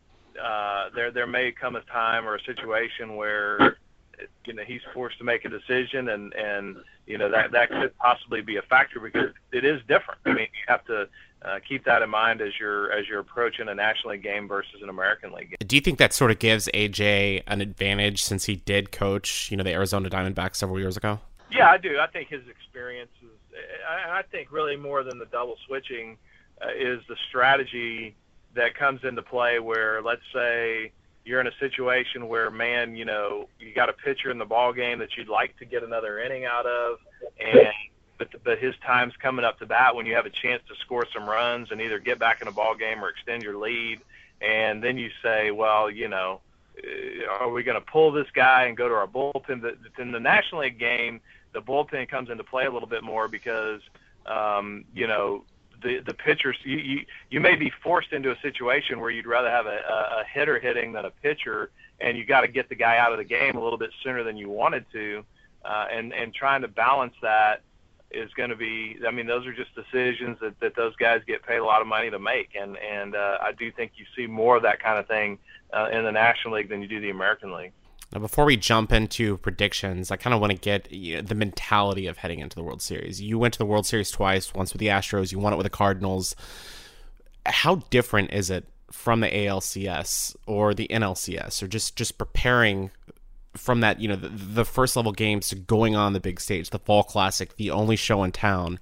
uh, 0.42 0.90
there 0.94 1.10
there 1.10 1.26
may 1.26 1.52
come 1.52 1.76
a 1.76 1.80
time 1.82 2.26
or 2.26 2.36
a 2.36 2.42
situation 2.42 3.16
where 3.16 3.78
you 4.46 4.52
know 4.52 4.62
he's 4.64 4.80
forced 4.94 5.18
to 5.18 5.24
make 5.24 5.44
a 5.44 5.48
decision, 5.48 6.08
and 6.08 6.32
and 6.34 6.76
you 7.06 7.18
know 7.18 7.30
that 7.30 7.52
that 7.52 7.70
could 7.70 7.96
possibly 7.98 8.40
be 8.40 8.56
a 8.56 8.62
factor 8.62 9.00
because 9.00 9.30
it 9.52 9.64
is 9.64 9.80
different. 9.88 10.20
I 10.26 10.30
mean, 10.30 10.38
you 10.38 10.64
have 10.68 10.84
to 10.86 11.08
uh, 11.42 11.58
keep 11.66 11.84
that 11.84 12.02
in 12.02 12.10
mind 12.10 12.40
as 12.40 12.52
you're 12.58 12.92
as 12.92 13.08
you're 13.08 13.20
approaching 13.20 13.68
a 13.68 13.74
National 13.74 14.12
League 14.12 14.22
game 14.22 14.48
versus 14.48 14.80
an 14.82 14.88
American 14.88 15.32
League 15.32 15.50
game. 15.50 15.56
Do 15.66 15.76
you 15.76 15.82
think 15.82 15.98
that 15.98 16.12
sort 16.12 16.30
of 16.30 16.38
gives 16.38 16.68
AJ 16.74 17.42
an 17.46 17.60
advantage 17.60 18.22
since 18.22 18.44
he 18.44 18.56
did 18.56 18.92
coach, 18.92 19.50
you 19.50 19.56
know, 19.56 19.64
the 19.64 19.72
Arizona 19.72 20.08
Diamondbacks 20.08 20.56
several 20.56 20.78
years 20.78 20.96
ago? 20.96 21.20
Yeah, 21.50 21.70
I 21.70 21.78
do. 21.78 21.98
I 21.98 22.06
think 22.06 22.28
his 22.28 22.46
experience 22.48 23.10
is. 23.22 23.30
I, 23.88 24.18
I 24.18 24.22
think 24.22 24.52
really 24.52 24.76
more 24.76 25.02
than 25.02 25.18
the 25.18 25.26
double 25.26 25.56
switching 25.66 26.16
uh, 26.62 26.68
is 26.76 27.00
the 27.08 27.16
strategy 27.28 28.14
that 28.58 28.74
comes 28.74 29.04
into 29.04 29.22
play 29.22 29.60
where 29.60 30.02
let's 30.02 30.22
say 30.34 30.90
you're 31.24 31.40
in 31.40 31.46
a 31.46 31.56
situation 31.60 32.26
where 32.26 32.50
man 32.50 32.96
you 32.96 33.04
know 33.04 33.48
you 33.60 33.72
got 33.72 33.88
a 33.88 33.92
pitcher 33.92 34.30
in 34.30 34.38
the 34.38 34.44
ball 34.44 34.72
game 34.72 34.98
that 34.98 35.16
you'd 35.16 35.28
like 35.28 35.56
to 35.58 35.64
get 35.64 35.82
another 35.82 36.18
inning 36.18 36.44
out 36.44 36.66
of 36.66 36.98
and 37.40 37.68
but 38.18 38.28
but 38.42 38.58
his 38.58 38.74
time's 38.84 39.14
coming 39.16 39.44
up 39.44 39.58
to 39.60 39.66
bat 39.66 39.94
when 39.94 40.06
you 40.06 40.14
have 40.14 40.26
a 40.26 40.30
chance 40.30 40.60
to 40.68 40.74
score 40.76 41.06
some 41.14 41.28
runs 41.28 41.70
and 41.70 41.80
either 41.80 42.00
get 42.00 42.18
back 42.18 42.42
in 42.42 42.48
a 42.48 42.52
ball 42.52 42.74
game 42.74 43.02
or 43.02 43.08
extend 43.08 43.44
your 43.44 43.56
lead 43.56 44.00
and 44.40 44.82
then 44.82 44.98
you 44.98 45.10
say 45.22 45.52
well 45.52 45.88
you 45.88 46.08
know 46.08 46.40
uh, 46.82 47.26
are 47.30 47.50
we 47.50 47.62
going 47.62 47.80
to 47.80 47.86
pull 47.92 48.10
this 48.10 48.28
guy 48.34 48.64
and 48.66 48.76
go 48.76 48.88
to 48.88 48.94
our 48.94 49.08
bullpen? 49.08 49.60
But 49.60 49.78
in 49.98 50.12
the 50.12 50.20
national 50.20 50.62
league 50.62 50.78
game 50.78 51.20
the 51.52 51.60
bullpen 51.60 52.08
comes 52.08 52.28
into 52.28 52.44
play 52.44 52.66
a 52.66 52.70
little 52.70 52.88
bit 52.88 53.04
more 53.04 53.28
because 53.28 53.80
um, 54.26 54.84
you 54.94 55.06
know 55.06 55.44
the 55.82 56.00
the 56.00 56.14
pitchers 56.14 56.56
you, 56.64 56.76
you 56.76 57.06
you 57.30 57.40
may 57.40 57.56
be 57.56 57.72
forced 57.82 58.12
into 58.12 58.30
a 58.30 58.40
situation 58.40 59.00
where 59.00 59.10
you'd 59.10 59.26
rather 59.26 59.50
have 59.50 59.66
a, 59.66 59.78
a 60.20 60.24
hitter 60.32 60.58
hitting 60.58 60.92
than 60.92 61.04
a 61.04 61.10
pitcher, 61.10 61.70
and 62.00 62.16
you 62.16 62.24
got 62.24 62.42
to 62.42 62.48
get 62.48 62.68
the 62.68 62.74
guy 62.74 62.98
out 62.98 63.12
of 63.12 63.18
the 63.18 63.24
game 63.24 63.56
a 63.56 63.62
little 63.62 63.78
bit 63.78 63.90
sooner 64.02 64.22
than 64.24 64.36
you 64.36 64.48
wanted 64.48 64.84
to, 64.92 65.24
uh, 65.64 65.86
and 65.92 66.12
and 66.12 66.34
trying 66.34 66.62
to 66.62 66.68
balance 66.68 67.14
that 67.22 67.62
is 68.10 68.32
going 68.34 68.50
to 68.50 68.56
be. 68.56 68.96
I 69.06 69.10
mean, 69.10 69.26
those 69.26 69.46
are 69.46 69.52
just 69.52 69.74
decisions 69.74 70.38
that 70.40 70.58
that 70.60 70.74
those 70.76 70.96
guys 70.96 71.20
get 71.26 71.42
paid 71.42 71.58
a 71.58 71.64
lot 71.64 71.80
of 71.80 71.86
money 71.86 72.10
to 72.10 72.18
make, 72.18 72.50
and 72.58 72.76
and 72.78 73.14
uh, 73.14 73.38
I 73.40 73.52
do 73.52 73.70
think 73.72 73.92
you 73.96 74.04
see 74.16 74.26
more 74.26 74.56
of 74.56 74.62
that 74.62 74.82
kind 74.82 74.98
of 74.98 75.06
thing 75.06 75.38
uh, 75.72 75.88
in 75.92 76.04
the 76.04 76.12
National 76.12 76.54
League 76.54 76.68
than 76.68 76.82
you 76.82 76.88
do 76.88 77.00
the 77.00 77.10
American 77.10 77.52
League. 77.52 77.72
Now, 78.12 78.20
before 78.20 78.46
we 78.46 78.56
jump 78.56 78.92
into 78.92 79.36
predictions, 79.38 80.10
I 80.10 80.16
kind 80.16 80.32
of 80.32 80.40
want 80.40 80.52
to 80.52 80.58
get 80.58 80.90
you 80.90 81.16
know, 81.16 81.22
the 81.22 81.34
mentality 81.34 82.06
of 82.06 82.18
heading 82.18 82.38
into 82.38 82.56
the 82.56 82.62
World 82.62 82.80
Series. 82.80 83.20
You 83.20 83.38
went 83.38 83.52
to 83.54 83.58
the 83.58 83.66
World 83.66 83.86
Series 83.86 84.10
twice, 84.10 84.54
once 84.54 84.72
with 84.72 84.80
the 84.80 84.86
Astros, 84.86 85.30
you 85.30 85.38
won 85.38 85.52
it 85.52 85.56
with 85.56 85.64
the 85.64 85.70
Cardinals. 85.70 86.34
How 87.44 87.76
different 87.90 88.32
is 88.32 88.48
it 88.48 88.66
from 88.90 89.20
the 89.20 89.28
ALCS 89.28 90.34
or 90.46 90.72
the 90.72 90.88
NLCS, 90.88 91.62
or 91.62 91.68
just 91.68 91.96
just 91.96 92.16
preparing 92.16 92.90
from 93.54 93.80
that, 93.80 94.00
you 94.00 94.08
know, 94.08 94.16
the, 94.16 94.28
the 94.28 94.64
first 94.64 94.96
level 94.96 95.12
games 95.12 95.48
to 95.48 95.56
going 95.56 95.94
on 95.94 96.14
the 96.14 96.20
big 96.20 96.40
stage, 96.40 96.70
the 96.70 96.78
Fall 96.78 97.02
Classic, 97.02 97.56
the 97.56 97.70
only 97.70 97.96
show 97.96 98.24
in 98.24 98.32
town? 98.32 98.78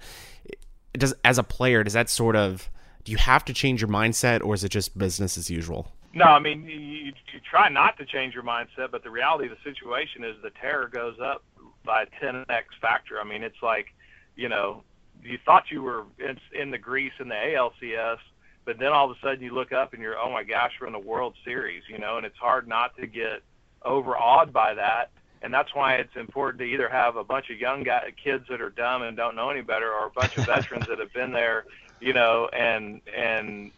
Does 0.92 1.14
as 1.24 1.38
a 1.38 1.42
player, 1.42 1.82
does 1.82 1.94
that 1.94 2.08
sort 2.08 2.36
of 2.36 2.70
do 3.06 3.12
you 3.12 3.18
have 3.18 3.44
to 3.44 3.52
change 3.52 3.80
your 3.80 3.88
mindset, 3.88 4.44
or 4.44 4.52
is 4.54 4.64
it 4.64 4.70
just 4.70 4.98
business 4.98 5.38
as 5.38 5.48
usual? 5.48 5.92
No, 6.16 6.24
I 6.24 6.38
mean 6.38 6.64
you, 6.64 6.78
you 6.78 7.12
try 7.44 7.68
not 7.68 7.98
to 7.98 8.06
change 8.06 8.32
your 8.32 8.42
mindset, 8.42 8.90
but 8.90 9.04
the 9.04 9.10
reality 9.10 9.50
of 9.50 9.50
the 9.50 9.70
situation 9.70 10.24
is 10.24 10.34
the 10.42 10.48
terror 10.48 10.88
goes 10.88 11.16
up 11.22 11.44
by 11.84 12.04
a 12.04 12.06
10x 12.24 12.46
factor. 12.80 13.20
I 13.20 13.24
mean, 13.24 13.42
it's 13.42 13.62
like, 13.62 13.88
you 14.34 14.48
know, 14.48 14.82
you 15.22 15.38
thought 15.44 15.64
you 15.70 15.82
were 15.82 16.04
in, 16.18 16.38
in 16.58 16.70
the 16.70 16.78
grease 16.78 17.12
in 17.20 17.28
the 17.28 17.34
ALCS, 17.34 18.16
but 18.64 18.78
then 18.78 18.92
all 18.92 19.10
of 19.10 19.14
a 19.14 19.20
sudden 19.20 19.42
you 19.42 19.52
look 19.52 19.72
up 19.72 19.92
and 19.92 20.00
you're, 20.00 20.16
oh 20.16 20.32
my 20.32 20.42
gosh, 20.42 20.72
we're 20.80 20.86
in 20.86 20.94
the 20.94 20.98
World 20.98 21.34
Series, 21.44 21.82
you 21.86 21.98
know, 21.98 22.16
and 22.16 22.24
it's 22.24 22.38
hard 22.38 22.66
not 22.66 22.96
to 22.96 23.06
get 23.06 23.42
overawed 23.82 24.54
by 24.54 24.72
that. 24.72 25.10
And 25.42 25.52
that's 25.52 25.74
why 25.74 25.96
it's 25.96 26.16
important 26.16 26.60
to 26.60 26.64
either 26.64 26.88
have 26.88 27.16
a 27.16 27.24
bunch 27.24 27.50
of 27.50 27.60
young 27.60 27.82
guys, 27.82 28.10
kids 28.24 28.46
that 28.48 28.62
are 28.62 28.70
dumb 28.70 29.02
and 29.02 29.18
don't 29.18 29.36
know 29.36 29.50
any 29.50 29.60
better, 29.60 29.92
or 29.92 30.06
a 30.06 30.10
bunch 30.10 30.38
of 30.38 30.46
veterans 30.54 30.86
that 30.86 30.98
have 30.98 31.12
been 31.12 31.32
there, 31.32 31.66
you 32.00 32.14
know, 32.14 32.48
and 32.54 33.02
and 33.14 33.70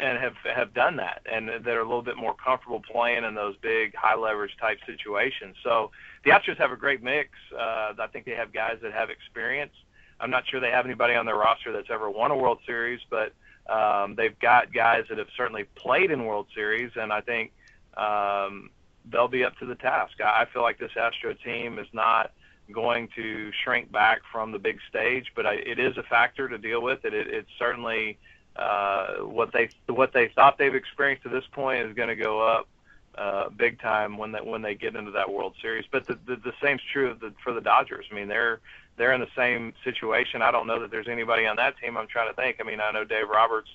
and 0.00 0.18
have 0.18 0.34
have 0.44 0.74
done 0.74 0.96
that, 0.96 1.22
and 1.30 1.50
they're 1.64 1.80
a 1.80 1.84
little 1.84 2.02
bit 2.02 2.16
more 2.16 2.34
comfortable 2.34 2.80
playing 2.80 3.24
in 3.24 3.34
those 3.34 3.56
big 3.62 3.94
high 3.94 4.16
leverage 4.16 4.56
type 4.60 4.78
situations. 4.86 5.56
So 5.62 5.90
the 6.24 6.30
Astros 6.30 6.56
have 6.58 6.72
a 6.72 6.76
great 6.76 7.02
mix. 7.02 7.30
Uh, 7.52 7.92
I 7.98 8.06
think 8.12 8.24
they 8.24 8.32
have 8.32 8.52
guys 8.52 8.78
that 8.82 8.92
have 8.92 9.10
experience. 9.10 9.72
I'm 10.20 10.30
not 10.30 10.46
sure 10.48 10.60
they 10.60 10.70
have 10.70 10.84
anybody 10.84 11.14
on 11.14 11.26
their 11.26 11.36
roster 11.36 11.72
that's 11.72 11.90
ever 11.90 12.10
won 12.10 12.30
a 12.30 12.36
World 12.36 12.58
Series, 12.66 13.00
but 13.10 13.32
um, 13.68 14.14
they've 14.14 14.38
got 14.38 14.72
guys 14.72 15.04
that 15.08 15.18
have 15.18 15.28
certainly 15.36 15.64
played 15.74 16.10
in 16.10 16.24
World 16.24 16.46
Series, 16.54 16.92
and 16.96 17.12
I 17.12 17.20
think 17.20 17.52
um, 17.96 18.70
they'll 19.10 19.28
be 19.28 19.44
up 19.44 19.56
to 19.58 19.66
the 19.66 19.74
task. 19.74 20.20
I 20.20 20.46
feel 20.52 20.62
like 20.62 20.78
this 20.78 20.92
Astro 20.96 21.34
team 21.34 21.78
is 21.78 21.88
not 21.92 22.32
going 22.72 23.08
to 23.16 23.50
shrink 23.62 23.92
back 23.92 24.20
from 24.32 24.52
the 24.52 24.58
big 24.58 24.78
stage, 24.88 25.26
but 25.36 25.46
I, 25.46 25.54
it 25.54 25.78
is 25.78 25.96
a 25.98 26.02
factor 26.04 26.48
to 26.48 26.58
deal 26.58 26.80
with. 26.82 27.04
It, 27.04 27.12
it 27.12 27.26
it's 27.28 27.50
certainly 27.58 28.18
uh, 28.56 29.14
what 29.18 29.52
they 29.52 29.68
what 29.88 30.12
they 30.12 30.28
thought 30.28 30.58
they've 30.58 30.74
experienced 30.74 31.24
to 31.24 31.28
this 31.28 31.44
point 31.52 31.86
is 31.86 31.94
going 31.94 32.08
to 32.08 32.16
go 32.16 32.40
up 32.40 32.68
uh, 33.16 33.48
big 33.50 33.80
time 33.80 34.16
when 34.16 34.32
that 34.32 34.46
when 34.46 34.62
they 34.62 34.74
get 34.74 34.96
into 34.96 35.10
that 35.12 35.32
World 35.32 35.54
Series. 35.60 35.84
But 35.90 36.06
the 36.06 36.18
the, 36.26 36.36
the 36.36 36.52
same's 36.62 36.82
true 36.92 37.10
of 37.10 37.20
the, 37.20 37.32
for 37.42 37.52
the 37.52 37.60
Dodgers. 37.60 38.06
I 38.10 38.14
mean, 38.14 38.28
they're 38.28 38.60
they're 38.96 39.12
in 39.12 39.20
the 39.20 39.28
same 39.36 39.72
situation. 39.82 40.42
I 40.42 40.50
don't 40.50 40.66
know 40.66 40.80
that 40.80 40.90
there's 40.90 41.08
anybody 41.08 41.46
on 41.46 41.56
that 41.56 41.78
team. 41.78 41.96
I'm 41.96 42.06
trying 42.06 42.28
to 42.28 42.34
think. 42.34 42.58
I 42.60 42.64
mean, 42.64 42.80
I 42.80 42.92
know 42.92 43.04
Dave 43.04 43.28
Roberts 43.28 43.68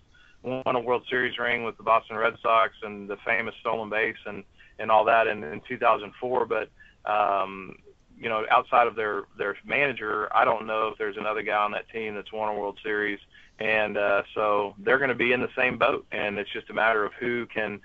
won 0.43 0.75
a 0.75 0.79
World 0.79 1.03
Series 1.09 1.37
ring 1.37 1.63
with 1.63 1.77
the 1.77 1.83
Boston 1.83 2.15
Red 2.15 2.35
Sox 2.41 2.73
and 2.83 3.09
the 3.09 3.17
famous 3.25 3.55
stolen 3.59 3.89
base 3.89 4.17
and 4.25 4.43
and 4.77 4.89
all 4.89 5.03
that 5.05 5.27
in, 5.27 5.43
in 5.43 5.61
2004. 5.67 6.45
But 6.45 6.69
um, 7.09 7.77
you 8.17 8.29
know, 8.29 8.45
outside 8.49 8.87
of 8.87 8.95
their 8.95 9.23
their 9.37 9.57
manager, 9.65 10.33
I 10.35 10.45
don't 10.45 10.67
know 10.67 10.89
if 10.89 10.97
there's 10.97 11.17
another 11.17 11.41
guy 11.41 11.57
on 11.57 11.71
that 11.71 11.89
team 11.89 12.15
that's 12.15 12.31
won 12.31 12.49
a 12.49 12.57
World 12.57 12.77
Series 12.83 13.19
and 13.59 13.97
uh, 13.97 14.23
so 14.33 14.73
they're 14.79 14.97
going 14.97 15.09
to 15.09 15.15
be 15.15 15.33
in 15.33 15.41
the 15.41 15.49
same 15.55 15.77
boat, 15.77 16.05
and 16.11 16.37
it's 16.37 16.51
just 16.51 16.69
a 16.69 16.73
matter 16.73 17.05
of 17.05 17.13
who 17.13 17.45
can 17.47 17.81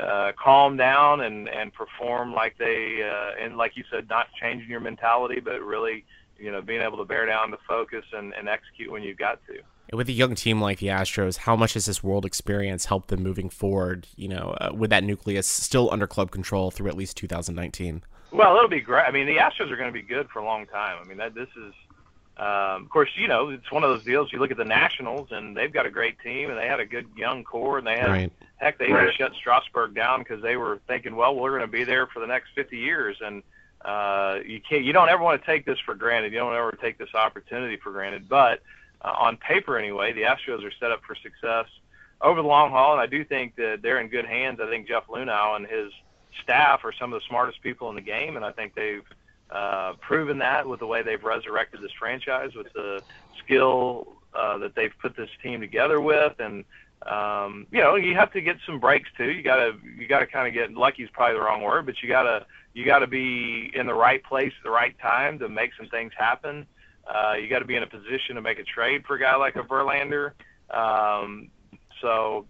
uh, 0.00 0.32
calm 0.42 0.76
down 0.76 1.20
and 1.20 1.48
and 1.48 1.72
perform 1.72 2.32
like 2.32 2.56
they 2.58 3.02
uh, 3.02 3.42
and 3.42 3.56
like 3.56 3.76
you 3.76 3.84
said, 3.90 4.08
not 4.08 4.28
changing 4.40 4.68
your 4.68 4.80
mentality, 4.80 5.40
but 5.40 5.60
really 5.62 6.04
you 6.38 6.50
know 6.50 6.60
being 6.60 6.80
able 6.80 6.98
to 6.98 7.04
bear 7.04 7.26
down 7.26 7.50
the 7.50 7.58
focus 7.68 8.04
and, 8.12 8.34
and 8.34 8.48
execute 8.48 8.90
when 8.90 9.02
you've 9.02 9.18
got 9.18 9.40
to. 9.46 9.60
With 9.94 10.08
a 10.08 10.12
young 10.12 10.34
team 10.34 10.60
like 10.60 10.78
the 10.78 10.86
Astros, 10.86 11.36
how 11.38 11.54
much 11.54 11.74
has 11.74 11.84
this 11.84 12.02
world 12.02 12.24
experience 12.24 12.86
helped 12.86 13.08
them 13.08 13.22
moving 13.22 13.50
forward? 13.50 14.08
You 14.16 14.28
know, 14.28 14.56
uh, 14.60 14.70
with 14.74 14.90
that 14.90 15.04
nucleus 15.04 15.46
still 15.46 15.92
under 15.92 16.06
club 16.06 16.30
control 16.30 16.70
through 16.70 16.88
at 16.88 16.96
least 16.96 17.16
2019. 17.18 18.02
Well, 18.32 18.56
it'll 18.56 18.68
be 18.68 18.80
great. 18.80 19.04
I 19.06 19.10
mean, 19.10 19.26
the 19.26 19.36
Astros 19.36 19.70
are 19.70 19.76
going 19.76 19.88
to 19.88 19.92
be 19.92 20.00
good 20.00 20.30
for 20.30 20.38
a 20.38 20.44
long 20.44 20.66
time. 20.66 20.96
I 21.02 21.06
mean, 21.06 21.18
that 21.18 21.34
this 21.34 21.48
is 21.54 21.74
um, 22.42 22.82
of 22.82 22.88
course, 22.88 23.10
you 23.14 23.28
know 23.28 23.50
it's 23.50 23.70
one 23.70 23.84
of 23.84 23.90
those 23.90 24.02
deals. 24.02 24.32
You 24.32 24.40
look 24.40 24.50
at 24.50 24.56
the 24.56 24.64
Nationals, 24.64 25.28
and 25.30 25.56
they've 25.56 25.72
got 25.72 25.86
a 25.86 25.90
great 25.90 26.18
team, 26.18 26.50
and 26.50 26.58
they 26.58 26.66
had 26.66 26.80
a 26.80 26.84
good 26.84 27.06
young 27.16 27.44
core, 27.44 27.78
and 27.78 27.86
they 27.86 27.96
had 27.96 28.10
right. 28.10 28.32
heck, 28.56 28.78
they 28.78 28.86
even 28.86 29.12
shut 29.16 29.32
Strasburg 29.34 29.94
down 29.94 30.20
because 30.20 30.42
they 30.42 30.56
were 30.56 30.80
thinking, 30.88 31.14
well, 31.14 31.36
we're 31.36 31.50
going 31.50 31.60
to 31.60 31.68
be 31.68 31.84
there 31.84 32.08
for 32.08 32.18
the 32.18 32.26
next 32.26 32.48
50 32.56 32.76
years, 32.76 33.16
and 33.20 33.44
uh, 33.84 34.38
you 34.44 34.60
can't, 34.60 34.82
you 34.82 34.92
don't 34.92 35.08
ever 35.08 35.22
want 35.22 35.40
to 35.40 35.46
take 35.46 35.64
this 35.64 35.78
for 35.86 35.94
granted. 35.94 36.32
You 36.32 36.40
don't 36.40 36.52
ever 36.52 36.76
take 36.82 36.98
this 36.98 37.14
opportunity 37.14 37.76
for 37.76 37.92
granted. 37.92 38.28
But 38.28 38.60
uh, 39.02 39.14
on 39.16 39.36
paper, 39.36 39.78
anyway, 39.78 40.12
the 40.12 40.22
Astros 40.22 40.64
are 40.64 40.72
set 40.80 40.90
up 40.90 41.02
for 41.06 41.14
success 41.14 41.66
over 42.20 42.42
the 42.42 42.48
long 42.48 42.70
haul, 42.70 42.92
and 42.92 43.00
I 43.00 43.06
do 43.06 43.24
think 43.24 43.54
that 43.54 43.82
they're 43.82 44.00
in 44.00 44.08
good 44.08 44.26
hands. 44.26 44.58
I 44.60 44.68
think 44.68 44.88
Jeff 44.88 45.06
Luhnow 45.06 45.54
and 45.54 45.64
his 45.64 45.92
staff 46.42 46.84
are 46.84 46.92
some 46.98 47.12
of 47.12 47.20
the 47.20 47.26
smartest 47.28 47.62
people 47.62 47.88
in 47.90 47.94
the 47.94 48.00
game, 48.00 48.34
and 48.34 48.44
I 48.44 48.50
think 48.50 48.74
they've 48.74 49.04
uh, 49.52 49.92
proven 50.00 50.38
that 50.38 50.66
with 50.66 50.80
the 50.80 50.86
way 50.86 51.02
they've 51.02 51.22
resurrected 51.22 51.80
this 51.82 51.92
franchise, 51.98 52.54
with 52.54 52.72
the 52.72 53.02
skill 53.44 54.16
uh, 54.34 54.58
that 54.58 54.74
they've 54.74 54.94
put 55.00 55.16
this 55.16 55.30
team 55.42 55.60
together 55.60 56.00
with, 56.00 56.34
and 56.38 56.64
um, 57.02 57.66
you 57.70 57.80
know 57.80 57.96
you 57.96 58.14
have 58.14 58.32
to 58.32 58.40
get 58.40 58.56
some 58.64 58.80
breaks 58.80 59.10
too. 59.16 59.30
You 59.30 59.42
gotta 59.42 59.72
you 59.98 60.06
gotta 60.06 60.26
kind 60.26 60.48
of 60.48 60.54
get 60.54 60.72
lucky 60.72 61.02
is 61.02 61.10
probably 61.12 61.34
the 61.34 61.42
wrong 61.42 61.62
word, 61.62 61.86
but 61.86 62.02
you 62.02 62.08
gotta 62.08 62.46
you 62.72 62.84
gotta 62.84 63.06
be 63.06 63.70
in 63.74 63.86
the 63.86 63.94
right 63.94 64.22
place 64.24 64.52
at 64.58 64.64
the 64.64 64.70
right 64.70 64.98
time 65.00 65.38
to 65.40 65.48
make 65.48 65.72
some 65.76 65.88
things 65.88 66.12
happen. 66.16 66.66
Uh, 67.06 67.34
you 67.34 67.48
got 67.48 67.58
to 67.58 67.64
be 67.64 67.76
in 67.76 67.82
a 67.82 67.86
position 67.86 68.36
to 68.36 68.40
make 68.40 68.58
a 68.58 68.64
trade 68.64 69.04
for 69.06 69.16
a 69.16 69.20
guy 69.20 69.34
like 69.34 69.56
a 69.56 69.62
Verlander. 69.62 70.32
Um, 70.70 71.48
so 72.00 72.46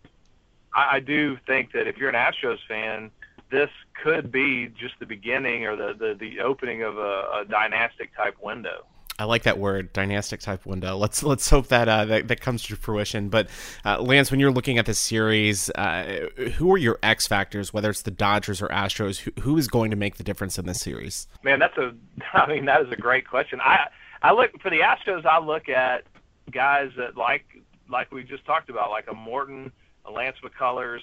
I, 0.75 0.97
I 0.97 1.01
do 1.01 1.39
think 1.47 1.73
that 1.73 1.87
if 1.87 1.97
you're 1.97 2.11
an 2.11 2.15
Astros 2.15 2.59
fan, 2.69 3.11
this 3.53 3.71
could 4.03 4.33
be 4.33 4.67
just 4.67 4.95
the 4.99 5.07
beginning 5.07 5.67
or 5.67 5.77
the 5.77 5.95
the, 5.97 6.17
the 6.19 6.41
opening 6.41 6.83
of 6.83 6.99
a, 6.99 7.43
a 7.43 7.45
dynastic 7.49 8.17
type 8.17 8.37
window. 8.43 8.87
I 9.19 9.25
like 9.25 9.43
that 9.43 9.59
word, 9.59 9.93
dynastic 9.93 10.41
type 10.41 10.65
window. 10.67 10.97
Let's 10.97 11.23
let's 11.23 11.49
hope 11.49 11.69
that 11.69 11.89
uh, 11.89 12.07
that, 12.07 12.29
that 12.29 12.41
comes 12.41 12.63
to 12.65 12.77
fruition. 12.77 13.29
But 13.29 13.49
uh, 13.85 14.01
Lance, 14.01 14.31
when 14.31 14.41
you're 14.41 14.51
looking 14.51 14.79
at 14.79 14.87
this 14.87 14.99
series, 14.99 15.71
uh, 15.71 16.29
who 16.57 16.73
are 16.73 16.79
your 16.79 16.99
X 17.03 17.27
factors? 17.29 17.73
Whether 17.73 17.91
it's 17.91 18.03
the 18.03 18.11
Dodgers 18.11 18.63
or 18.63 18.69
Astros, 18.69 19.19
who, 19.19 19.31
who 19.43 19.59
is 19.59 19.69
going 19.69 19.91
to 19.91 19.97
make 19.97 20.17
the 20.17 20.25
difference 20.25 20.59
in 20.59 20.67
this 20.67 20.81
series? 20.81 21.29
Man, 21.45 21.59
that's 21.59 21.77
a. 21.77 21.95
I 22.33 22.47
mean, 22.49 22.65
that 22.65 22.81
is 22.81 22.91
a 22.91 22.97
great 22.97 23.29
question. 23.29 23.61
I 23.61 23.89
I 24.23 24.33
look 24.33 24.61
for 24.61 24.71
the 24.71 24.81
Astros. 24.81 25.27
I 25.27 25.39
look 25.39 25.69
at 25.69 26.05
guys 26.51 26.91
that 26.97 27.17
like 27.17 27.45
like 27.89 28.11
we 28.11 28.25
just 28.25 28.47
talked 28.47 28.71
about, 28.71 28.91
like 28.91 29.09
a 29.09 29.15
Morton, 29.15 29.71
a 30.07 30.11
Lance 30.11 30.39
McCullers. 30.43 31.01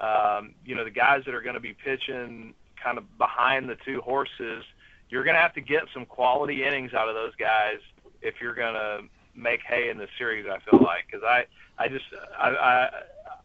Um, 0.00 0.54
you 0.64 0.74
know, 0.74 0.84
the 0.84 0.90
guys 0.90 1.22
that 1.26 1.34
are 1.34 1.42
going 1.42 1.54
to 1.54 1.60
be 1.60 1.74
pitching 1.74 2.54
kind 2.82 2.98
of 2.98 3.18
behind 3.18 3.68
the 3.68 3.76
two 3.84 4.00
horses 4.00 4.64
you're 5.10 5.24
going 5.24 5.34
to 5.34 5.40
have 5.40 5.54
to 5.54 5.60
get 5.60 5.84
some 5.92 6.04
quality 6.04 6.64
innings 6.64 6.92
out 6.94 7.08
of 7.08 7.14
those 7.14 7.34
guys 7.36 7.78
if 8.22 8.34
you're 8.40 8.54
going 8.54 8.74
to 8.74 9.00
make 9.34 9.60
hay 9.66 9.88
in 9.88 9.98
the 9.98 10.08
series. 10.18 10.46
I 10.46 10.58
feel 10.70 10.80
like 10.80 11.06
because 11.06 11.24
I 11.24 11.44
I 11.78 11.88
just 11.88 12.04
I, 12.38 12.48
I, 12.48 12.90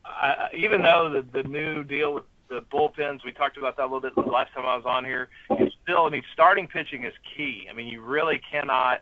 I 0.05 0.49
even 0.55 0.81
though 0.81 1.09
the 1.09 1.43
the 1.43 1.47
new 1.47 1.83
deal 1.83 2.15
with 2.15 2.23
the 2.49 2.61
bullpens 2.71 3.23
we 3.23 3.31
talked 3.31 3.57
about 3.57 3.77
that 3.77 3.83
a 3.83 3.85
little 3.85 4.01
bit 4.01 4.15
the 4.15 4.21
last 4.21 4.53
time 4.53 4.65
I 4.65 4.75
was 4.75 4.85
on 4.85 5.05
here. 5.05 5.29
You 5.51 5.69
still 5.83 6.05
I 6.05 6.09
mean 6.09 6.23
starting 6.33 6.67
pitching 6.67 7.03
is 7.05 7.13
key. 7.35 7.67
I 7.69 7.73
mean 7.73 7.87
you 7.87 8.01
really 8.01 8.41
cannot 8.51 9.01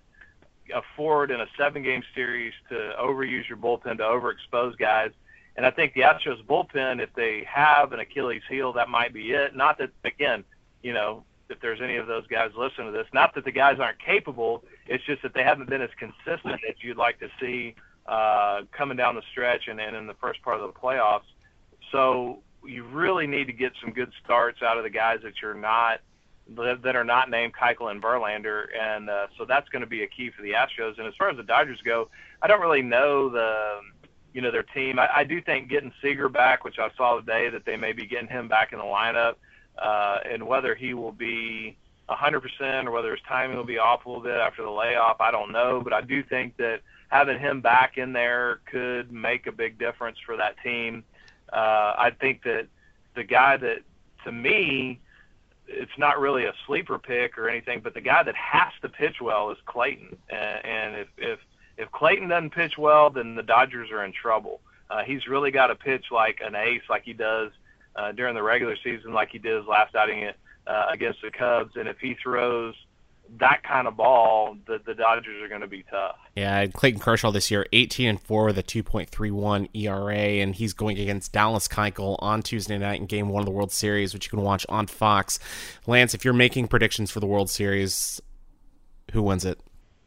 afford 0.73 1.31
in 1.31 1.41
a 1.41 1.47
seven 1.57 1.83
game 1.83 2.03
series 2.13 2.53
to 2.69 2.93
overuse 2.99 3.47
your 3.47 3.57
bullpen 3.57 3.97
to 3.97 4.03
overexpose 4.03 4.77
guys. 4.77 5.11
And 5.57 5.65
I 5.65 5.71
think 5.71 5.93
the 5.93 6.01
Astros 6.01 6.43
bullpen, 6.45 7.01
if 7.01 7.13
they 7.13 7.45
have 7.47 7.91
an 7.91 7.99
Achilles 7.99 8.41
heel, 8.49 8.73
that 8.73 8.89
might 8.89 9.13
be 9.13 9.31
it. 9.31 9.55
Not 9.55 9.77
that 9.79 9.89
again, 10.05 10.43
you 10.81 10.93
know, 10.93 11.23
if 11.49 11.59
there's 11.59 11.81
any 11.81 11.97
of 11.97 12.07
those 12.07 12.25
guys 12.27 12.51
listening 12.57 12.87
to 12.87 12.97
this. 12.97 13.07
Not 13.13 13.35
that 13.35 13.43
the 13.43 13.51
guys 13.51 13.77
aren't 13.79 13.99
capable, 13.99 14.63
it's 14.87 15.03
just 15.03 15.21
that 15.21 15.33
they 15.33 15.43
haven't 15.43 15.69
been 15.69 15.81
as 15.81 15.89
consistent 15.99 16.61
as 16.67 16.75
you'd 16.81 16.97
like 16.97 17.19
to 17.19 17.27
see 17.39 17.75
uh, 18.07 18.61
coming 18.71 18.97
down 18.97 19.15
the 19.15 19.21
stretch 19.31 19.67
and, 19.67 19.79
and 19.79 19.95
in 19.95 20.07
the 20.07 20.15
first 20.15 20.41
part 20.41 20.59
of 20.59 20.73
the 20.73 20.79
playoffs. 20.79 21.29
So 21.91 22.39
you 22.65 22.83
really 22.85 23.27
need 23.27 23.45
to 23.45 23.53
get 23.53 23.73
some 23.81 23.91
good 23.91 24.11
starts 24.23 24.61
out 24.61 24.77
of 24.77 24.83
the 24.83 24.89
guys 24.89 25.19
that 25.23 25.33
you're 25.41 25.53
not 25.53 25.99
that 26.83 26.95
are 26.95 27.03
not 27.05 27.29
named 27.29 27.53
Keuchel 27.53 27.91
and 27.91 28.01
Verlander, 28.01 28.65
and 28.77 29.09
uh, 29.09 29.27
so 29.37 29.45
that's 29.45 29.69
going 29.69 29.81
to 29.81 29.87
be 29.87 30.03
a 30.03 30.07
key 30.07 30.31
for 30.31 30.41
the 30.41 30.51
Astros. 30.51 30.97
And 30.97 31.07
as 31.07 31.13
far 31.17 31.29
as 31.29 31.37
the 31.37 31.43
Dodgers 31.43 31.79
go, 31.85 32.09
I 32.41 32.47
don't 32.47 32.59
really 32.59 32.81
know 32.81 33.29
the 33.29 33.79
you 34.34 34.41
know 34.41 34.52
their 34.52 34.63
team. 34.63 35.00
I, 35.00 35.10
I 35.17 35.24
do 35.24 35.41
think 35.41 35.70
getting 35.70 35.91
Seager 36.02 36.30
back, 36.30 36.63
which 36.63 36.80
I 36.80 36.89
saw 36.96 37.20
today 37.20 37.50
that 37.50 37.65
they 37.65 37.76
may 37.76 37.94
be 37.94 38.06
getting 38.06 38.28
him 38.28 38.48
back 38.48 38.74
in 38.74 38.80
the 38.80 38.86
lineup 38.86 39.36
uh, 39.78 40.20
and 40.30 40.46
whether 40.46 40.76
he 40.76 40.94
will 40.94 41.12
be 41.12 41.78
100% 42.10 42.86
or 42.86 42.91
whether 42.91 43.12
his 43.12 43.20
timing 43.28 43.58
will 43.58 43.63
be 43.63 43.78
off 43.78 44.06
a 44.06 44.10
little 44.10 44.24
bit 44.24 44.36
after 44.36 44.63
the 44.63 44.70
layoff, 44.70 45.22
I 45.22 45.32
don't 45.32 45.52
know. 45.52 45.82
But 45.84 45.94
I 45.94 46.02
do 46.02 46.24
think 46.24 46.58
that 46.58 46.82
having 47.10 47.39
him 47.39 47.62
back 47.62 47.98
in 47.98 48.13
there 48.13 48.60
could 48.70 49.12
make 49.12 49.48
a 49.48 49.52
big 49.52 49.78
difference 49.78 50.17
for 50.26 50.38
that 50.38 50.56
team. 50.63 51.04
Uh, 51.52 51.94
I 51.98 52.12
think 52.20 52.44
that 52.44 52.67
the 53.15 53.24
guy 53.24 53.58
that, 53.58 53.80
to 54.26 54.32
me, 54.32 55.00
it's 55.67 55.98
not 55.98 56.20
really 56.20 56.46
a 56.46 56.54
sleeper 56.67 57.00
pick 57.00 57.38
or 57.38 57.50
anything, 57.50 57.82
but 57.82 57.94
the 57.94 58.02
guy 58.02 58.24
that 58.24 58.36
has 58.36 58.74
to 58.82 58.89
pitch 58.89 59.22
well 59.22 59.52
is 59.52 59.58
Clayton. 59.65 60.15
And, 60.30 60.65
and 60.65 60.96
if, 60.96 61.08
if 61.17 61.39
if 61.82 61.91
Clayton 61.91 62.30
doesn't 62.30 62.52
pitch 62.52 62.78
well, 62.78 63.10
then 63.10 63.36
the 63.36 63.44
Dodgers 63.44 63.89
are 63.91 64.06
in 64.06 64.13
trouble. 64.13 64.62
Uh, 64.89 65.04
he's 65.04 65.28
really 65.28 65.52
got 65.52 65.67
to 65.67 65.76
pitch 65.76 66.06
like 66.12 66.39
an 66.46 66.56
ace, 66.56 66.82
like 66.89 67.04
he 67.04 67.13
does 67.13 67.52
uh, 67.96 68.12
during 68.12 68.36
the 68.36 68.44
regular 68.44 68.76
season, 68.84 69.13
like 69.13 69.30
he 69.30 69.39
did 69.39 69.58
his 69.58 69.65
last 69.65 69.96
outing 69.96 70.30
uh, 70.67 70.86
against 70.91 71.22
the 71.22 71.32
Cubs. 71.32 71.76
And 71.76 71.88
if 71.88 71.98
he 72.00 72.15
throws 72.22 72.76
that 73.39 73.63
kind 73.63 73.88
of 73.88 73.96
ball, 73.96 74.58
the, 74.67 74.80
the 74.86 74.94
Dodgers 74.94 75.41
are 75.41 75.48
going 75.48 75.62
to 75.62 75.67
be 75.67 75.84
tough. 75.89 76.17
Yeah, 76.36 76.67
Clayton 76.67 77.00
Kershaw 77.00 77.32
this 77.32 77.50
year, 77.50 77.65
18 77.72 78.10
and 78.10 78.22
4 78.22 78.46
with 78.46 78.58
a 78.58 78.63
2.31 78.63 79.70
ERA, 79.74 80.13
and 80.13 80.54
he's 80.54 80.74
going 80.74 81.00
against 81.00 81.32
Dallas 81.32 81.67
Keuchel 81.67 82.17
on 82.20 82.41
Tuesday 82.41 82.78
night 82.78 83.00
in 83.00 83.08
Game 83.08 83.30
1 83.30 83.41
of 83.41 83.46
the 83.46 83.52
World 83.52 83.72
Series, 83.72 84.13
which 84.13 84.28
you 84.28 84.30
can 84.30 84.41
watch 84.41 84.65
on 84.70 84.88
Fox. 84.88 85.39
Lance, 85.88 86.13
if 86.13 86.26
you're 86.26 86.34
making 86.34 86.67
predictions 86.67 87.10
for 87.10 87.22
the 87.22 87.28
World 87.28 87.50
Series, 87.50 88.22
who 89.13 89.24
wins 89.24 89.46
it? 89.46 89.60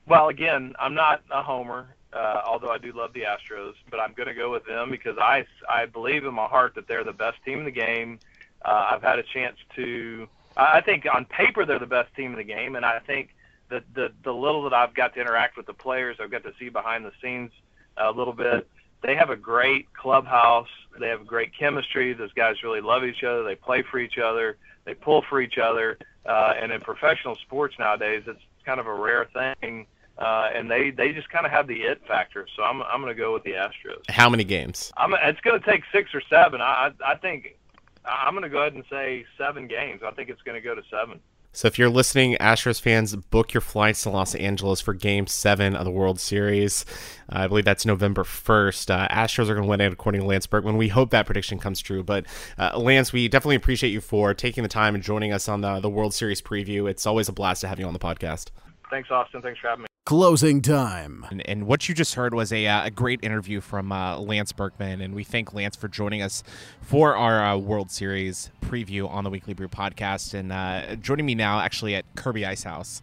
Well, 0.07 0.29
again, 0.29 0.75
I'm 0.79 0.95
not 0.95 1.23
a 1.31 1.43
homer 1.43 1.95
uh, 2.15 2.43
although 2.47 2.71
I 2.71 2.79
do 2.79 2.93
love 2.93 3.13
the 3.13 3.23
Astros. 3.23 3.75
But 3.91 4.01
I'm 4.01 4.13
going 4.13 4.29
to 4.29 4.35
go 4.35 4.51
with 4.51 4.65
them 4.65 4.91
because 4.91 5.19
I, 5.19 5.47
I 5.69 5.87
believe 5.87 6.25
in 6.25 6.35
my 6.35 6.47
heart 6.47 6.75
that 6.77 6.87
they're 6.87 7.05
the 7.05 7.13
best 7.13 7.39
team 7.45 7.59
in 7.59 7.65
the 7.65 7.71
game. 7.71 8.21
Uh, 8.65 8.91
I've 8.93 9.03
had 9.03 9.19
a 9.19 9.23
chance 9.23 9.57
to. 9.77 10.29
I 10.57 10.81
think 10.81 11.05
on 11.13 11.25
paper 11.25 11.67
they're 11.67 11.81
the 11.81 11.87
best 11.87 12.15
team 12.15 12.31
in 12.31 12.39
the 12.39 12.45
game, 12.45 12.77
and 12.77 12.87
I 12.87 13.01
think 13.01 13.35
that 13.71 13.83
the 13.95 14.13
the 14.23 14.33
little 14.33 14.63
that 14.63 14.73
I've 14.73 14.95
got 14.95 15.15
to 15.15 15.21
interact 15.21 15.57
with 15.57 15.67
the 15.67 15.75
players, 15.75 16.19
I've 16.21 16.31
got 16.31 16.45
to 16.45 16.53
see 16.59 16.69
behind 16.69 17.05
the 17.05 17.13
scenes 17.21 17.51
a 17.97 18.11
little 18.13 18.33
bit. 18.33 18.69
They 19.03 19.17
have 19.17 19.31
a 19.31 19.37
great 19.37 19.93
clubhouse. 19.93 20.69
They 20.99 21.09
have 21.09 21.27
great 21.27 21.51
chemistry. 21.59 22.15
Those 22.15 22.33
guys 22.33 22.63
really 22.63 22.81
love 22.81 23.05
each 23.05 23.25
other. 23.25 23.43
They 23.43 23.57
play 23.57 23.83
for 23.83 23.99
each 23.99 24.17
other. 24.17 24.57
They 24.85 24.95
pull 24.95 25.23
for 25.29 25.41
each 25.41 25.59
other. 25.59 25.99
Uh, 26.25 26.55
and 26.59 26.73
in 26.73 26.81
professional 26.81 27.35
sports 27.35 27.75
nowadays, 27.79 28.23
it's 28.27 28.41
kind 28.65 28.81
of 28.81 28.87
a 28.87 28.95
rare 28.95 29.27
thing 29.61 29.87
uh, 30.19 30.49
and 30.55 30.71
they 30.71 30.91
they 30.91 31.13
just 31.13 31.29
kind 31.31 31.47
of 31.47 31.53
have 31.53 31.67
the 31.67 31.83
it 31.83 32.01
factor. 32.07 32.47
So 32.57 32.63
I'm 32.63 32.83
I'm 32.83 33.01
going 33.01 33.15
to 33.15 33.21
go 33.21 33.33
with 33.33 33.45
the 33.45 33.53
Astros. 33.53 34.09
How 34.09 34.29
many 34.31 34.45
games? 34.45 34.93
I'm, 34.97 35.15
it's 35.15 35.41
going 35.41 35.61
to 35.61 35.67
take 35.71 35.83
six 35.93 36.15
or 36.15 36.23
seven. 36.29 36.61
I 36.61 36.91
I 37.05 37.17
think 37.17 37.57
I'm 38.05 38.35
going 38.35 38.43
to 38.43 38.49
go 38.49 38.61
ahead 38.61 38.75
and 38.75 38.85
say 38.91 39.25
seven 39.39 39.67
games. 39.67 40.03
I 40.05 40.11
think 40.13 40.29
it's 40.29 40.43
going 40.43 40.61
to 40.61 40.67
go 40.67 40.75
to 40.75 40.83
seven. 40.91 41.21
So 41.57 41.69
if 41.69 41.79
you're 41.79 41.89
listening, 41.89 42.37
Astros 42.41 42.81
fans, 42.81 43.15
book 43.15 43.55
your 43.55 43.61
flights 43.61 44.03
to 44.03 44.11
Los 44.11 44.35
Angeles 44.35 44.81
for 44.81 44.93
Game 44.93 45.29
Seven 45.29 45.77
of 45.77 45.85
the 45.85 45.91
World 45.93 46.19
Series. 46.19 46.85
Uh, 47.33 47.39
I 47.39 47.47
believe 47.47 47.65
that's 47.65 47.87
November 47.87 48.25
1st. 48.25 48.91
Uh, 48.91 49.07
Astros 49.07 49.49
are 49.49 49.55
going 49.55 49.63
to 49.63 49.69
win 49.69 49.81
it, 49.81 49.93
according 49.93 50.23
to 50.23 50.27
Lance 50.27 50.49
Berkman. 50.49 50.77
We 50.77 50.89
hope 50.89 51.11
that 51.11 51.27
prediction 51.27 51.61
comes 51.61 51.79
true. 51.79 52.03
But 52.03 52.27
uh, 52.59 52.77
Lance, 52.77 53.13
we 53.13 53.29
definitely 53.29 53.55
appreciate 53.55 53.91
you 53.91 54.01
for 54.01 54.35
taking 54.35 54.65
the 54.65 54.69
time 54.69 54.97
and 54.97 55.05
joining 55.05 55.33
us 55.33 55.49
on 55.49 55.61
the 55.61 55.79
the 55.79 55.89
World 55.89 56.13
Series 56.13 56.43
preview. 56.43 56.91
It's 56.91 57.07
always 57.07 57.29
a 57.29 57.33
blast 57.33 57.61
to 57.61 57.69
have 57.69 57.79
you 57.79 57.87
on 57.87 57.93
the 57.93 58.01
podcast. 58.01 58.51
Thanks, 58.91 59.09
Austin. 59.13 59.41
Thanks 59.41 59.61
for 59.61 59.69
having 59.69 59.83
me. 59.83 59.87
Closing 60.05 60.61
time. 60.61 61.25
And, 61.31 61.49
and, 61.49 61.67
what 61.67 61.89
you 61.89 61.95
just 61.95 62.13
heard 62.13 62.35
was 62.35 62.53
a, 62.53 62.67
uh, 62.67 62.85
a 62.85 62.91
great 62.91 63.21
interview 63.23 63.63
from 63.63 63.91
uh, 63.91 64.19
Lance 64.19 64.53
Berkman, 64.53 65.01
and 65.01 65.15
we 65.15 65.25
thank 65.25 65.55
Lance 65.55 65.77
for 65.77 65.89
joining 65.89 66.21
us 66.21 66.43
for 66.83 67.17
our 67.17 67.43
uh, 67.43 67.57
World 67.57 67.91
Series 67.91 68.51
preview 68.61 69.09
on 69.09 69.25
the 69.25 69.31
Weekly 69.31 69.55
Brew 69.55 69.67
podcast. 69.67 70.35
And 70.35 70.53
uh, 70.53 70.97
joining 70.97 71.25
me 71.25 71.35
now, 71.35 71.59
actually 71.59 71.95
at 71.95 72.05
Kirby 72.17 72.45
Ice 72.45 72.65
House 72.65 73.01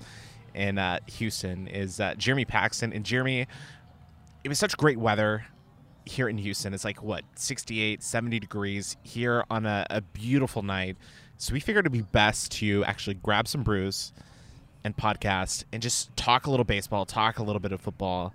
in 0.54 0.78
uh, 0.78 1.00
Houston, 1.08 1.66
is 1.66 2.00
uh, 2.00 2.14
Jeremy 2.20 2.46
Paxton. 2.46 2.94
And 2.94 3.04
Jeremy, 3.04 3.48
it 4.44 4.48
was 4.48 4.60
such 4.60 4.78
great 4.78 5.00
weather 5.00 5.48
here 6.06 6.30
in 6.30 6.38
Houston. 6.38 6.72
It's 6.72 6.86
like 6.86 7.02
what 7.02 7.24
68, 7.34 8.04
70 8.04 8.40
degrees 8.40 8.96
here 9.02 9.44
on 9.50 9.66
a, 9.66 9.88
a 9.90 10.02
beautiful 10.02 10.62
night. 10.62 10.98
So 11.40 11.54
we 11.54 11.62
figured 11.62 11.88
it'd 11.88 11.94
be 11.94 12.04
best 12.04 12.52
to 12.60 12.84
actually 12.84 13.16
grab 13.16 13.48
some 13.48 13.64
brews 13.64 14.14
and 14.84 14.96
podcast 14.96 15.66
and 15.72 15.82
just 15.82 16.16
talk 16.16 16.46
a 16.46 16.52
little 16.52 16.64
baseball, 16.64 17.06
talk 17.06 17.40
a 17.40 17.44
little 17.44 17.60
bit 17.60 17.72
of 17.72 17.82
football. 17.82 18.34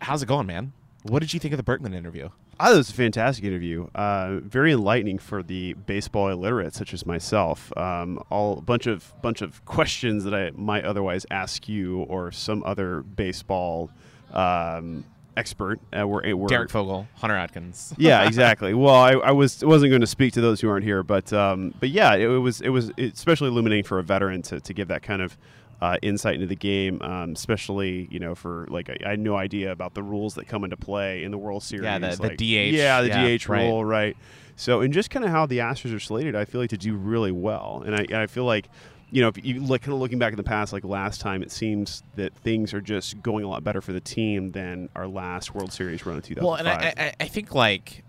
How's 0.00 0.22
it 0.22 0.26
going, 0.26 0.46
man? 0.46 0.72
What 1.02 1.20
did 1.20 1.32
you 1.32 1.40
think 1.40 1.52
of 1.52 1.56
the 1.56 1.62
Berkman 1.62 1.94
interview? 1.94 2.30
I 2.58 2.66
thought 2.66 2.74
it 2.74 2.78
was 2.78 2.90
a 2.90 2.94
fantastic 2.94 3.44
interview. 3.44 3.88
Uh, 3.94 4.38
very 4.40 4.72
enlightening 4.72 5.18
for 5.18 5.42
the 5.42 5.74
baseball 5.74 6.28
illiterate 6.28 6.74
such 6.74 6.94
as 6.94 7.04
myself. 7.04 7.76
Um, 7.76 8.22
all 8.30 8.58
a 8.58 8.62
bunch 8.62 8.86
of 8.86 9.12
bunch 9.20 9.42
of 9.42 9.64
questions 9.66 10.24
that 10.24 10.34
I 10.34 10.52
might 10.54 10.84
otherwise 10.84 11.26
ask 11.30 11.68
you 11.68 11.98
or 12.00 12.32
some 12.32 12.62
other 12.64 13.02
baseball 13.02 13.90
um, 14.32 15.04
expert. 15.36 15.80
Uh, 15.96 16.06
we're, 16.06 16.34
we're, 16.34 16.48
Derek 16.48 16.70
Fogel, 16.70 17.06
Hunter 17.16 17.36
Atkins. 17.36 17.94
yeah, 17.98 18.22
exactly. 18.26 18.74
Well, 18.74 18.94
I, 18.94 19.12
I 19.12 19.30
was 19.32 19.64
wasn't 19.64 19.90
going 19.90 20.00
to 20.00 20.06
speak 20.06 20.32
to 20.34 20.40
those 20.40 20.60
who 20.60 20.68
aren't 20.68 20.84
here, 20.84 21.02
but 21.02 21.32
um, 21.32 21.74
but 21.80 21.90
yeah, 21.90 22.14
it, 22.14 22.28
it, 22.28 22.38
was 22.38 22.60
it 22.60 22.70
was 22.70 22.90
especially 22.98 23.48
illuminating 23.48 23.84
for 23.84 23.98
a 23.98 24.02
veteran 24.02 24.42
to, 24.42 24.60
to 24.60 24.74
give 24.74 24.88
that 24.88 25.02
kind 25.02 25.22
of 25.22 25.36
uh, 25.80 25.96
insight 26.02 26.36
into 26.36 26.46
the 26.46 26.56
game, 26.56 27.00
um, 27.02 27.32
especially 27.32 28.08
you 28.10 28.18
know 28.18 28.34
for 28.34 28.66
like 28.70 28.88
I, 28.88 28.96
I, 29.04 29.10
had 29.10 29.20
no 29.20 29.36
idea 29.36 29.72
about 29.72 29.94
the 29.94 30.02
rules 30.02 30.34
that 30.34 30.48
come 30.48 30.64
into 30.64 30.76
play 30.76 31.22
in 31.22 31.30
the 31.30 31.38
World 31.38 31.62
Series. 31.62 31.84
Yeah, 31.84 31.98
the, 31.98 32.16
like, 32.22 32.38
the 32.38 32.70
DH. 32.70 32.74
Yeah, 32.74 33.02
the 33.02 33.08
yeah, 33.08 33.36
DH 33.36 33.48
rule, 33.48 33.84
right. 33.84 33.98
right. 33.98 34.16
So, 34.58 34.80
and 34.80 34.92
just 34.92 35.10
kind 35.10 35.22
of 35.22 35.30
how 35.30 35.44
the 35.44 35.58
Astros 35.58 35.94
are 35.94 36.00
slated, 36.00 36.34
I 36.34 36.46
feel 36.46 36.62
like 36.62 36.70
to 36.70 36.78
do 36.78 36.96
really 36.96 37.30
well, 37.30 37.82
and 37.84 37.94
I, 37.94 38.22
I 38.22 38.26
feel 38.26 38.46
like 38.46 38.68
you 39.10 39.22
know, 39.22 39.28
if 39.28 39.44
you 39.44 39.60
look 39.60 39.82
kind 39.82 39.92
of 39.92 40.00
looking 40.00 40.18
back 40.18 40.32
in 40.32 40.36
the 40.36 40.42
past, 40.42 40.72
like 40.72 40.84
last 40.84 41.20
time, 41.20 41.42
it 41.42 41.52
seems 41.52 42.02
that 42.16 42.34
things 42.38 42.74
are 42.74 42.80
just 42.80 43.22
going 43.22 43.44
a 43.44 43.48
lot 43.48 43.62
better 43.62 43.80
for 43.80 43.92
the 43.92 44.00
team 44.00 44.50
than 44.50 44.88
our 44.96 45.06
last 45.06 45.54
World 45.54 45.72
Series 45.72 46.04
run 46.04 46.16
in 46.16 46.22
2005. 46.22 46.44
Well, 46.44 46.54
and 46.56 46.68
I, 46.68 46.92
I, 46.96 47.24
I 47.24 47.28
think 47.28 47.54
like 47.54 48.04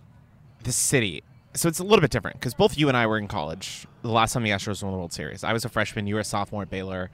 the 0.64 0.72
city. 0.72 1.24
So 1.54 1.70
it's 1.70 1.80
a 1.80 1.84
little 1.84 2.02
bit 2.02 2.12
different 2.12 2.40
because 2.40 2.54
both 2.54 2.78
you 2.78 2.88
and 2.88 2.98
I 2.98 3.06
were 3.08 3.18
in 3.18 3.28
college 3.28 3.86
the 4.02 4.12
last 4.12 4.34
time 4.34 4.44
the 4.44 4.50
Astros 4.50 4.84
won 4.84 4.92
the 4.92 4.98
World 4.98 5.14
Series. 5.14 5.44
I 5.44 5.54
was 5.54 5.66
a 5.66 5.70
freshman. 5.70 6.08
You 6.08 6.16
were 6.16 6.22
a 6.22 6.26
sophomore 6.26 6.64
at 6.64 6.70
Baylor. 6.70 7.10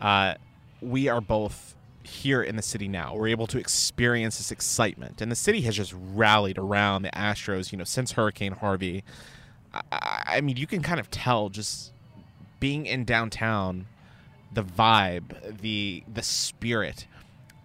Uh, 0.00 0.34
we 0.80 1.08
are 1.08 1.20
both 1.20 1.74
here 2.04 2.42
in 2.42 2.56
the 2.56 2.62
city 2.62 2.88
now. 2.88 3.14
We're 3.14 3.28
able 3.28 3.46
to 3.48 3.58
experience 3.58 4.38
this 4.38 4.52
excitement, 4.52 5.20
and 5.20 5.30
the 5.30 5.36
city 5.36 5.60
has 5.62 5.76
just 5.76 5.94
rallied 6.14 6.56
around 6.56 7.02
the 7.02 7.10
Astros. 7.10 7.72
You 7.72 7.78
know, 7.78 7.84
since 7.84 8.12
Hurricane 8.12 8.52
Harvey. 8.52 9.02
I, 9.92 10.22
I 10.26 10.40
mean, 10.40 10.56
you 10.56 10.66
can 10.66 10.82
kind 10.82 10.98
of 10.98 11.10
tell 11.10 11.50
just 11.50 11.92
being 12.60 12.86
in 12.86 13.04
downtown, 13.04 13.86
the 14.52 14.64
vibe, 14.64 15.60
the 15.60 16.04
the 16.12 16.22
spirit 16.22 17.06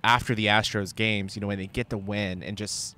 after 0.04 0.36
the 0.36 0.48
Astros 0.48 0.96
games. 0.96 1.36
You 1.36 1.42
know, 1.42 1.48
when 1.48 1.58
they 1.58 1.68
get 1.68 1.90
the 1.90 1.98
win, 1.98 2.44
and 2.44 2.58
just 2.58 2.96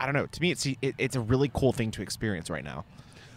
I 0.00 0.06
don't 0.06 0.14
know. 0.14 0.26
To 0.26 0.40
me, 0.40 0.50
it's 0.50 0.66
it, 0.66 0.94
it's 0.98 1.16
a 1.16 1.20
really 1.20 1.50
cool 1.52 1.72
thing 1.72 1.90
to 1.92 2.02
experience 2.02 2.50
right 2.50 2.64
now. 2.64 2.84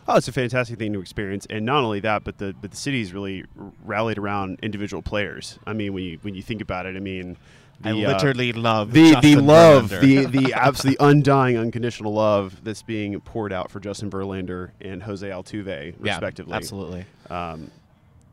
Oh, 0.10 0.16
it's 0.16 0.30
a 0.30 0.32
fantastic 0.32 0.80
thing 0.80 0.94
to 0.94 1.02
experience, 1.02 1.46
and 1.50 1.66
not 1.66 1.84
only 1.84 2.00
that, 2.00 2.24
but 2.24 2.38
the 2.38 2.56
but 2.62 2.72
the 2.72 2.78
city's 2.78 3.14
really 3.14 3.44
rallied 3.84 4.18
around 4.18 4.60
individual 4.64 5.02
players. 5.02 5.60
I 5.68 5.74
mean, 5.74 5.94
when 5.94 6.04
you 6.04 6.20
when 6.22 6.34
you 6.34 6.42
think 6.42 6.62
about 6.62 6.86
it, 6.86 6.96
I 6.96 7.00
mean, 7.00 7.38
I 7.84 7.92
the, 7.94 8.06
uh, 8.06 8.14
literally 8.14 8.54
love 8.54 8.92
the 8.92 9.16
the 9.22 9.36
love, 9.36 9.92
Verlander. 9.92 10.02
the 10.02 10.26
the 10.26 10.54
absolutely 10.54 11.06
undying, 11.08 11.58
unconditional 11.58 12.14
love 12.14 12.64
that's 12.64 12.82
being 12.82 13.20
poured 13.22 13.54
out 13.54 13.70
for 13.72 13.80
Justin 13.80 14.10
Verlander 14.10 14.72
and 14.82 15.04
Jose 15.04 15.28
Altuve, 15.28 15.94
yeah, 16.02 16.12
respectively. 16.14 16.54
absolutely. 16.56 17.06
um, 17.30 17.70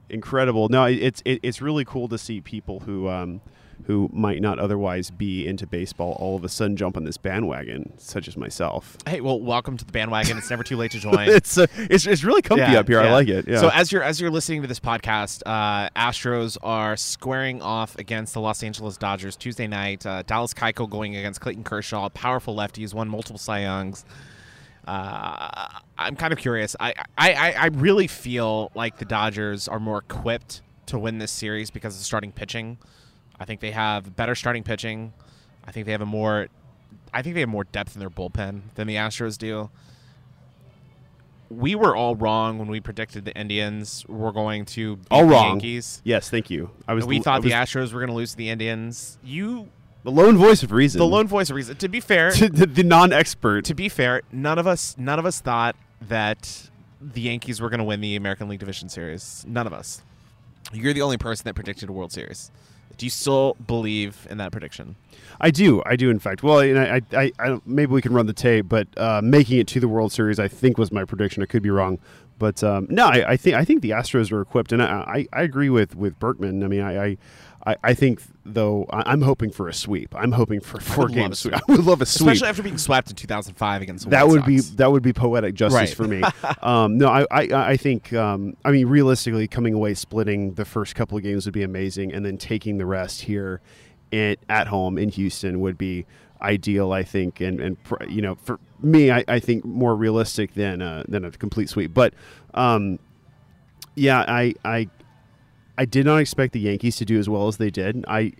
incredible. 0.09 0.69
No, 0.69 0.85
it- 0.87 0.99
it's 1.03 1.23
it, 1.25 1.41
it's 1.43 1.61
really 1.61 1.85
cool 1.85 2.09
to 2.09 2.19
see 2.19 2.41
people 2.41 2.81
who 2.81 3.09
um, 3.09 3.41
who 3.85 4.09
might 4.13 4.41
not 4.41 4.59
otherwise 4.59 5.11
be 5.11 5.47
into 5.47 5.67
baseball 5.67 6.17
all 6.21 6.37
of 6.37 6.45
a 6.45 6.49
sudden 6.49 6.77
jump 6.77 6.97
on 6.97 7.05
this 7.05 7.17
bandwagon, 7.17 7.93
such 7.99 8.29
as 8.29 8.37
myself. 8.37 8.97
Hey, 9.07 9.21
well, 9.21 9.41
welcome 9.41 9.77
to 9.77 9.85
the 9.85 9.93
bandwagon. 9.93 10.39
It's 10.39 10.49
never 10.51 10.63
too 10.63 10.77
late 10.77 10.91
to 10.93 10.99
join. 11.01 11.29
It's 11.29 11.59
uh, 11.59 11.67
it's 11.77 12.07
it's 12.07 12.25
really 12.25 12.43
comfy 12.43 12.63
Yeah, 12.63 12.81
up 12.81 12.89
here. 12.89 13.01
I 13.01 13.11
like 13.13 13.29
it. 13.29 13.47
Yeah. 13.49 13.61
So 13.61 13.69
as 13.73 13.93
you're 13.93 14.03
as 14.03 14.21
you're 14.21 14.31
listening 14.31 14.63
to 14.63 14.69
this 14.69 14.81
podcast, 14.81 15.43
uh, 15.47 15.91
Astros 15.97 16.57
are 16.63 16.97
squaring 16.97 17.61
off 17.63 17.97
against 17.99 18.35
the 18.35 18.41
Los 18.41 18.63
Angeles 18.63 18.97
Dodgers 18.97 19.37
Tuesday 19.37 19.67
night. 19.67 20.07
Uh, 20.07 20.23
Dallas 20.23 20.55
Keuchel 20.55 20.89
going 20.89 21.17
against 21.17 21.41
Clayton 21.41 21.65
Kershaw, 21.65 22.09
powerful 22.11 22.55
lefty 22.55 22.83
who's 22.83 22.95
won 22.95 23.09
multiple 23.09 23.39
Cy 23.39 23.61
Youngs. 23.61 24.05
Uh, 24.87 25.69
I'm 25.97 26.15
kind 26.17 26.33
of 26.33 26.39
curious. 26.39 26.77
I, 26.79 26.93
I 27.17 27.53
I 27.55 27.67
really 27.69 28.07
feel 28.07 28.71
like 28.75 28.99
the 28.99 29.05
Dodgers 29.07 29.67
are 29.69 29.81
more 29.81 29.99
equipped 29.99 30.61
to 30.87 30.99
win 30.99 31.19
this 31.19 31.31
series 31.33 31.71
because 31.71 31.97
of 31.97 32.03
starting 32.05 32.33
pitching. 32.33 32.77
I 33.45 33.47
think 33.47 33.61
they 33.61 33.73
have 33.73 34.17
better 34.17 34.35
starting 34.35 34.63
pitching. 34.63 35.13
I 35.67 35.71
think 35.71 35.85
they 35.85 35.93
have 35.93 36.01
a 36.01 36.07
more 36.07 36.49
I 37.13 37.21
think 37.21 37.35
they 37.35 37.41
have 37.41 37.49
more 37.51 37.65
depth 37.65 37.95
in 37.95 38.01
their 38.01 38.09
bullpen 38.09 38.63
than 38.75 38.87
the 38.87 38.95
Astros 38.95 39.37
do 39.37 39.69
we 41.51 41.75
were 41.75 41.95
all 41.95 42.17
wrong 42.17 42.59
when 42.59 42.69
we 42.69 42.81
predicted 42.81 43.27
the 43.27 43.37
Indians 43.37 44.03
were 44.09 44.33
going 44.33 44.65
to 44.65 44.97
beat 44.97 45.07
all 45.11 45.27
the 45.27 45.33
wrong. 45.33 45.49
Yankees. 45.51 46.01
Yes, 46.03 46.31
thank 46.31 46.49
you. 46.49 46.71
I 46.89 46.95
was. 46.95 47.05
we 47.05 47.21
thought 47.21 47.43
the 47.43 47.51
Astros 47.51 47.93
were 47.93 48.01
going 48.01 48.09
to 48.09 48.15
lose 48.15 48.31
to 48.31 48.39
the 48.39 48.49
Indians. 48.49 49.19
You, 49.23 49.69
the 50.05 50.11
lone 50.11 50.39
voice 50.39 50.63
of 50.63 50.73
reason. 50.73 50.99
the 50.99 51.07
lone 51.07 51.29
voice 51.29 51.51
of 51.51 51.57
reason. 51.57 51.77
To 51.77 51.89
be 51.89 52.01
fair, 52.01 52.33
the, 52.33 52.67
the 52.67 52.83
non-expert. 52.83 53.67
to 53.67 53.75
be 53.75 53.91
fair, 53.91 54.23
none 54.33 54.59
of 54.59 54.67
us, 54.67 54.97
none 54.99 55.19
of 55.19 55.27
us 55.27 55.39
thought 55.39 55.77
that 56.01 56.71
the 56.99 57.21
Yankees 57.21 57.61
were 57.61 57.69
going 57.69 57.79
to 57.79 57.85
win 57.85 58.01
the 58.01 58.17
American 58.17 58.49
League 58.49 58.61
Division 58.61 58.89
Series. 58.89 59.45
None 59.47 59.67
of 59.67 59.75
us. 59.75 60.03
You're 60.73 60.95
the 60.95 61.03
only 61.03 61.19
person 61.19 61.45
that 61.45 61.55
predicted 61.55 61.91
a 61.91 61.93
World 61.93 62.11
Series. 62.11 62.51
Do 62.97 63.07
you 63.07 63.11
still 63.11 63.57
believe 63.67 64.27
in 64.31 64.39
that 64.39 64.53
prediction? 64.53 64.97
I 65.41 65.51
do. 65.51 65.83
I 65.85 65.97
do. 65.97 66.11
In 66.11 66.19
fact. 66.19 66.43
Well, 66.43 66.61
and 66.61 66.79
I, 66.79 67.03
I, 67.13 67.33
I, 67.39 67.61
maybe 67.67 67.93
we 67.93 68.03
can 68.03 68.13
run 68.13 68.27
the 68.27 68.33
tape, 68.33 68.69
but 68.69 68.87
uh, 68.97 69.21
making 69.23 69.59
it 69.59 69.67
to 69.69 69.81
the 69.81 69.89
World 69.89 70.13
Series, 70.13 70.39
I 70.39 70.49
think 70.49 70.79
was 70.79 70.93
my 70.93 71.05
prediction. 71.05 71.43
I 71.43 71.47
could 71.47 71.63
be 71.63 71.71
wrong, 71.71 71.99
but 72.39 72.63
um, 72.63 72.87
no, 72.91 73.07
I, 73.07 73.33
I 73.33 73.37
think 73.37 73.57
I 73.57 73.65
think 73.65 73.83
the 73.83 73.91
Astros 73.91 74.33
are 74.33 74.41
equipped, 74.41 74.73
and 74.73 74.83
I, 74.83 74.87
I, 75.33 75.41
I 75.41 75.43
agree 75.43 75.71
with 75.71 75.95
with 75.95 76.19
Berkman. 76.19 76.63
I 76.63 76.69
mean, 76.69 76.83
I. 76.83 77.05
I 77.05 77.17
I, 77.83 77.95
think, 77.95 78.21
though, 78.45 78.85
I'm 78.91 79.23
hoping 79.23 79.51
for 79.51 79.69
a 79.69 79.73
sweep. 79.73 80.15
I'm 80.15 80.33
hoping 80.33 80.61
for 80.61 80.81
four 80.81 81.05
would 81.07 81.15
game 81.15 81.23
love 81.23 81.33
a 81.33 81.37
sweep. 81.37 81.55
I 81.57 81.61
would 81.69 81.81
love 81.87 82.03
a 82.03 82.05
sweep. 82.05 82.33
Especially 82.33 82.49
after 82.51 82.63
being 82.63 82.77
swept 82.77 83.09
in 83.09 83.17
2005 83.17 83.81
against 83.81 84.05
the 84.05 84.11
that 84.11 84.27
White 84.27 84.33
would 84.35 84.45
be 84.45 84.61
that 84.61 84.93
would 84.93 85.03
be 85.03 85.15
poetic 85.15 85.55
justice 85.55 85.75
Right. 85.75 85.89
for 85.95 86.07
me. 86.07 86.23
um, 86.63 86.99
no, 86.99 87.09
I, 87.09 87.25
I 87.31 87.71
I 87.71 87.77
think 87.79 88.13
um, 88.13 88.55
I 88.67 88.71
mean 88.71 88.87
realistically, 88.87 89.49
coming 89.49 89.73
away 89.73 89.95
splitting 89.95 90.53
the 90.55 90.67
first 90.67 90.95
couple 90.95 91.17
of 91.17 91.25
games 91.25 91.47
would 91.47 91.55
be 91.55 91.63
amazing, 91.63 92.13
and 92.13 92.27
then 92.27 92.37
taking 92.37 92.77
the 92.77 92.85
rest 92.85 93.23
here 93.23 93.63
at 94.13 94.69
home 94.69 94.99
in 94.99 95.09
Houston 95.09 95.61
would 95.61 95.79
be 95.79 96.05
ideal. 96.45 96.93
I 96.93 97.03
think, 97.03 97.41
and 97.41 97.59
and 97.61 97.77
you 98.09 98.23
know, 98.23 98.37
for 98.37 98.61
me, 98.81 99.11
I, 99.11 99.25
I 99.27 99.41
think 99.41 99.65
more 99.65 99.97
realistic 99.97 100.55
than 100.55 100.83
uh, 100.83 101.03
than 101.09 101.25
a 101.25 101.31
complete 101.33 101.69
sweep. 101.69 101.93
But 101.93 102.15
um, 102.55 102.99
yeah, 103.97 104.21
I 104.29 104.55
I 104.65 104.89
I 105.77 105.85
did 105.87 106.07
not 106.07 106.19
expect 106.19 106.53
the 106.53 106.61
Yankees 106.61 106.97
to 106.97 107.05
do 107.05 107.19
as 107.19 107.29
well 107.29 107.49
as 107.49 107.57
they 107.57 107.71
did. 107.71 108.05
I. 108.07 108.33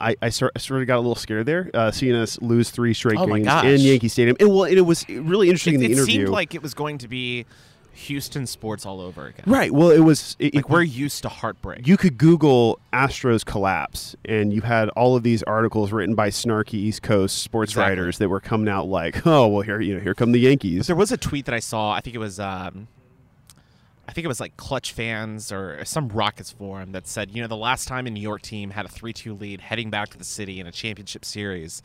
I, 0.00 0.16
I 0.20 0.30
sort, 0.30 0.60
sort 0.60 0.80
of 0.80 0.88
got 0.88 0.96
a 0.96 0.98
little 0.98 1.14
scared 1.14 1.46
there, 1.46 1.70
uh, 1.74 1.92
seeing 1.92 2.16
us 2.16 2.36
lose 2.42 2.70
three 2.70 2.92
straight 2.92 3.20
Oh 3.20 3.26
games 3.26 3.46
in 3.46 3.78
Yankee 3.78 4.08
Stadium. 4.08 4.36
And 4.40 4.48
well, 4.48 4.64
and 4.64 4.76
it 4.76 4.80
was 4.80 5.08
really 5.08 5.48
interesting 5.48 5.74
It, 5.74 5.76
in 5.76 5.80
the 5.82 5.86
it 5.86 5.92
interview. 5.92 6.14
seemed 6.14 6.28
like 6.30 6.56
it 6.56 6.60
was 6.60 6.74
going 6.74 6.98
to 6.98 7.06
be 7.06 7.46
Houston 7.94 8.46
sports 8.46 8.86
all 8.86 9.00
over 9.00 9.26
again. 9.26 9.44
right. 9.46 9.70
Well, 9.70 9.90
it 9.90 10.00
was. 10.00 10.34
It, 10.38 10.54
Like 10.54 10.64
it- 10.64 10.70
we're 10.70 10.82
used 10.82 11.22
to 11.22 11.28
heartbreak. 11.28 11.86
you 11.86 11.96
could 11.96 12.16
Google 12.18 12.78
Astros 12.92 13.44
collapse, 13.44 14.16
and 14.24 14.52
you 14.52 14.62
had 14.62 14.88
all 14.90 15.14
of 15.16 15.22
these 15.22 15.42
articles 15.42 15.92
written 15.92 16.14
by 16.14 16.30
snarky 16.30 16.74
East 16.74 17.02
Coast 17.02 17.42
sports 17.42 17.72
Exactly. 17.72 17.90
writers 17.90 18.18
that 18.18 18.28
were 18.28 18.40
coming 18.40 18.68
out 18.68 18.88
like, 18.88 19.26
"Oh, 19.26 19.46
well, 19.48 19.62
here 19.62 19.80
you 19.80 19.94
know, 19.94 20.00
here 20.00 20.14
come 20.14 20.32
the 20.32 20.40
Yankees." 20.40 20.86
There 20.86 20.96
was 20.96 21.12
a 21.12 21.16
tweet 21.16 21.44
that 21.46 21.54
I 21.54 21.60
saw. 21.60 21.92
I 21.92 22.00
think 22.00 22.16
it 22.16 22.18
was, 22.18 22.40
um, 22.40 22.88
I 24.08 24.12
think 24.12 24.24
it 24.24 24.28
was 24.28 24.40
like 24.40 24.56
Clutch 24.56 24.92
fans 24.92 25.52
or 25.52 25.84
some 25.84 26.08
Rockets 26.08 26.50
forum 26.50 26.92
that 26.92 27.06
said, 27.06 27.30
you 27.30 27.40
know, 27.40 27.46
the 27.48 27.56
last 27.56 27.86
time 27.88 28.06
a 28.06 28.10
New 28.10 28.20
York 28.20 28.42
team 28.42 28.70
had 28.70 28.84
a 28.84 28.88
three-two 28.88 29.34
lead 29.34 29.60
heading 29.60 29.90
back 29.90 30.08
to 30.10 30.18
the 30.18 30.24
city 30.24 30.58
in 30.60 30.66
a 30.66 30.72
championship 30.72 31.24
series 31.24 31.82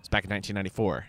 was 0.00 0.08
back 0.08 0.24
in 0.24 0.30
1994. 0.30 1.06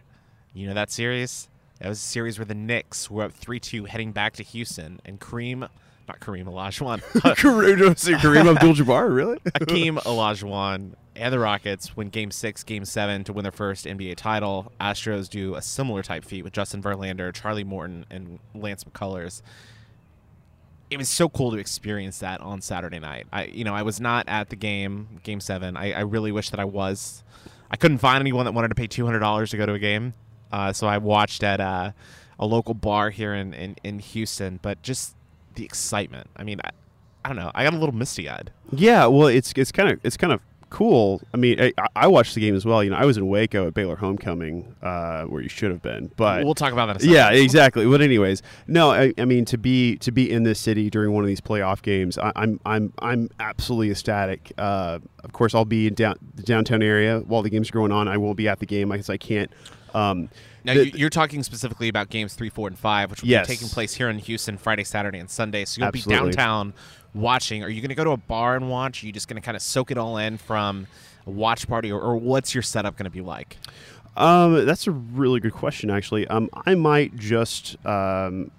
You 0.54 0.68
know 0.68 0.74
that 0.76 0.92
series? 0.92 1.50
That 1.84 1.90
was 1.90 2.00
a 2.00 2.02
series 2.02 2.40
where 2.40 2.46
the 2.46 2.56
Knicks 2.56 3.12
were 3.12 3.24
up 3.24 3.34
three-two 3.34 3.84
heading 3.84 4.14
back 4.14 4.36
to 4.36 4.44
Houston, 4.44 5.02
and 5.04 5.20
Kareem, 5.20 5.68
not 6.08 6.22
Kareem 6.22 6.46
Olajuwon, 6.46 7.04
uh, 7.26 7.36
Kareem, 7.36 7.78
Kareem 8.22 8.56
Abdul-Jabbar, 8.56 9.14
really? 9.14 9.38
Hakeem 9.60 9.98
Olajuwon 9.98 10.94
and 11.18 11.34
the 11.34 11.40
Rockets 11.40 11.98
win 11.98 12.08
Game 12.08 12.32
Six, 12.32 12.64
Game 12.64 12.86
Seven 12.86 13.26
to 13.26 13.34
win 13.34 13.44
their 13.44 13.52
first 13.52 13.86
NBA 13.86 14.16
title. 14.16 14.72
Astros 14.80 15.30
do 15.30 15.56
a 15.56 15.62
similar 15.62 16.02
type 16.02 16.24
feat 16.24 16.46
with 16.46 16.54
Justin 16.54 16.82
Verlander, 16.82 17.34
Charlie 17.34 17.66
Morton, 17.66 18.06
and 18.10 18.40
Lance 18.56 18.86
McCullers. 18.86 19.42
It 20.90 20.96
was 20.96 21.10
so 21.10 21.28
cool 21.28 21.52
to 21.52 21.58
experience 21.58 22.20
that 22.20 22.40
on 22.40 22.62
Saturday 22.62 23.00
night. 23.00 23.28
I, 23.34 23.48
you 23.48 23.66
know, 23.66 23.76
I 23.76 23.82
was 23.82 24.00
not 24.00 24.30
at 24.30 24.48
the 24.48 24.56
game, 24.56 25.20
Game 25.24 25.42
Seven. 25.42 25.76
I, 25.76 25.92
I 25.92 26.00
really 26.04 26.32
wish 26.32 26.50
that 26.52 26.62
I 26.62 26.66
was. 26.66 27.26
I 27.70 27.76
couldn't 27.76 27.98
find 27.98 28.22
anyone 28.22 28.46
that 28.46 28.54
wanted 28.54 28.70
to 28.70 28.76
pay 28.76 28.88
two 28.88 29.04
hundred 29.06 29.20
dollars 29.20 29.52
to 29.52 29.58
go 29.58 29.66
to 29.66 29.74
a 29.74 29.80
game, 29.80 30.14
uh, 30.54 30.72
so 30.72 30.88
I 30.88 31.00
watched 31.00 31.44
at 31.44 31.60
uh, 31.60 31.92
a 32.40 32.46
local 32.46 32.76
bar 32.76 33.10
here 33.10 33.34
in, 33.34 33.54
in, 33.54 33.76
in 33.84 34.00
Houston. 34.00 34.60
But 34.62 34.82
just 34.84 35.16
the 35.56 35.66
excitement. 35.66 36.30
I 36.38 36.44
mean, 36.44 36.62
I, 36.64 36.70
I 37.26 37.30
don't 37.30 37.38
know. 37.38 37.52
I 37.56 37.64
got 37.64 37.74
a 37.74 37.78
little 37.78 37.96
misty 37.96 38.30
eyed. 38.30 38.52
Yeah, 38.72 39.08
well, 39.08 39.28
it's 39.28 39.52
it's 39.56 39.72
kind 39.72 39.90
of 39.90 40.00
it's 40.04 40.16
kind 40.16 40.32
of 40.32 40.40
cool. 40.70 41.22
I 41.34 41.38
mean, 41.38 41.62
I, 41.62 41.74
I 41.96 42.08
watched 42.08 42.36
the 42.36 42.42
game 42.42 42.56
as 42.56 42.66
well. 42.66 42.84
You 42.84 42.90
know, 42.90 42.98
I 42.98 43.06
was 43.06 43.18
in 43.18 43.28
Waco 43.28 43.68
at 43.68 43.74
Baylor 43.74 43.96
homecoming, 43.96 44.76
uh, 44.82 45.24
where 45.24 45.42
you 45.42 45.50
should 45.50 45.72
have 45.72 45.82
been, 45.82 46.12
but 46.18 46.44
we'll 46.44 46.56
talk 46.56 46.74
about 46.74 46.88
that. 46.88 47.04
In 47.04 47.10
a 47.10 47.14
yeah, 47.14 47.32
exactly. 47.32 47.86
But 47.86 48.02
anyways, 48.02 48.42
no, 48.68 48.92
I, 48.92 49.14
I 49.18 49.26
mean 49.26 49.46
to 49.46 49.58
be 49.58 49.98
to 49.98 50.12
be 50.12 50.30
in 50.30 50.44
this 50.44 50.60
city 50.60 50.90
during 50.90 51.14
one 51.14 51.24
of 51.24 51.28
these 51.28 51.42
playoff 51.42 51.82
games, 51.82 52.18
I, 52.18 52.32
I'm 52.36 52.60
I'm 52.66 52.94
I'm 53.00 53.30
absolutely 53.40 53.92
ecstatic. 53.92 54.52
Uh, 54.58 55.00
of 55.24 55.34
course, 55.34 55.56
I'll 55.56 55.66
be 55.66 55.88
in 55.88 55.96
down, 55.96 56.16
the 56.36 56.44
downtown 56.44 56.84
area 56.84 57.20
while 57.20 57.42
the 57.42 57.50
games 57.50 57.72
going 57.72 57.92
on. 57.92 58.08
I 58.08 58.18
won't 58.18 58.38
be 58.38 58.48
at 58.48 58.60
the 58.60 58.66
game 58.68 58.90
because 58.90 59.10
I 59.10 59.18
can't. 59.18 59.52
Um, 59.94 60.30
Now 60.66 60.74
the- 60.76 60.86
you- 60.88 60.92
you're 60.96 61.10
talking 61.10 61.44
specifically 61.44 61.90
about 61.90 62.10
games 62.10 62.34
three, 62.36 62.50
four, 62.50 62.68
and 62.68 62.78
five, 62.78 63.12
which 63.12 63.22
will 63.22 63.30
Yes. 63.30 63.48
be 63.48 63.54
taking 63.56 63.68
place 63.70 63.94
here 63.96 64.10
in 64.10 64.18
Houston 64.20 64.58
Friday, 64.58 64.84
Saturday, 64.84 65.20
and 65.20 65.30
Sunday. 65.30 65.66
So 65.66 65.80
you'll 65.80 65.88
Absolutely. 65.90 66.30
be 66.30 66.36
downtown 66.36 66.74
watching. 67.14 67.64
Are 67.64 67.70
you 67.70 67.82
going 67.82 67.90
to 67.90 67.96
go 67.96 68.04
to 68.06 68.12
a 68.12 68.18
bar 68.18 68.56
and 68.56 68.70
watch? 68.70 69.04
Are 69.04 69.06
you 69.08 69.12
just 69.12 69.28
going 69.28 69.42
to 69.42 69.46
kind 69.46 69.56
of 69.58 69.62
soak 69.62 69.92
it 69.92 69.98
all 69.98 70.18
in 70.18 70.38
from 70.38 70.88
a 71.28 71.32
watch 71.32 71.68
party, 71.68 71.92
or, 71.92 72.00
or 72.00 72.16
what's 72.16 72.56
your 72.56 72.62
setup 72.62 72.96
going 72.98 73.06
to 73.06 73.10
be 73.12 73.22
like? 73.22 73.58
Um, 74.16 74.66
that's 74.66 74.88
a 74.88 74.92
really 74.92 75.40
good 75.40 75.54
question, 75.54 75.90
actually. 75.90 76.28
Um, 76.28 76.50
I 76.66 76.76
might 76.76 77.16
just, 77.18 77.76
um, 77.86 78.52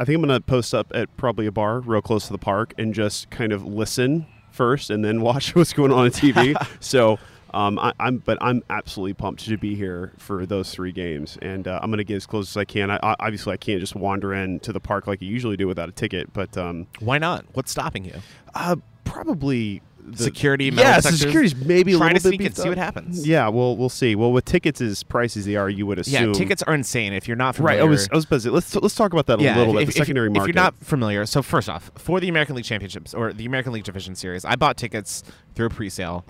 I 0.00 0.04
think 0.04 0.16
I'm 0.16 0.22
going 0.26 0.38
to 0.38 0.40
post 0.40 0.74
up 0.74 0.92
at 0.94 1.14
probably 1.16 1.46
a 1.46 1.52
bar 1.52 1.80
real 1.80 2.02
close 2.02 2.26
to 2.26 2.32
the 2.32 2.38
park 2.38 2.74
and 2.78 2.92
just 2.94 3.30
kind 3.30 3.52
of 3.52 3.64
listen 3.64 4.26
first 4.50 4.90
and 4.90 5.04
then 5.04 5.20
watch 5.22 5.54
what's 5.54 5.72
going 5.72 5.92
on 5.92 5.98
on 6.06 6.10
TV. 6.10 6.54
so, 6.80 7.18
um, 7.54 7.78
I, 7.78 7.92
I'm, 8.00 8.18
but 8.18 8.38
I'm 8.40 8.62
absolutely 8.70 9.14
pumped 9.14 9.44
to 9.46 9.56
be 9.56 9.74
here 9.74 10.12
for 10.18 10.46
those 10.46 10.70
three 10.72 10.92
games, 10.92 11.38
and 11.42 11.66
uh, 11.66 11.80
I'm 11.82 11.90
going 11.90 11.98
to 11.98 12.04
get 12.04 12.16
as 12.16 12.26
close 12.26 12.50
as 12.50 12.56
I 12.56 12.64
can. 12.64 12.90
I, 12.90 12.96
I, 13.02 13.16
obviously, 13.20 13.52
I 13.52 13.56
can't 13.56 13.80
just 13.80 13.94
wander 13.94 14.34
in 14.34 14.60
to 14.60 14.72
the 14.72 14.80
park 14.80 15.06
like 15.06 15.22
you 15.22 15.28
usually 15.28 15.56
do 15.56 15.66
without 15.66 15.88
a 15.88 15.92
ticket, 15.92 16.32
but 16.32 16.56
um, 16.56 16.86
Why 17.00 17.18
not? 17.18 17.44
What's 17.54 17.70
stopping 17.70 18.04
you? 18.04 18.14
uh, 18.54 18.76
probably 19.04 19.82
the 20.00 20.22
Security, 20.22 20.66
Yeah, 20.66 20.96
detectors? 20.96 21.20
security's 21.20 21.54
maybe 21.56 21.92
a 21.92 21.98
little 21.98 22.08
to 22.08 22.14
bit 22.14 22.22
sneak 22.22 22.40
in, 22.40 22.46
beefed 22.46 22.56
see 22.56 22.68
what 22.70 22.78
happens. 22.78 23.26
Yeah, 23.28 23.48
well, 23.48 23.76
we'll 23.76 23.90
see. 23.90 24.14
Well, 24.14 24.32
with 24.32 24.46
tickets 24.46 24.80
as 24.80 25.04
pricey 25.04 25.38
as 25.38 25.44
they 25.44 25.56
are, 25.56 25.68
you 25.68 25.84
would 25.86 25.98
assume. 25.98 26.28
Yeah, 26.28 26.32
tickets 26.32 26.62
are 26.62 26.72
insane. 26.74 27.12
If 27.12 27.28
you're 27.28 27.36
not 27.36 27.58
Right, 27.58 27.74
familiar, 27.78 27.82
I 27.82 27.84
was 27.84 28.08
I 28.10 28.14
was 28.14 28.24
busy. 28.24 28.48
Let's 28.48 28.74
let's 28.74 28.94
talk 28.94 29.12
about 29.12 29.26
that 29.26 29.38
a 29.38 29.42
little 29.42 29.76
if, 29.76 29.80
bit. 29.80 29.82
if- 29.82 29.88
The 29.88 29.92
secondary 29.98 30.28
if, 30.28 30.32
market. 30.32 30.50
If 30.50 30.54
you're 30.54 30.62
not 30.62 30.74
familiar, 30.82 31.26
so 31.26 31.42
first 31.42 31.68
off, 31.68 31.90
for 31.96 32.20
the 32.20 32.28
American 32.30 32.56
League 32.56 32.64
Championships 32.64 33.12
or 33.12 33.34
the 33.34 33.44
American 33.44 33.72
League 33.74 33.84
Division 33.84 34.14
Series, 34.14 34.46
I 34.46 34.56
bought 34.56 34.78
tickets 34.78 35.22
through 35.54 35.66
a 35.66 35.70
pre-sale. 35.70 36.24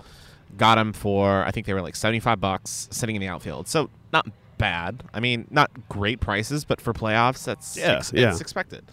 Got 0.57 0.75
them 0.75 0.93
for 0.93 1.43
I 1.45 1.51
think 1.51 1.65
they 1.67 1.73
were 1.73 1.81
like 1.81 1.95
seventy 1.95 2.19
five 2.19 2.39
bucks, 2.41 2.87
sitting 2.91 3.15
in 3.15 3.21
the 3.21 3.27
outfield. 3.27 3.67
So 3.67 3.89
not 4.11 4.27
bad. 4.57 5.03
I 5.13 5.19
mean, 5.19 5.47
not 5.51 5.69
great 5.89 6.19
prices, 6.19 6.65
but 6.65 6.81
for 6.81 6.91
playoffs, 6.93 7.45
that's 7.45 7.77
Yeah, 7.77 7.97
ex- 7.97 8.11
yeah. 8.13 8.29
it's 8.31 8.41
expected. 8.41 8.83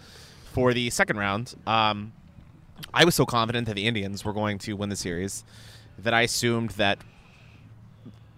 For 0.53 0.73
the 0.73 0.91
second 0.91 1.19
round, 1.19 1.55
um, 1.67 2.13
I 2.95 3.05
was 3.05 3.15
so 3.15 3.27
confident 3.27 3.67
that 3.67 3.75
the 3.75 3.87
Indians 3.87 4.25
were 4.25 4.33
going 4.33 4.59
to 4.59 4.75
win 4.75 4.91
the 4.91 4.97
series 4.97 5.45
that 5.99 6.15
I 6.15 6.23
assumed 6.23 6.71
that 6.73 6.99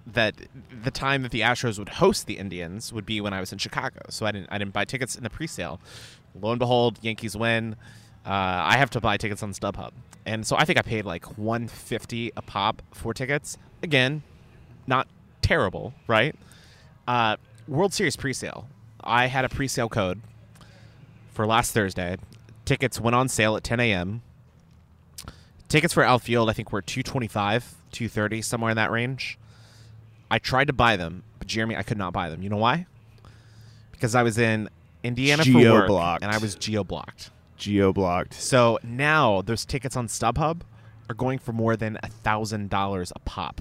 that 0.06 0.34
the 0.82 0.90
time 0.90 1.22
that 1.22 1.32
the 1.32 1.40
Astros 1.42 1.78
would 1.78 1.90
host 1.90 2.26
the 2.26 2.38
Indians 2.38 2.92
would 2.94 3.04
be 3.04 3.20
when 3.20 3.34
I 3.34 3.40
was 3.40 3.52
in 3.52 3.58
Chicago. 3.58 4.00
So 4.08 4.24
I 4.24 4.32
didn't 4.32 4.48
I 4.50 4.56
didn't 4.58 4.72
buy 4.72 4.84
tickets 4.84 5.16
in 5.16 5.22
the 5.22 5.28
presale. 5.30 5.80
Lo 6.40 6.50
and 6.50 6.58
behold, 6.58 6.98
Yankees 7.02 7.36
win. 7.36 7.76
Uh, 8.28 8.62
I 8.66 8.76
have 8.76 8.90
to 8.90 9.00
buy 9.00 9.16
tickets 9.16 9.42
on 9.42 9.52
StubHub, 9.52 9.92
and 10.26 10.46
so 10.46 10.54
I 10.56 10.66
think 10.66 10.78
I 10.78 10.82
paid 10.82 11.06
like 11.06 11.38
150 11.38 12.32
a 12.36 12.42
pop 12.42 12.82
for 12.92 13.14
tickets. 13.14 13.56
Again, 13.82 14.22
not 14.86 15.08
terrible, 15.40 15.94
right? 16.06 16.36
Uh, 17.06 17.36
World 17.66 17.94
Series 17.94 18.16
presale. 18.16 18.66
I 19.02 19.26
had 19.26 19.46
a 19.46 19.48
presale 19.48 19.90
code 19.90 20.20
for 21.32 21.46
last 21.46 21.72
Thursday. 21.72 22.18
Tickets 22.66 23.00
went 23.00 23.14
on 23.14 23.28
sale 23.28 23.56
at 23.56 23.64
10 23.64 23.80
a.m. 23.80 24.20
Tickets 25.68 25.94
for 25.94 26.02
outfield, 26.02 26.50
I 26.50 26.52
think, 26.52 26.70
were 26.72 26.82
225, 26.82 27.76
230, 27.92 28.42
somewhere 28.42 28.70
in 28.70 28.76
that 28.76 28.90
range. 28.90 29.38
I 30.30 30.38
tried 30.38 30.66
to 30.66 30.72
buy 30.74 30.96
them, 30.96 31.22
but 31.38 31.48
Jeremy, 31.48 31.76
I 31.76 31.82
could 31.82 31.96
not 31.96 32.12
buy 32.12 32.28
them. 32.28 32.42
You 32.42 32.50
know 32.50 32.56
why? 32.58 32.86
Because 33.92 34.14
I 34.14 34.22
was 34.22 34.36
in 34.36 34.68
Indiana 35.02 35.44
for 35.44 35.52
work, 35.54 35.62
Geo-blocked. 35.62 36.22
and 36.22 36.30
I 36.32 36.38
was 36.38 36.54
geo 36.54 36.84
blocked. 36.84 37.30
Geo 37.58 37.92
blocked. 37.92 38.34
So 38.34 38.78
now 38.82 39.42
those 39.42 39.64
tickets 39.64 39.96
on 39.96 40.06
StubHub 40.08 40.62
are 41.10 41.14
going 41.14 41.38
for 41.38 41.52
more 41.52 41.76
than 41.76 41.98
a 42.02 42.08
thousand 42.08 42.70
dollars 42.70 43.12
a 43.14 43.18
pop. 43.20 43.60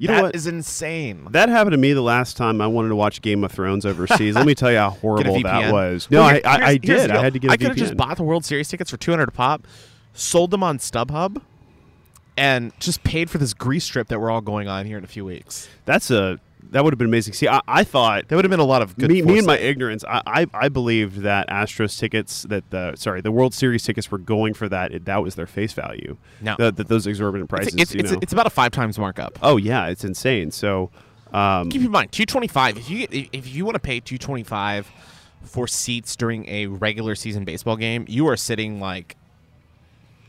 You 0.00 0.06
That 0.06 0.16
know 0.16 0.22
what? 0.24 0.36
is 0.36 0.46
insane. 0.46 1.26
That 1.30 1.48
happened 1.48 1.72
to 1.72 1.76
me 1.78 1.92
the 1.92 2.02
last 2.02 2.36
time 2.36 2.60
I 2.60 2.68
wanted 2.68 2.90
to 2.90 2.96
watch 2.96 3.20
Game 3.20 3.42
of 3.42 3.50
Thrones 3.50 3.84
overseas. 3.84 4.36
Let 4.36 4.46
me 4.46 4.54
tell 4.54 4.70
you 4.70 4.78
how 4.78 4.90
horrible 5.02 5.42
that 5.42 5.72
was. 5.72 6.08
No, 6.08 6.20
Well, 6.20 6.28
I, 6.28 6.40
I, 6.44 6.66
I 6.68 6.76
did. 6.76 7.10
I 7.10 7.20
had 7.20 7.32
to 7.32 7.40
get 7.40 7.50
a 7.50 7.54
I 7.54 7.56
could 7.56 7.68
have 7.68 7.76
just 7.76 7.96
bought 7.96 8.16
the 8.16 8.22
World 8.22 8.44
Series 8.44 8.68
tickets 8.68 8.90
for 8.92 8.96
200 8.96 9.28
a 9.28 9.32
pop, 9.32 9.66
sold 10.12 10.52
them 10.52 10.62
on 10.62 10.78
StubHub, 10.78 11.42
and 12.36 12.72
just 12.78 13.02
paid 13.02 13.28
for 13.28 13.38
this 13.38 13.52
Greece 13.54 13.88
trip 13.88 14.06
that 14.08 14.20
we're 14.20 14.30
all 14.30 14.40
going 14.40 14.68
on 14.68 14.86
here 14.86 14.98
in 14.98 15.02
a 15.04 15.08
few 15.08 15.24
weeks. 15.24 15.68
That's 15.84 16.12
a 16.12 16.38
that 16.70 16.84
would 16.84 16.92
have 16.92 16.98
been 16.98 17.08
amazing. 17.08 17.32
See, 17.34 17.48
I, 17.48 17.60
I 17.66 17.84
thought 17.84 18.28
That 18.28 18.36
would 18.36 18.44
have 18.44 18.50
been 18.50 18.60
a 18.60 18.64
lot 18.64 18.82
of 18.82 18.96
good. 18.96 19.10
me, 19.10 19.22
me 19.22 19.38
and 19.38 19.46
my 19.46 19.58
ignorance, 19.58 20.04
I, 20.04 20.22
I, 20.26 20.46
I 20.52 20.68
believed 20.68 21.22
that 21.22 21.48
Astros 21.48 21.98
tickets, 21.98 22.42
that 22.44 22.68
the 22.70 22.94
sorry, 22.96 23.20
the 23.20 23.32
World 23.32 23.54
Series 23.54 23.84
tickets 23.84 24.10
were 24.10 24.18
going 24.18 24.54
for 24.54 24.68
that. 24.68 24.92
It, 24.92 25.04
that 25.06 25.22
was 25.22 25.34
their 25.34 25.46
face 25.46 25.72
value. 25.72 26.16
No. 26.40 26.56
that, 26.58 26.76
that 26.76 26.88
those 26.88 27.06
exorbitant 27.06 27.48
prices. 27.48 27.74
It's, 27.74 27.82
it's, 27.82 27.94
you 27.94 28.00
it's, 28.00 28.12
know. 28.12 28.18
it's 28.22 28.32
about 28.32 28.46
a 28.46 28.50
five 28.50 28.72
times 28.72 28.98
markup. 28.98 29.38
oh 29.42 29.56
yeah, 29.56 29.86
it's 29.86 30.04
insane. 30.04 30.50
So, 30.50 30.90
um, 31.32 31.70
Keep 31.70 31.82
in 31.82 31.90
mind, 31.90 32.12
225. 32.12 32.76
If 32.78 32.90
you 32.90 33.06
if 33.10 33.28
if 33.32 33.54
you 33.54 33.64
want 33.64 33.74
to 33.76 33.80
pay 33.80 34.00
225 34.00 34.90
for 35.44 35.66
seats 35.66 36.16
during 36.16 36.46
a 36.48 36.66
regular 36.66 37.14
season 37.14 37.44
baseball 37.44 37.76
game, 37.76 38.04
you 38.08 38.26
are 38.28 38.36
sitting 38.36 38.80
like 38.80 39.16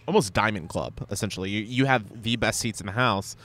almost 0.07 0.33
diamond 0.33 0.69
club 0.69 0.93
essentially. 1.11 1.49
You 1.49 1.61
you 1.63 1.85
have 1.85 2.23
the 2.23 2.35
best 2.37 2.59
seats 2.59 2.79
in 2.79 2.87
the 2.87 2.93
house. 2.93 3.35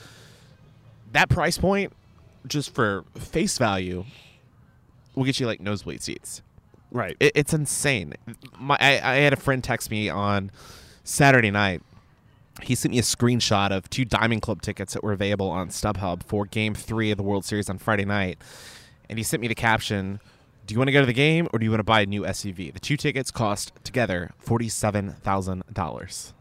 That 1.12 1.28
price 1.28 1.59
point 1.59 1.93
just 2.47 2.74
for 2.74 3.05
face 3.16 3.59
value 3.59 4.05
will 5.14 5.24
get 5.24 5.38
you 5.40 5.47
like 5.47 5.61
nosebleed 5.61 6.03
seats. 6.03 6.42
right. 6.90 7.16
It, 7.20 7.32
it's 7.34 7.55
insane. 7.55 8.14
My 8.59 8.76
I, 8.80 8.92
I 9.03 9.14
had 9.16 9.32
a 9.32 9.36
friend 9.36 9.62
text 9.62 9.90
me 9.90 10.09
on 10.09 10.51
Saturday 11.05 11.51
night. 11.51 11.82
He 12.62 12.74
sent 12.74 12.92
me 12.92 12.99
a 12.99 13.03
screenshot 13.03 13.70
of 13.72 13.90
two 13.90 14.05
Diamond 14.05 14.42
Club 14.42 14.62
tickets 14.62 14.95
that 14.95 15.03
were 15.03 15.12
available 15.12 15.51
on 15.51 15.68
StubHub 15.70 16.22
for 16.22 16.45
Game 16.47 16.74
Three 16.74 17.11
of 17.11 17.16
the 17.16 17.24
World 17.24 17.45
Series 17.45 17.68
on 17.68 17.78
Friday 17.78 18.05
night, 18.05 18.38
and 19.11 19.18
he 19.18 19.22
sent 19.24 19.40
me 19.40 19.49
the 19.49 19.55
caption. 19.57 20.20
Do 20.66 20.72
you 20.72 20.78
want 20.78 20.88
to 20.88 20.92
go 20.92 21.01
to 21.01 21.07
the 21.07 21.12
game 21.12 21.47
or 21.53 21.59
do 21.59 21.64
you 21.66 21.70
want 21.70 21.80
to 21.80 21.84
buy 21.84 22.01
a 22.01 22.07
new 22.07 22.22
SUV? 22.22 22.72
The 22.72 22.80
two 22.80 22.97
tickets 22.97 23.30
cost 23.30 23.72
together 23.84 24.30
forty-seven 24.38 25.11
thousand 25.22 25.64
dollars. 25.72 26.32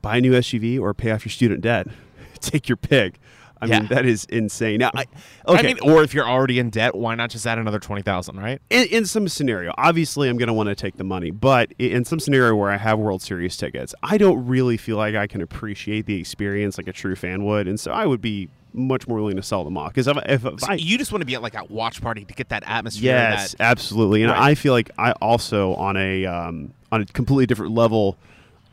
buy 0.00 0.16
a 0.16 0.20
new 0.20 0.32
SUV 0.32 0.80
or 0.80 0.94
pay 0.94 1.10
off 1.10 1.24
your 1.26 1.30
student 1.32 1.60
debt. 1.60 1.88
Take 2.40 2.68
your 2.70 2.76
pick. 2.76 3.18
I 3.62 3.66
Yeah. 3.66 3.78
mean, 3.78 3.88
that 3.88 4.04
is 4.04 4.24
insane. 4.26 4.80
Now, 4.80 4.90
I, 4.94 5.06
okay. 5.46 5.60
I 5.60 5.62
mean, 5.62 5.78
or 5.82 6.02
if 6.02 6.12
you're 6.12 6.28
already 6.28 6.58
in 6.58 6.68
debt, 6.68 6.94
why 6.96 7.14
not 7.14 7.30
just 7.30 7.46
add 7.46 7.58
another 7.58 7.78
twenty 7.78 8.02
thousand? 8.02 8.36
Right? 8.38 8.60
in, 8.70 8.88
in 8.88 9.06
some 9.06 9.28
scenario, 9.28 9.72
obviously, 9.78 10.28
I'm 10.28 10.36
going 10.36 10.48
to 10.48 10.52
want 10.52 10.68
to 10.68 10.74
take 10.74 10.96
the 10.96 11.04
money, 11.04 11.30
but 11.30 11.72
in 11.78 12.04
some 12.04 12.18
scenario 12.20 12.54
where 12.56 12.70
I 12.70 12.76
have 12.76 12.98
World 12.98 13.22
Series 13.22 13.56
tickets, 13.56 13.94
I 14.02 14.18
don't 14.18 14.44
really 14.46 14.76
feel 14.76 14.96
like 14.96 15.14
I 15.14 15.26
can 15.28 15.40
appreciate 15.40 16.06
the 16.06 16.18
experience 16.18 16.76
like 16.76 16.88
a 16.88 16.92
true 16.92 17.14
fan 17.14 17.44
would, 17.44 17.68
and 17.68 17.78
so 17.78 17.92
I 17.92 18.04
would 18.04 18.20
be 18.20 18.48
much 18.74 19.06
more 19.06 19.18
willing 19.18 19.36
to 19.36 19.42
sell 19.42 19.64
them 19.64 19.76
off 19.76 19.90
because 19.92 20.08
if, 20.08 20.16
if, 20.26 20.44
if 20.46 20.60
So 20.60 20.66
I 20.70 20.74
you 20.74 20.96
just 20.98 21.12
want 21.12 21.20
to 21.20 21.26
be 21.26 21.34
at 21.34 21.42
like 21.42 21.54
a 21.54 21.62
watch 21.64 22.00
party 22.00 22.24
to 22.24 22.34
get 22.34 22.48
that 22.48 22.64
atmosphere. 22.66 23.12
yes, 23.12 23.52
that, 23.52 23.60
absolutely, 23.64 24.22
and 24.22 24.32
Right. 24.32 24.40
I 24.42 24.54
feel 24.54 24.72
like 24.72 24.90
I 24.98 25.12
also 25.20 25.74
on 25.74 25.96
a 25.96 26.24
um, 26.26 26.72
on 26.90 27.02
a 27.02 27.04
completely 27.04 27.46
different 27.46 27.74
level, 27.74 28.16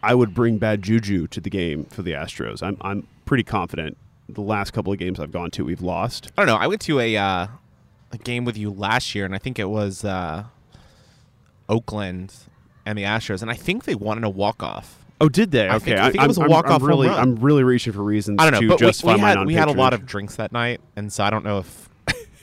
I 0.02 0.16
would 0.16 0.34
bring 0.34 0.58
bad 0.58 0.82
juju 0.82 1.28
to 1.28 1.42
the 1.42 1.50
game 1.50 1.84
for 1.86 2.02
the 2.02 2.14
Astros. 2.14 2.64
I'm 2.64 2.78
I'm 2.82 3.06
pretty 3.26 3.44
confident. 3.44 3.98
The 4.34 4.42
last 4.42 4.72
couple 4.72 4.94
of 4.94 5.00
games 5.00 5.20
I've 5.20 5.32
gone 5.32 5.52
to, 5.52 5.66
we've 5.66 5.82
lost. 5.82 6.32
I 6.38 6.42
don't 6.46 6.48
know. 6.48 6.56
I 6.62 6.68
went 6.68 6.82
to 6.82 7.00
a 7.00 7.18
uh, 7.18 7.48
a 8.12 8.18
game 8.24 8.46
with 8.46 8.58
you 8.58 8.70
last 8.72 9.16
year, 9.16 9.26
and 9.26 9.34
I 9.34 9.38
think 9.40 9.58
it 9.60 9.70
was 9.70 10.06
uh, 10.06 10.44
Oakland 11.68 12.34
and 12.86 12.98
the 12.98 13.04
Astros, 13.04 13.42
and 13.42 13.52
I 13.52 13.56
think 13.56 13.86
they 13.86 13.96
wanted 13.96 14.24
a 14.24 14.30
walk 14.30 14.64
off. 14.64 14.96
Oh, 15.22 15.30
did 15.30 15.52
they? 15.52 15.68
I 15.68 15.76
Okay, 15.76 15.86
think- 15.86 16.00
I 16.00 16.04
think 16.06 16.16
it 16.16 16.20
I'm- 16.22 16.28
was 16.30 16.38
a 16.38 16.42
I'm- 16.42 16.50
walk-off 16.50 16.82
really. 16.82 17.10
I'm 17.10 17.36
really 17.38 17.64
reaching 17.64 17.92
for 17.94 18.04
reasons 18.04 18.38
I 18.40 18.46
don't 18.50 18.54
know, 18.54 18.62
to 18.62 18.68
but 18.70 18.80
we, 18.82 18.88
justify 18.88 19.14
we 19.16 19.20
had 19.20 19.46
we 19.46 19.54
had 19.54 19.68
a 19.68 19.74
lot 19.74 19.94
of 19.94 20.06
drinks 20.06 20.38
that 20.38 20.52
night, 20.52 20.80
and 20.96 21.12
so 21.12 21.24
I 21.24 21.30
don't 21.30 21.44
know 21.44 21.60
if 21.60 21.90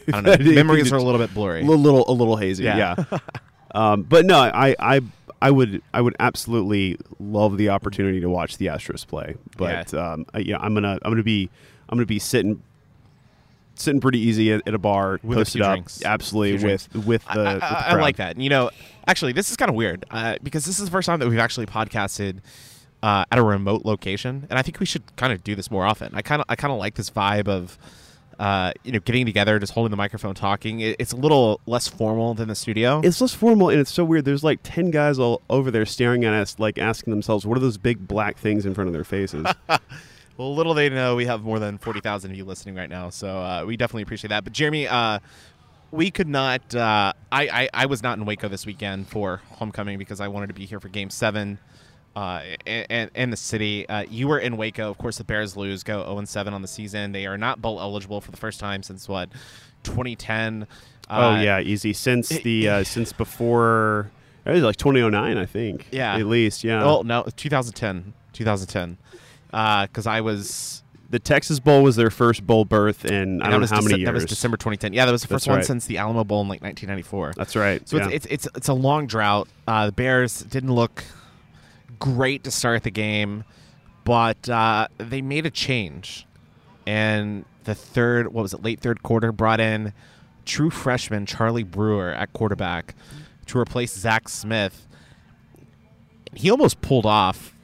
I 0.08 0.10
don't 0.10 0.24
know. 0.24 0.32
It 0.32 0.40
Memories 0.54 0.92
are 0.92 0.96
a 0.96 1.02
little 1.02 1.20
bit 1.20 1.32
blurry. 1.32 1.62
a 1.62 1.64
little, 1.64 1.80
little, 1.82 2.04
a 2.08 2.12
little 2.12 2.36
hazy. 2.36 2.64
Yeah. 2.64 2.96
Yeah. 3.10 3.18
um, 3.74 4.02
but 4.02 4.26
no, 4.26 4.38
I, 4.38 4.76
I, 4.78 5.00
I 5.42 5.50
would, 5.50 5.82
I 5.92 6.00
would 6.00 6.16
absolutely 6.18 6.98
love 7.20 7.56
the 7.58 7.68
opportunity 7.68 8.20
to 8.20 8.28
watch 8.28 8.56
the 8.56 8.66
Astros 8.66 9.06
play. 9.06 9.34
But 9.56 9.92
Yeah. 9.92 10.12
um, 10.12 10.26
I- 10.34 10.38
yeah, 10.38 10.56
I'm 10.58 10.74
gonna, 10.74 10.98
I'm 11.02 11.10
gonna 11.12 11.22
be, 11.22 11.50
I'm 11.88 11.96
gonna 11.98 12.06
be 12.06 12.18
sitting, 12.18 12.62
sitting 13.74 14.00
pretty 14.00 14.18
easy 14.18 14.52
at, 14.52 14.66
at 14.66 14.74
a 14.74 14.78
bar, 14.78 15.20
With 15.22 15.36
a 15.38 15.40
posted 15.42 15.58
few 15.60 15.64
up, 15.64 15.72
drinks. 15.74 16.02
absolutely 16.04 16.64
with, 16.66 16.94
with 17.06 17.24
the, 17.26 17.40
I, 17.40 17.50
I- 17.50 17.52
with 17.54 17.60
the 17.60 17.66
I 17.68 17.94
like 18.00 18.16
that. 18.16 18.38
You 18.40 18.48
know, 18.48 18.70
actually, 19.06 19.32
this 19.32 19.50
is 19.50 19.56
kind 19.56 19.68
of 19.68 19.74
weird 19.74 20.04
uh, 20.10 20.36
because 20.42 20.64
this 20.64 20.78
is 20.78 20.84
the 20.86 20.90
first 20.90 21.06
time 21.06 21.18
that 21.20 21.28
we've 21.28 21.38
actually 21.38 21.66
podcasted 21.66 22.38
uh, 23.02 23.24
at 23.30 23.38
a 23.38 23.42
remote 23.42 23.84
location, 23.84 24.46
and 24.48 24.58
I 24.58 24.62
think 24.62 24.80
we 24.80 24.86
should 24.86 25.02
kind 25.16 25.32
of 25.32 25.44
do 25.44 25.54
this 25.54 25.70
more 25.70 25.84
often. 25.84 26.14
I 26.14 26.22
kind 26.22 26.40
of, 26.40 26.46
I 26.48 26.56
kind 26.56 26.72
of 26.72 26.78
like 26.78 26.94
this 26.94 27.10
vibe 27.10 27.46
of, 27.46 27.78
uh, 28.38 28.72
you 28.84 28.92
know, 28.92 28.98
getting 29.00 29.26
together, 29.26 29.58
just 29.58 29.72
holding 29.72 29.90
the 29.90 29.96
microphone, 29.96 30.34
talking. 30.34 30.80
It, 30.80 30.96
it's 30.98 31.12
a 31.12 31.16
little 31.16 31.60
less 31.66 31.88
formal 31.88 32.34
than 32.34 32.48
the 32.48 32.54
studio. 32.54 33.00
It's 33.02 33.20
less 33.20 33.34
formal 33.34 33.70
and 33.70 33.80
it's 33.80 33.92
so 33.92 34.04
weird. 34.04 34.24
There's 34.24 34.44
like 34.44 34.60
ten 34.62 34.90
guys 34.90 35.18
all 35.18 35.42
over 35.48 35.70
there 35.70 35.86
staring 35.86 36.24
at 36.24 36.34
us, 36.34 36.58
like 36.58 36.78
asking 36.78 37.12
themselves, 37.12 37.46
"What 37.46 37.56
are 37.56 37.60
those 37.60 37.78
big 37.78 38.06
black 38.06 38.38
things 38.38 38.66
in 38.66 38.74
front 38.74 38.88
of 38.88 38.94
their 38.94 39.04
faces?" 39.04 39.46
Well, 40.36 40.54
little 40.54 40.74
they 40.74 40.90
know 40.90 41.16
we 41.16 41.24
have 41.24 41.42
more 41.42 41.58
than 41.58 41.78
40,000 41.78 42.30
of 42.30 42.36
you 42.36 42.44
listening 42.44 42.74
right 42.74 42.90
now, 42.90 43.08
so 43.08 43.38
uh, 43.38 43.64
we 43.66 43.78
definitely 43.78 44.02
appreciate 44.02 44.28
that. 44.28 44.44
But, 44.44 44.52
Jeremy, 44.52 44.86
uh, 44.86 45.20
we 45.90 46.10
could 46.10 46.28
not, 46.28 46.74
uh, 46.74 47.14
I, 47.32 47.48
I, 47.48 47.68
I 47.72 47.86
was 47.86 48.02
not 48.02 48.18
in 48.18 48.26
Waco 48.26 48.48
this 48.48 48.66
weekend 48.66 49.08
for 49.08 49.40
homecoming 49.52 49.96
because 49.96 50.20
I 50.20 50.28
wanted 50.28 50.48
to 50.48 50.52
be 50.54 50.66
here 50.66 50.78
for 50.78 50.88
game 50.88 51.08
seven 51.08 51.58
uh, 52.16 52.40
and, 52.66 53.10
and 53.14 53.32
the 53.32 53.36
city. 53.36 53.86
Uh, 53.88 54.04
you 54.08 54.26
were 54.26 54.38
in 54.38 54.56
Waco. 54.56 54.90
Of 54.90 54.96
course, 54.96 55.18
the 55.18 55.24
Bears 55.24 55.54
lose, 55.56 55.82
go 55.82 56.02
0 56.02 56.24
7 56.24 56.54
on 56.54 56.62
the 56.62 56.68
season. 56.68 57.12
They 57.12 57.26
are 57.26 57.36
not 57.36 57.60
bowl 57.60 57.78
eligible 57.78 58.22
for 58.22 58.30
the 58.30 58.38
first 58.38 58.58
time 58.58 58.82
since 58.82 59.06
what, 59.06 59.28
2010. 59.84 60.66
oh 61.10 61.14
Uh, 61.14 61.40
yeah, 61.40 61.60
easy. 61.60 61.92
Since 61.92 62.30
it- 62.32 62.42
the 62.42 62.68
uh, 62.68 62.84
since 62.94 63.12
before 63.12 64.10
it 64.46 64.50
was 64.50 64.62
like 64.62 64.76
2009, 64.76 65.36
I 65.36 65.44
think. 65.44 65.88
Yeah. 65.92 66.16
at 66.16 66.26
least 66.26 66.64
yeah. 66.64 66.82
Well, 66.82 67.04
no, 67.04 67.26
2010. 67.36 68.14
2010. 68.32 68.96
Because 69.50 70.06
I 70.06 70.22
was 70.22 70.82
the 71.10 71.18
Texas 71.18 71.60
Bowl 71.60 71.82
was 71.82 71.96
their 71.96 72.10
first 72.10 72.46
bowl 72.46 72.64
berth 72.64 73.04
in 73.04 73.42
I 73.42 73.50
don't 73.50 73.60
know 73.60 73.66
how 73.66 73.80
many 73.82 73.98
years. 74.00 74.06
That 74.06 74.14
was 74.14 74.24
December 74.24 74.56
2010. 74.56 74.92
Yeah, 74.92 75.04
that 75.04 75.12
was 75.12 75.20
the 75.22 75.28
That's 75.28 75.44
first 75.44 75.48
one 75.48 75.56
right. 75.58 75.64
since 75.66 75.86
the 75.86 75.98
Alamo 75.98 76.24
Bowl 76.24 76.40
in 76.40 76.48
like 76.48 76.62
1994. 76.62 77.34
That's 77.36 77.54
right. 77.56 77.86
So 77.88 77.98
yeah. 77.98 78.08
it's, 78.08 78.26
it's 78.26 78.46
it's 78.46 78.56
it's 78.56 78.68
a 78.68 78.74
long 78.74 79.06
drought. 79.06 79.48
Uh, 79.68 79.86
the 79.86 79.92
Bears 79.92 80.40
didn't 80.40 80.74
look 80.74 81.04
great 81.98 82.44
to 82.44 82.50
start 82.50 82.82
the 82.82 82.90
game, 82.90 83.44
but 84.04 84.48
uh, 84.48 84.88
they 84.98 85.22
made 85.22 85.46
a 85.46 85.50
change, 85.50 86.26
and 86.86 87.44
the 87.64 87.74
third 87.74 88.28
what 88.28 88.42
was 88.42 88.54
it 88.54 88.62
late 88.62 88.80
third 88.80 89.02
quarter 89.02 89.32
brought 89.32 89.60
in 89.60 89.92
true 90.44 90.70
freshman 90.70 91.26
Charlie 91.26 91.64
Brewer 91.64 92.10
at 92.10 92.32
quarterback 92.32 92.94
to 93.46 93.58
replace 93.58 93.92
Zach 93.92 94.28
Smith. 94.28 94.86
He 96.34 96.50
almost 96.50 96.80
pulled 96.80 97.06
off 97.06 97.55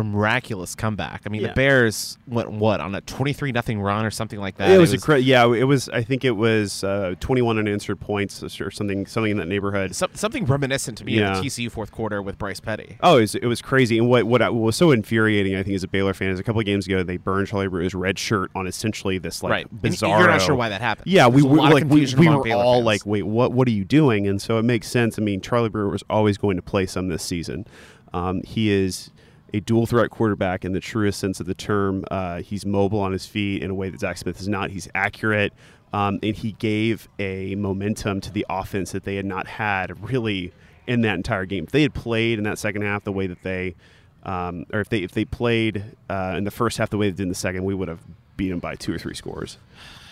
a 0.00 0.04
miraculous 0.04 0.74
comeback. 0.74 1.22
I 1.26 1.28
mean, 1.28 1.40
Yeah. 1.42 1.48
the 1.48 1.54
Bears 1.54 2.18
went 2.26 2.50
what 2.50 2.80
on 2.80 2.94
a 2.94 3.00
twenty-three 3.00 3.52
nothing 3.52 3.80
run 3.80 4.04
or 4.04 4.10
something 4.10 4.38
like 4.40 4.56
that. 4.58 4.70
it 4.70 4.78
was, 4.78 4.92
incre- 4.94 5.24
yeah, 5.24 5.44
it 5.52 5.64
was. 5.64 5.88
I 5.90 6.02
think 6.02 6.24
it 6.24 6.32
was 6.32 6.82
uh, 6.84 7.14
21 7.20 7.58
unanswered 7.58 8.00
points 8.00 8.42
or 8.60 8.70
something, 8.70 9.06
something 9.06 9.30
in 9.32 9.36
that 9.38 9.48
neighborhood. 9.48 9.94
some, 9.94 10.10
something 10.14 10.44
reminiscent 10.46 10.98
to 10.98 11.04
me 11.04 11.18
Yeah. 11.18 11.36
of 11.38 11.42
the 11.42 11.48
TCU 11.48 11.70
fourth 11.70 11.92
quarter 11.92 12.20
with 12.22 12.38
Bryce 12.38 12.60
Petty. 12.60 12.96
Oh, 13.02 13.18
it 13.18 13.20
was, 13.22 13.34
it 13.36 13.46
was 13.46 13.62
crazy. 13.62 13.98
And 13.98 14.08
what 14.08 14.24
what, 14.24 14.42
I, 14.42 14.50
what 14.50 14.62
was 14.62 14.76
so 14.76 14.90
infuriating, 14.90 15.54
I 15.56 15.62
think, 15.62 15.74
as 15.76 15.82
a 15.84 15.88
Baylor 15.88 16.14
fan, 16.14 16.30
is 16.30 16.38
a 16.40 16.42
couple 16.42 16.60
of 16.60 16.66
games 16.66 16.86
ago 16.86 17.02
they 17.02 17.16
burned 17.16 17.48
Charlie 17.48 17.68
Brewer's 17.68 17.94
red 17.94 18.18
shirt 18.18 18.50
on 18.54 18.66
essentially 18.66 19.18
this 19.18 19.42
like 19.42 19.50
right, 19.50 19.82
bizarre. 19.82 20.18
You're 20.20 20.28
not 20.28 20.42
sure 20.42 20.54
why 20.54 20.68
that 20.68 20.80
happened. 20.80 21.06
Yeah, 21.06 21.26
we 21.28 21.42
There's 21.42 21.44
a 21.44 21.48
were 21.48 21.56
like 21.56 21.84
we, 21.84 22.06
we 22.14 22.28
were 22.28 22.42
Baylor 22.42 22.62
all 22.64 22.74
fans. 22.76 22.86
like, 22.86 23.06
wait, 23.06 23.22
what 23.22 23.52
what 23.52 23.68
are 23.68 23.72
you 23.72 23.84
doing? 23.84 24.26
And 24.26 24.40
so 24.40 24.58
it 24.58 24.62
makes 24.64 24.88
sense. 24.88 25.18
I 25.18 25.22
mean, 25.22 25.40
Charlie 25.40 25.68
Brewer 25.68 25.88
was 25.88 26.02
always 26.10 26.36
going 26.38 26.56
to 26.56 26.62
play 26.62 26.86
some 26.86 27.08
this 27.08 27.22
season. 27.22 27.66
Um, 28.12 28.40
he 28.44 28.70
is 28.70 29.10
a 29.54 29.60
dual 29.60 29.86
threat 29.86 30.10
quarterback 30.10 30.64
in 30.64 30.72
the 30.72 30.80
truest 30.80 31.18
sense 31.18 31.40
of 31.40 31.46
the 31.46 31.54
term. 31.54 32.04
Uh, 32.10 32.42
he's 32.42 32.66
mobile 32.66 33.00
on 33.00 33.12
his 33.12 33.26
feet 33.26 33.62
in 33.62 33.70
a 33.70 33.74
way 33.74 33.90
that 33.90 34.00
Zach 34.00 34.18
Smith 34.18 34.40
is 34.40 34.48
not. 34.48 34.70
He's 34.70 34.88
accurate. 34.94 35.52
Um, 35.92 36.18
and 36.22 36.36
he 36.36 36.52
gave 36.52 37.08
a 37.18 37.54
momentum 37.54 38.20
to 38.22 38.32
the 38.32 38.44
offense 38.50 38.92
that 38.92 39.04
they 39.04 39.16
had 39.16 39.24
not 39.24 39.46
had 39.46 40.10
really 40.10 40.52
in 40.86 41.02
that 41.02 41.14
entire 41.14 41.46
game. 41.46 41.64
If 41.64 41.70
they 41.70 41.82
had 41.82 41.94
played 41.94 42.38
in 42.38 42.44
that 42.44 42.58
second 42.58 42.82
half 42.82 43.04
the 43.04 43.12
way 43.12 43.26
that 43.28 43.42
they, 43.42 43.76
um, 44.24 44.66
or 44.72 44.80
if 44.80 44.88
they 44.88 44.98
if 44.98 45.12
they 45.12 45.24
played 45.24 45.84
uh, 46.10 46.34
in 46.36 46.44
the 46.44 46.50
first 46.50 46.78
half 46.78 46.90
the 46.90 46.98
way 46.98 47.08
they 47.08 47.16
did 47.16 47.22
in 47.22 47.28
the 47.28 47.34
second, 47.34 47.64
we 47.64 47.74
would 47.74 47.88
have 47.88 48.00
beat 48.36 48.50
them 48.50 48.58
by 48.58 48.74
two 48.74 48.92
or 48.92 48.98
three 48.98 49.14
scores. 49.14 49.58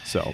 So 0.05 0.33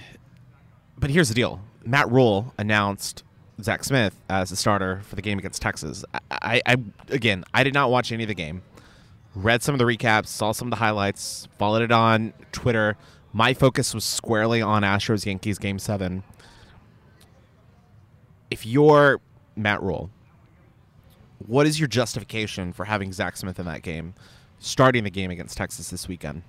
But 0.98 1.10
here's 1.10 1.28
the 1.28 1.34
deal: 1.34 1.60
Matt 1.84 2.10
Rhule 2.10 2.52
announced 2.58 3.24
Zach 3.62 3.82
Smith 3.84 4.14
as 4.28 4.50
the 4.50 4.56
starter 4.56 5.00
for 5.04 5.16
the 5.16 5.22
game 5.22 5.38
against 5.38 5.62
Texas. 5.62 6.04
I, 6.14 6.20
I, 6.30 6.62
I 6.66 6.76
again, 7.08 7.44
I 7.54 7.64
did 7.64 7.74
not 7.74 7.90
watch 7.90 8.12
any 8.12 8.24
of 8.24 8.28
the 8.28 8.34
game. 8.34 8.62
Read 9.34 9.62
some 9.62 9.74
of 9.74 9.78
the 9.78 9.84
recaps, 9.84 10.26
saw 10.26 10.52
some 10.52 10.68
of 10.68 10.70
the 10.70 10.76
highlights, 10.76 11.48
followed 11.58 11.82
it 11.82 11.92
on 11.92 12.32
Twitter. 12.52 12.96
My 13.32 13.54
focus 13.54 13.94
was 13.94 14.04
squarely 14.04 14.60
on 14.60 14.82
Astros 14.82 15.24
Yankees 15.24 15.58
Game 15.58 15.78
Seven. 15.78 16.24
If 18.50 18.66
you're 18.66 19.20
Matt 19.54 19.82
Rhule, 19.82 20.10
what 21.46 21.66
is 21.66 21.78
your 21.78 21.86
justification 21.86 22.72
for 22.72 22.84
having 22.84 23.12
Zach 23.12 23.36
Smith 23.36 23.60
in 23.60 23.66
that 23.66 23.82
game, 23.82 24.14
starting 24.58 25.04
the 25.04 25.10
game 25.10 25.30
against 25.30 25.56
Texas 25.56 25.90
this 25.90 26.08
weekend? 26.08 26.42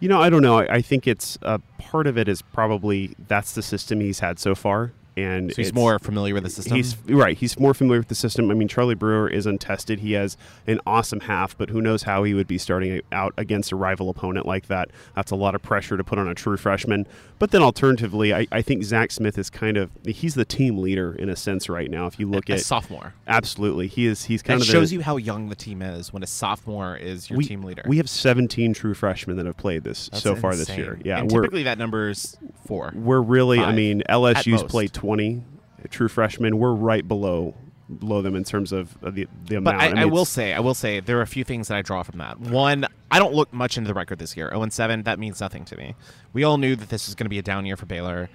You 0.00 0.08
know, 0.08 0.20
I 0.20 0.28
don't 0.28 0.42
know. 0.42 0.58
I, 0.58 0.74
I 0.74 0.82
think 0.82 1.06
it's 1.06 1.38
uh, 1.42 1.58
part 1.78 2.06
of 2.06 2.18
it 2.18 2.28
is 2.28 2.42
probably 2.42 3.14
that's 3.28 3.52
the 3.52 3.62
system 3.62 4.00
he's 4.00 4.18
had 4.18 4.38
so 4.38 4.54
far, 4.54 4.92
and 5.16 5.52
So 5.52 5.62
he's 5.62 5.72
more 5.72 5.98
familiar 5.98 6.34
with 6.34 6.42
the 6.42 6.50
system. 6.50 6.76
He's 6.76 6.96
right. 7.06 7.36
He's 7.36 7.58
more 7.58 7.72
familiar 7.72 8.00
with 8.00 8.08
the 8.08 8.14
system. 8.14 8.50
I 8.50 8.54
mean, 8.54 8.68
Charlie 8.68 8.94
Brewer 8.94 9.28
is 9.28 9.46
untested. 9.46 10.00
He 10.00 10.12
has 10.12 10.36
an 10.66 10.80
awesome 10.86 11.20
half, 11.20 11.56
but 11.56 11.70
who 11.70 11.80
knows 11.80 12.02
how 12.02 12.24
he 12.24 12.34
would 12.34 12.46
be 12.46 12.58
starting 12.58 13.00
out 13.12 13.32
against 13.36 13.72
a 13.72 13.76
rival 13.76 14.10
opponent 14.10 14.46
like 14.46 14.66
that? 14.66 14.90
That's 15.14 15.30
a 15.30 15.36
lot 15.36 15.54
of 15.54 15.62
pressure 15.62 15.96
to 15.96 16.04
put 16.04 16.18
on 16.18 16.28
a 16.28 16.34
true 16.34 16.56
freshman. 16.56 17.06
But 17.38 17.50
then, 17.50 17.62
alternatively, 17.62 18.34
I, 18.34 18.46
I 18.52 18.62
think 18.62 18.84
Zach 18.84 19.10
Smith 19.10 19.38
is 19.38 19.50
kind 19.50 19.76
of 19.76 19.90
he's 20.04 20.34
the 20.34 20.44
team 20.44 20.78
leader 20.78 21.14
in 21.14 21.28
a 21.28 21.36
sense 21.36 21.68
right 21.68 21.90
now. 21.90 22.06
If 22.06 22.18
you 22.18 22.28
look 22.28 22.50
a 22.50 22.54
at 22.54 22.60
sophomore. 22.60 23.14
absolutely, 23.26 23.88
he 23.88 24.06
is. 24.06 24.24
He's 24.24 24.42
kind 24.42 24.60
That 24.60 24.66
of 24.66 24.72
shows 24.72 24.90
the, 24.90 24.96
you 24.96 25.02
how 25.02 25.16
young 25.16 25.48
the 25.48 25.56
team 25.56 25.82
is 25.82 26.12
when 26.12 26.22
a 26.22 26.26
sophomore 26.26 26.96
is 26.96 27.30
your 27.30 27.38
we, 27.38 27.44
team 27.44 27.62
leader. 27.62 27.82
We 27.86 27.96
have 27.98 28.08
17 28.08 28.74
true 28.74 28.94
freshmen 28.94 29.36
that 29.36 29.46
have 29.46 29.56
played 29.56 29.84
this 29.84 30.08
That's 30.08 30.22
so 30.22 30.34
far 30.34 30.54
this 30.54 30.68
year. 30.76 30.98
Yeah, 31.04 31.20
and 31.20 31.30
typically 31.30 31.62
that 31.64 31.78
number 31.78 32.08
is 32.10 32.36
four. 32.66 32.92
we're 32.94 33.20
really. 33.20 33.60
I 33.60 33.72
mean, 33.72 34.02
LSU's 34.08 34.62
played 34.62 34.92
20 35.06 35.44
true 35.88 36.08
freshmen. 36.08 36.58
We're 36.58 36.74
right 36.74 37.06
below 37.06 37.54
below 38.00 38.20
them 38.20 38.34
in 38.34 38.42
terms 38.42 38.72
of 38.72 38.96
uh, 39.04 39.10
the 39.10 39.28
the 39.44 39.60
But. 39.60 39.76
I, 39.76 39.90
I, 39.90 39.94
mean, 39.94 40.10
will 40.10 40.24
say, 40.24 40.52
I 40.52 40.58
will 40.58 40.74
say, 40.74 40.98
there 40.98 41.16
are 41.18 41.22
a 41.22 41.26
few 41.28 41.44
things 41.44 41.68
that 41.68 41.76
I 41.76 41.82
draw 41.82 42.02
from 42.02 42.18
that. 42.18 42.40
One, 42.40 42.86
I 43.12 43.20
don't 43.20 43.34
look 43.34 43.52
much 43.52 43.78
into 43.78 43.86
the 43.86 43.94
record 43.94 44.18
this 44.18 44.36
year. 44.36 44.48
0 44.48 44.62
and 44.62 44.72
7, 44.72 45.04
that 45.04 45.20
means 45.20 45.40
nothing 45.40 45.64
to 45.66 45.76
me. 45.76 45.94
We 46.32 46.42
all 46.42 46.58
knew 46.58 46.74
that 46.74 46.88
this 46.88 47.06
was 47.06 47.14
going 47.14 47.26
to 47.26 47.30
be 47.30 47.38
a 47.38 47.42
down 47.42 47.64
year 47.64 47.76
for 47.76 47.86
Baylor. 47.86 48.28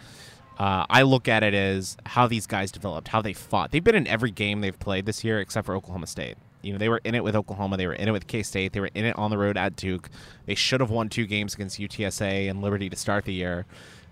Uh, 0.57 0.85
I 0.89 1.01
look 1.01 1.27
at 1.27 1.43
it 1.43 1.53
as 1.53 1.97
how 2.05 2.27
these 2.27 2.47
guys 2.47 2.71
developed, 2.71 3.09
how 3.09 3.21
they 3.21 3.33
fought. 3.33 3.71
They've 3.71 3.83
been 3.83 3.95
in 3.95 4.07
every 4.07 4.31
game 4.31 4.61
they've 4.61 4.79
played 4.79 5.05
this 5.05 5.25
year 5.25 5.41
except 5.41 5.65
for 5.65 5.75
Oklahoma 5.75 6.07
State. 6.07 6.37
You 6.61 6.71
know, 6.71 6.77
they 6.77 6.87
were 6.87 7.01
in 7.03 7.15
it 7.15 7.23
with 7.23 7.35
Oklahoma, 7.35 7.75
they 7.75 7.87
were 7.87 7.93
in 7.93 8.07
it 8.07 8.11
with 8.11 8.27
K 8.27 8.43
State, 8.43 8.71
they 8.71 8.79
were 8.79 8.91
in 8.93 9.03
it 9.03 9.17
on 9.17 9.31
the 9.31 9.37
road 9.37 9.57
at 9.57 9.75
Duke. 9.75 10.09
They 10.45 10.55
should 10.55 10.79
have 10.79 10.91
won 10.91 11.09
two 11.09 11.25
games 11.25 11.55
against 11.55 11.79
UTSA 11.79 12.49
and 12.49 12.61
Liberty 12.61 12.89
to 12.89 12.95
start 12.95 13.25
the 13.25 13.33
year. 13.33 13.65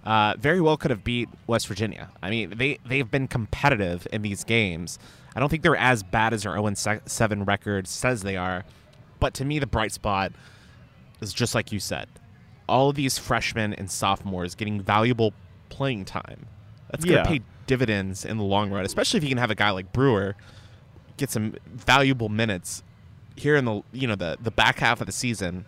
Uh, 0.03 0.33
very 0.39 0.61
well 0.61 0.77
could 0.77 0.91
have 0.91 1.03
beat 1.03 1.29
West 1.47 1.67
Virginia. 1.67 2.09
I 2.23 2.29
mean, 2.29 2.53
they 2.57 2.79
they've 2.87 3.09
been 3.09 3.27
competitive 3.27 4.07
in 4.11 4.21
these 4.21 4.43
games. 4.43 4.97
I 5.35 5.39
don't 5.39 5.49
think 5.49 5.61
they're 5.63 5.75
as 5.75 6.03
bad 6.03 6.33
as 6.33 6.43
their 6.43 6.53
0 6.53 6.99
7 7.05 7.45
record 7.45 7.87
says 7.87 8.23
they 8.23 8.37
are, 8.37 8.63
but 9.19 9.33
to 9.35 9.45
me, 9.45 9.59
the 9.59 9.67
bright 9.67 9.91
spot 9.91 10.31
is 11.21 11.33
just 11.33 11.53
like 11.53 11.71
you 11.71 11.79
said. 11.79 12.07
All 12.67 12.89
of 12.89 12.95
these 12.95 13.17
freshmen 13.17 13.73
and 13.73 13.89
sophomores 13.91 14.55
getting 14.55 14.81
valuable 14.81 15.33
playing 15.69 16.05
time. 16.05 16.45
That's 16.91 17.03
going 17.05 17.23
to 17.23 17.29
Yeah. 17.31 17.39
pay 17.39 17.43
dividends 17.67 18.25
in 18.25 18.37
the 18.37 18.43
long 18.43 18.71
run, 18.71 18.85
especially 18.85 19.17
if 19.17 19.23
you 19.23 19.29
can 19.29 19.37
have 19.37 19.51
a 19.51 19.55
guy 19.55 19.69
like 19.71 19.91
Brewer 19.93 20.35
get 21.17 21.29
some 21.29 21.55
valuable 21.67 22.29
minutes 22.29 22.81
here 23.35 23.55
in 23.57 23.65
the 23.65 23.81
you 23.91 24.07
know 24.07 24.15
the 24.15 24.37
the 24.41 24.51
back 24.51 24.79
half 24.79 25.01
of 25.01 25.05
the 25.07 25.11
season. 25.13 25.65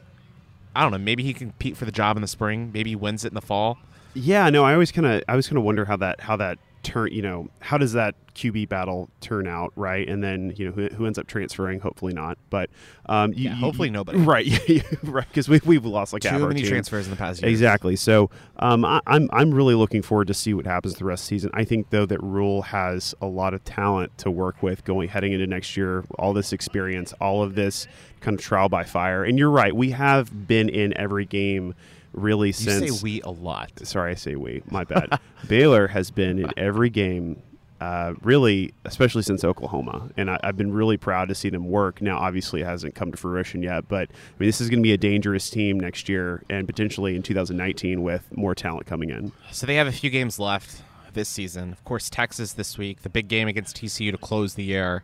I 0.76 0.82
don't 0.84 0.92
know. 0.92 0.98
Maybe 0.98 1.22
he 1.24 1.34
can 1.34 1.50
compete 1.50 1.76
for 1.76 1.84
the 1.86 1.92
job 1.92 2.16
in 2.16 2.22
the 2.22 2.28
spring. 2.28 2.72
Maybe 2.74 2.92
he 2.92 2.96
wins 2.96 3.26
it 3.26 3.30
in 3.30 3.34
the 3.36 3.42
fall. 3.42 3.78
Yeah, 4.14 4.50
no, 4.50 4.64
I 4.64 4.74
always 4.74 4.92
kind 4.92 5.08
of 5.08 5.24
I 5.28 5.36
was 5.36 5.48
kind 5.48 5.58
of 5.58 5.64
wonder 5.64 5.86
how 5.86 5.98
that 5.98 6.22
how 6.22 6.36
that 6.38 6.60
turn 6.84 7.12
you 7.12 7.22
know 7.22 7.48
how 7.60 7.78
does 7.78 7.94
that 7.94 8.16
QB 8.34 8.68
battle 8.68 9.08
turn 9.22 9.48
out 9.48 9.72
right 9.76 10.10
and 10.10 10.24
then 10.24 10.52
you 10.58 10.66
know 10.66 10.72
who, 10.72 10.88
who 10.88 11.06
ends 11.06 11.20
up 11.20 11.28
transferring 11.28 11.80
hopefully 11.80 12.12
not 12.12 12.40
but 12.50 12.72
um 13.06 13.34
you, 13.34 13.50
Yeah, 13.52 13.56
hopefully 13.56 13.90
you- 13.90 13.92
nobody. 13.94 14.18
right 14.18 14.48
right 15.04 15.28
because 15.28 15.48
we 15.48 15.62
we've 15.64 15.86
lost 15.86 16.12
like 16.12 16.24
Too 16.24 16.48
many 16.48 16.64
transfers 16.64 17.06
in 17.06 17.12
the 17.12 17.18
past 17.18 17.44
year. 17.44 17.52
Exactly. 17.52 17.96
So 17.96 18.32
um, 18.58 18.84
I, 18.84 19.00
I'm 19.06 19.30
I'm 19.32 19.54
really 19.54 19.76
looking 19.76 20.02
forward 20.02 20.26
to 20.30 20.34
see 20.34 20.56
what 20.56 20.66
happens 20.66 20.96
the 20.96 21.06
rest 21.06 21.26
of 21.26 21.30
the 21.30 21.36
season. 21.36 21.52
I 21.54 21.66
think 21.66 21.92
though 21.92 22.08
that 22.08 22.22
Rhule 22.24 22.64
has 22.64 23.14
a 23.22 23.28
lot 23.28 23.54
of 23.54 23.64
talent 23.64 24.18
to 24.18 24.32
work 24.32 24.64
with 24.64 24.84
going 24.84 25.08
heading 25.10 25.34
into 25.34 25.46
next 25.46 25.78
year. 25.78 26.04
All 26.18 26.34
this 26.34 26.52
experience, 26.52 27.14
all 27.22 27.44
of 27.44 27.54
this 27.54 27.88
kind 28.22 28.40
of 28.40 28.44
trial 28.44 28.70
by 28.70 28.86
fire. 28.86 29.24
And 29.24 29.38
you're 29.38 29.52
right, 29.52 29.76
we 29.76 29.92
have 29.92 30.48
been 30.48 30.68
in 30.68 30.98
every 30.98 31.26
game 31.26 31.76
really 32.14 32.50
You 32.50 32.54
since. 32.54 32.98
say 32.98 33.04
we 33.04 33.22
a 33.22 33.30
lot. 33.30 33.72
Sorry, 33.84 34.12
I 34.12 34.16
say 34.16 34.36
we. 34.36 34.64
My 34.70 34.84
bad. 34.84 35.20
Baylor 35.48 35.88
has 35.88 36.12
been 36.12 36.40
in 36.40 36.52
every 36.58 36.90
game. 36.90 37.42
Uh, 37.80 38.14
really, 38.22 38.72
especially 38.86 39.24
since 39.24 39.44
Oklahoma, 39.44 40.08
and 40.16 40.30
I, 40.30 40.40
I've 40.44 40.56
been 40.56 40.72
really 40.72 40.98
proud 40.98 41.30
to 41.30 41.34
see 41.34 41.50
them 41.50 41.68
work. 41.68 42.00
Now, 42.00 42.20
obviously, 42.20 42.62
it 42.62 42.66
hasn't 42.66 42.94
come 42.94 43.10
to 43.10 43.18
fruition 43.18 43.64
yet, 43.64 43.88
but 43.88 44.08
I 44.12 44.34
mean, 44.38 44.48
this 44.48 44.62
is 44.62 44.70
going 44.70 44.78
to 44.78 44.84
be 44.84 44.94
a 44.94 45.00
dangerous 45.00 45.50
team 45.50 45.80
next 45.80 46.08
year, 46.08 46.44
and 46.48 46.68
potentially 46.68 47.16
in 47.16 47.24
2019 47.24 48.04
with 48.04 48.38
more 48.38 48.54
talent 48.54 48.86
coming 48.86 49.10
in. 49.10 49.32
So 49.50 49.66
they 49.66 49.74
have 49.78 49.88
a 49.88 49.92
few 49.92 50.12
games 50.12 50.38
left 50.38 50.84
this 51.14 51.28
season. 51.28 51.72
Of 51.72 51.84
course, 51.84 52.08
Texas 52.08 52.54
this 52.54 52.78
week, 52.78 53.02
the 53.02 53.10
big 53.10 53.28
game 53.28 53.48
against 53.48 53.78
TCU 53.78 54.12
to 54.12 54.18
close 54.20 54.54
the 54.54 54.64
year. 54.64 55.04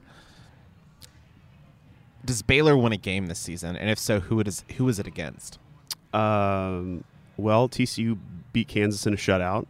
Does 2.23 2.43
Baylor 2.43 2.77
win 2.77 2.93
a 2.93 2.97
game 2.97 3.25
this 3.25 3.39
season? 3.39 3.75
And 3.75 3.89
if 3.89 3.97
so, 3.97 4.19
who 4.19 4.39
it 4.39 4.47
is 4.47 4.63
who 4.77 4.87
is 4.87 4.99
it 4.99 5.07
against? 5.07 5.57
Um, 6.18 7.03
well, 7.38 7.70
TCU 7.70 8.18
beat 8.53 8.68
Kansas 8.68 9.05
in 9.05 9.13
a 9.13 9.18
shutout, 9.18 9.68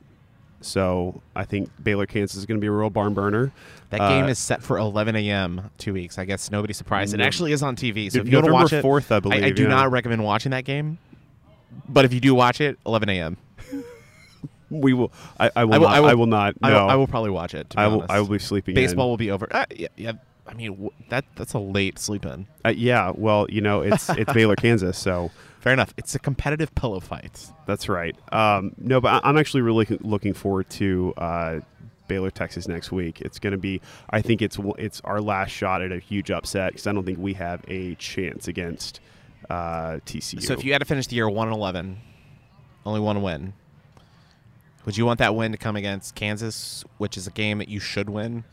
so 0.62 1.22
I 1.36 1.44
think 1.46 1.70
Baylor 1.84 2.06
Kansas 2.06 2.38
is 2.38 2.46
going 2.46 2.58
to 2.58 2.62
be 2.62 2.68
a 2.68 2.72
real 2.72 2.90
barn 2.90 3.14
burner. 3.14 3.52
That 3.90 4.02
Uh, 4.02 4.10
game 4.10 4.26
is 4.30 4.38
set 4.40 4.62
for 4.64 4.78
11 4.78 5.16
a.m. 5.16 5.70
two 5.78 5.94
weeks. 5.94 6.18
I 6.18 6.26
guess 6.26 6.52
nobody's 6.52 6.78
surprised. 6.78 7.14
It 7.14 7.22
actually 7.22 7.52
is 7.54 7.64
on 7.64 7.76
TV. 7.76 8.12
So 8.12 8.20
if 8.20 8.26
you 8.26 8.32
November 8.32 8.54
want 8.54 8.70
to 8.70 8.76
watch 8.76 8.84
it, 8.84 8.86
4th, 8.86 9.12
I 9.12 9.16
I, 9.18 9.20
believe, 9.20 9.56
do 9.56 9.64
yeah. 9.64 9.70
not 9.70 9.92
recommend 9.92 10.24
watching 10.24 10.52
that 10.52 10.66
game. 10.66 10.98
But 11.88 12.06
if 12.06 12.14
you 12.14 12.20
do 12.20 12.34
watch 12.36 12.60
it, 12.62 12.78
11 12.86 13.10
a.m. 13.10 13.38
We 14.70 14.92
will. 14.94 15.14
I, 15.40 15.50
I 15.56 15.64
will. 15.64 15.74
I 15.74 15.78
will- 15.78 15.88
not, 15.88 15.96
I 15.96 16.00
will- 16.02 16.10
I 16.10 16.14
will 16.14 16.26
not. 16.26 16.54
I, 16.62 16.70
no. 16.72 16.82
will, 16.84 16.90
I 16.92 16.96
will 16.96 17.08
probably 17.08 17.30
watch 17.30 17.54
it. 17.54 17.70
To 17.70 17.78
be 17.78 17.82
I 17.82 17.88
will. 17.88 18.00
honest. 18.00 18.12
I 18.12 18.20
will 18.20 18.28
be 18.28 18.40
sleeping. 18.40 18.76
Baseball 18.76 19.06
in. 19.06 19.10
will 19.12 19.18
be 19.18 19.32
over. 19.32 19.48
Uh, 19.50 19.66
yeah, 19.74 19.88
yeah. 19.96 20.12
I 20.46 20.54
mean, 20.56 20.72
w- 20.72 20.92
that 21.08 21.24
that's 21.36 21.54
a 21.54 21.60
late 21.60 21.98
sleep 22.00 22.26
in. 22.26 22.48
Uh, 22.66 22.74
yeah. 22.76 23.12
Well, 23.16 23.48
you 23.50 23.62
know, 23.62 23.80
it's 23.82 24.10
it's 24.10 24.34
Baylor, 24.34 24.56
Kansas, 24.58 24.98
so 24.98 25.32
Fair 25.60 25.74
enough. 25.74 25.94
It's 25.98 26.16
a 26.16 26.20
competitive 26.20 26.74
pillow 26.76 27.00
fight. 27.00 27.48
that's 27.66 27.90
right. 27.90 28.16
Um, 28.34 28.74
no, 28.78 29.02
but 29.02 29.22
I'm 29.26 29.38
actually 29.38 29.62
really 29.62 29.86
looking- 29.90 30.08
looking 30.10 30.34
forward 30.34 30.70
to 30.72 31.14
uh, 31.18 31.60
Baylor, 32.08 32.32
Texas 32.32 32.68
next 32.68 32.92
week. 32.92 33.20
It's 33.22 33.38
going 33.40 33.52
to 33.52 33.58
be. 33.58 33.82
I 34.10 34.22
think 34.22 34.42
it's 34.42 34.58
it's 34.78 35.02
our 35.02 35.20
last 35.20 35.50
shot 35.52 35.82
at 35.82 35.92
a 35.92 36.00
huge 36.00 36.32
upset 36.32 36.72
because 36.74 36.88
I 36.88 36.94
don't 36.94 37.04
think 37.06 37.20
we 37.20 37.34
have 37.34 37.66
a 37.68 37.96
chance 37.96 38.48
against 38.48 39.02
uh, 39.50 40.00
TCU. 40.06 40.42
So 40.42 40.54
if 40.54 40.64
you 40.64 40.72
had 40.72 40.80
to 40.80 40.86
finish 40.86 41.08
the 41.08 41.16
year 41.16 41.28
one 41.30 41.48
and 41.50 41.56
eleven, 41.58 41.98
only 42.86 43.02
one 43.02 43.22
win, 43.22 43.54
would 44.86 44.96
you 44.96 45.06
want 45.06 45.20
that 45.20 45.36
win 45.36 45.52
to 45.52 45.58
come 45.58 45.76
against 45.76 46.16
Kansas, 46.16 46.86
which 46.98 47.18
is 47.18 47.28
a 47.28 47.32
game 47.32 47.58
that 47.58 47.68
you 47.68 47.80
should 47.82 48.10
win, 48.10 48.46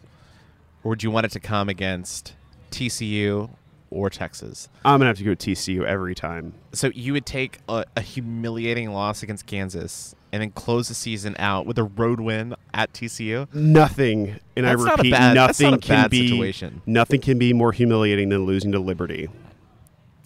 or 0.82 0.88
would 0.90 1.02
you 1.04 1.10
want 1.12 1.26
it 1.26 1.32
to 1.32 1.40
come 1.40 1.68
against 1.68 2.34
TCU 2.72 3.50
or 3.94 4.10
Texas? 4.10 4.68
I'm 4.84 4.98
gonna 4.98 5.06
have 5.06 5.18
to 5.18 5.24
go 5.24 5.32
TCU 5.32 5.84
every 5.84 6.14
time. 6.14 6.54
So 6.72 6.90
you 6.94 7.12
would 7.12 7.26
take 7.26 7.58
a, 7.68 7.84
a 7.96 8.00
humiliating 8.00 8.90
loss 8.92 9.22
against 9.22 9.46
Kansas 9.46 10.14
and 10.32 10.42
then 10.42 10.50
close 10.50 10.88
the 10.88 10.94
season 10.94 11.36
out 11.38 11.64
with 11.64 11.78
a 11.78 11.84
road 11.84 12.18
win 12.20 12.54
at 12.72 12.92
TCU. 12.92 13.52
Nothing, 13.54 14.40
and 14.56 14.66
That's 14.66 14.82
I 14.82 14.84
not 14.84 14.94
a 14.94 14.96
repeat, 14.98 15.10
bad- 15.12 15.34
nothing 15.34 15.70
not 15.70 15.78
a 15.78 15.86
can 15.86 16.02
bad 16.02 16.10
be 16.10 16.28
situation. 16.28 16.82
nothing 16.86 17.20
can 17.20 17.38
be 17.38 17.52
more 17.52 17.72
humiliating 17.72 18.30
than 18.30 18.44
losing 18.44 18.72
to 18.72 18.78
Liberty. 18.80 19.28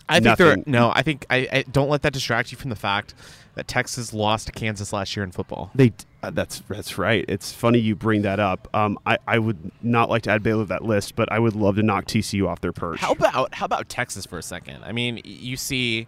I 0.09 0.21
think 0.21 0.39
there. 0.39 0.57
nothing. 0.57 0.65
No, 0.67 0.91
I 0.95 1.03
think 1.03 1.27
I, 1.29 1.49
I 1.53 1.63
don't 1.71 1.91
let 1.91 2.01
that 2.03 2.15
distract 2.15 2.51
you 2.51 2.57
from 2.57 2.71
the 2.71 2.77
fact 2.77 3.15
that 3.59 3.67
Texas 3.67 4.15
lost 4.15 4.47
to 4.47 4.53
Kansas 4.53 4.93
last 4.93 5.17
year 5.17 5.25
in 5.25 5.33
football. 5.33 5.73
They 5.75 5.93
uh, 6.23 6.31
that's 6.31 6.61
that's 6.69 6.97
right. 6.97 7.25
It's 7.27 7.53
funny 7.53 7.81
you 7.81 7.97
bring 7.97 8.23
that 8.23 8.39
up. 8.39 8.69
Um, 8.73 8.97
I 9.05 9.19
I 9.27 9.41
would 9.41 9.73
not 9.83 10.09
like 10.09 10.23
to 10.23 10.31
add 10.31 10.45
Baylor 10.45 10.63
to 10.63 10.69
that 10.69 10.85
list, 10.85 11.17
but 11.17 11.31
I 11.33 11.41
would 11.41 11.57
love 11.57 11.75
to 11.75 11.83
knock 11.83 12.05
TCU 12.05 12.47
off 12.47 12.61
their 12.61 12.73
perch. 12.73 13.01
How 13.01 13.11
about 13.11 13.53
how 13.53 13.67
about 13.67 13.89
Texas 13.89 14.27
for 14.27 14.39
a 14.39 14.45
second? 14.45 14.85
I 14.85 14.93
mean, 14.93 15.21
you 15.25 15.57
see 15.57 16.07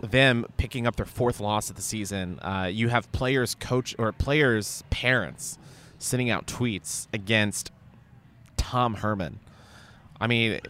them 0.00 0.46
picking 0.56 0.86
up 0.86 0.94
their 0.94 1.04
fourth 1.04 1.40
loss 1.40 1.68
of 1.68 1.74
the 1.74 1.82
season. 1.82 2.38
Uh, 2.38 2.70
you 2.72 2.90
have 2.90 3.10
players, 3.10 3.56
coach 3.56 3.96
or 3.98 4.12
players' 4.12 4.84
parents 4.88 5.58
sending 5.98 6.30
out 6.30 6.46
tweets 6.46 7.08
against 7.12 7.72
Tom 8.56 8.94
Herman. 8.94 9.40
I 10.20 10.28
mean, 10.28 10.60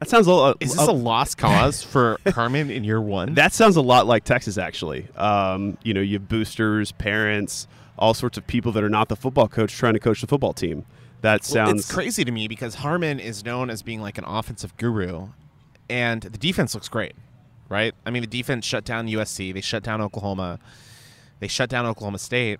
That 0.00 0.08
sounds 0.08 0.26
a 0.26 0.32
lot. 0.32 0.56
is 0.60 0.74
this 0.74 0.86
a 0.88 0.92
lost 0.92 1.36
cause 1.36 1.82
for 1.82 2.18
Herman 2.26 2.70
in 2.70 2.84
year 2.84 3.00
one? 3.00 3.34
That 3.34 3.52
sounds 3.52 3.76
a 3.76 3.82
lot 3.82 4.06
like 4.06 4.24
Texas, 4.24 4.56
actually. 4.58 5.06
Um, 5.14 5.76
you 5.82 5.92
know, 5.92 6.00
you 6.00 6.14
have 6.14 6.26
boosters, 6.28 6.90
parents, 6.92 7.68
all 7.98 8.14
sorts 8.14 8.38
of 8.38 8.46
people 8.46 8.72
that 8.72 8.82
are 8.82 8.88
not 8.88 9.08
the 9.10 9.16
football 9.16 9.46
coach 9.46 9.76
trying 9.76 9.92
to 9.92 10.00
coach 10.00 10.22
the 10.22 10.26
football 10.26 10.54
team. 10.54 10.86
That 11.20 11.42
Well, 11.42 11.66
sounds 11.66 11.80
it's 11.82 11.92
crazy 11.92 12.24
to 12.24 12.32
me 12.32 12.48
because 12.48 12.76
Herman 12.76 13.20
is 13.20 13.44
known 13.44 13.68
as 13.68 13.82
being 13.82 14.00
like 14.00 14.16
an 14.16 14.24
offensive 14.26 14.74
guru, 14.78 15.28
and 15.90 16.22
the 16.22 16.38
defense 16.38 16.74
looks 16.74 16.88
great, 16.88 17.12
right? 17.68 17.94
I 18.06 18.10
mean, 18.10 18.22
the 18.22 18.26
defense 18.26 18.64
shut 18.64 18.84
down 18.86 19.06
USC, 19.06 19.52
they 19.52 19.60
shut 19.60 19.82
down 19.82 20.00
Oklahoma, 20.00 20.58
they 21.40 21.48
shut 21.48 21.68
down 21.68 21.84
Oklahoma 21.84 22.18
State. 22.18 22.58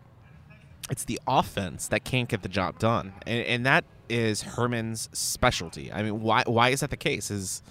It's 0.91 1.05
the 1.05 1.20
offense 1.26 1.88
that 1.88 2.05
can't 2.05 2.28
get 2.28 2.43
the 2.43 2.49
job 2.49 2.78
done, 2.78 3.12
and, 3.26 3.45
and 3.45 3.66
that 3.66 3.84
is 4.09 4.43
Herman's 4.43 5.09
specialty. 5.12 5.93
I 5.93 6.03
mean, 6.03 6.20
why 6.20 6.43
why 6.47 6.70
is 6.70 6.80
that 6.80 6.91
the 6.91 6.97
case? 6.97 7.30
Is 7.30 7.62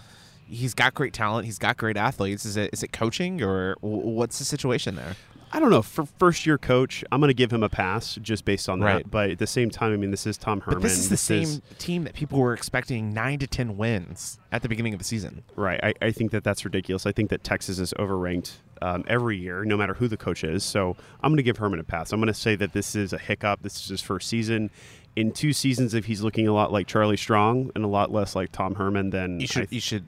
he's 0.47 0.73
got 0.73 0.93
great 0.93 1.13
talent, 1.13 1.45
he's 1.45 1.59
got 1.59 1.77
great 1.77 1.97
athletes. 1.97 2.45
Is 2.45 2.57
it 2.57 2.69
is 2.73 2.83
it 2.83 2.91
coaching 2.91 3.41
or 3.41 3.75
what's 3.81 4.39
the 4.39 4.45
situation 4.45 4.95
there? 4.95 5.15
I 5.51 5.59
don't 5.59 5.69
know. 5.71 5.81
For 5.81 6.05
first 6.05 6.45
year 6.45 6.57
coach, 6.57 7.03
I'm 7.11 7.19
going 7.19 7.29
to 7.29 7.33
give 7.33 7.51
him 7.51 7.63
a 7.63 7.69
pass 7.69 8.15
just 8.21 8.45
based 8.45 8.69
on 8.69 8.81
Right. 8.81 9.03
that. 9.03 9.09
But 9.11 9.31
at 9.31 9.39
the 9.39 9.47
same 9.47 9.69
time, 9.69 9.93
I 9.93 9.97
mean, 9.97 10.11
this 10.11 10.27
is 10.27 10.37
Tom 10.37 10.61
Herman. 10.61 10.79
But 10.81 10.83
this 10.83 10.97
is 10.99 11.09
the 11.09 11.17
same 11.17 11.61
team 11.79 12.03
that 12.03 12.13
people 12.13 12.39
were 12.39 12.53
expecting 12.53 13.13
nine 13.13 13.39
to 13.39 13.47
ten 13.47 13.75
wins 13.77 14.39
at 14.51 14.61
the 14.61 14.69
beginning 14.69 14.93
of 14.93 14.99
the 14.99 15.05
season. 15.05 15.43
Right. 15.55 15.79
I, 15.83 15.93
I 16.01 16.11
think 16.11 16.31
that 16.31 16.43
that's 16.43 16.63
ridiculous. 16.65 17.05
I 17.05 17.11
think 17.11 17.29
that 17.31 17.43
Texas 17.43 17.79
is 17.79 17.93
overranked 17.97 18.51
um, 18.81 19.03
every 19.07 19.37
year, 19.37 19.65
no 19.65 19.75
matter 19.75 19.93
who 19.95 20.07
the 20.07 20.17
coach 20.17 20.43
is. 20.43 20.63
So 20.63 20.95
I'm 21.21 21.31
going 21.31 21.37
to 21.37 21.43
give 21.43 21.57
Herman 21.57 21.79
a 21.79 21.83
pass. 21.83 22.13
I'm 22.13 22.19
going 22.19 22.27
to 22.27 22.33
say 22.33 22.55
that 22.55 22.73
this 22.73 22.95
is 22.95 23.11
a 23.13 23.17
hiccup. 23.17 23.61
This 23.63 23.75
is 23.81 23.87
his 23.89 24.01
first 24.01 24.27
season. 24.29 24.69
In 25.15 25.31
two 25.31 25.51
seasons, 25.53 25.93
if 25.95 26.05
he's 26.05 26.21
looking 26.21 26.47
a 26.47 26.53
lot 26.53 26.71
like 26.71 26.85
Charlie 26.87 27.17
Strong 27.17 27.71
and 27.75 27.83
a 27.83 27.87
lot 27.87 28.11
less 28.11 28.35
like 28.35 28.51
Tom 28.51 28.75
Herman, 28.75 29.09
then 29.09 29.39
you 29.39 29.47
should 29.47 29.63
I- 29.63 29.67
you 29.71 29.81
should 29.81 30.05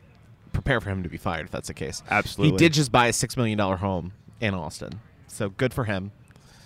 prepare 0.53 0.79
for 0.79 0.89
him 0.89 1.01
to 1.03 1.09
be 1.09 1.17
fired 1.17 1.45
if 1.45 1.51
that's 1.51 1.67
the 1.67 1.73
case. 1.73 2.03
Absolutely. 2.09 2.51
He 2.51 2.57
did 2.57 2.73
just 2.73 2.91
buy 2.91 3.07
a 3.07 3.13
six 3.13 3.35
million 3.35 3.57
dollar 3.57 3.77
home 3.77 4.13
in 4.39 4.53
Austin, 4.53 4.99
so 5.34 5.49
good 5.49 5.73
for 5.73 5.86
him. 5.86 6.11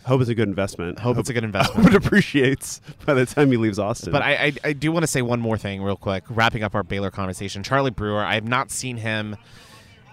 hope 0.05 0.21
it's 0.21 0.29
a 0.29 0.35
good 0.35 0.47
investment. 0.47 0.99
Hope 0.99 1.17
it's 1.17 1.29
a 1.29 1.33
good 1.33 1.43
Hope 1.55 1.55
investment. 1.55 1.87
it 1.87 1.95
appreciates 1.95 2.81
by 3.05 3.13
the 3.13 3.25
time 3.25 3.51
he 3.51 3.57
leaves 3.57 3.79
Austin. 3.79 4.11
But 4.11 4.21
I, 4.21 4.33
I 4.33 4.53
I 4.65 4.73
do 4.73 4.91
want 4.91 5.03
to 5.03 5.07
say 5.07 5.21
one 5.21 5.39
more 5.39 5.57
thing 5.57 5.81
real 5.81 5.95
quick, 5.97 6.23
wrapping 6.29 6.63
up 6.63 6.75
our 6.75 6.83
Baylor 6.83 7.11
conversation. 7.11 7.63
Charlie 7.63 7.91
Brewer, 7.91 8.23
I 8.23 8.35
have 8.35 8.47
not 8.47 8.71
seen 8.71 8.97
him 8.97 9.35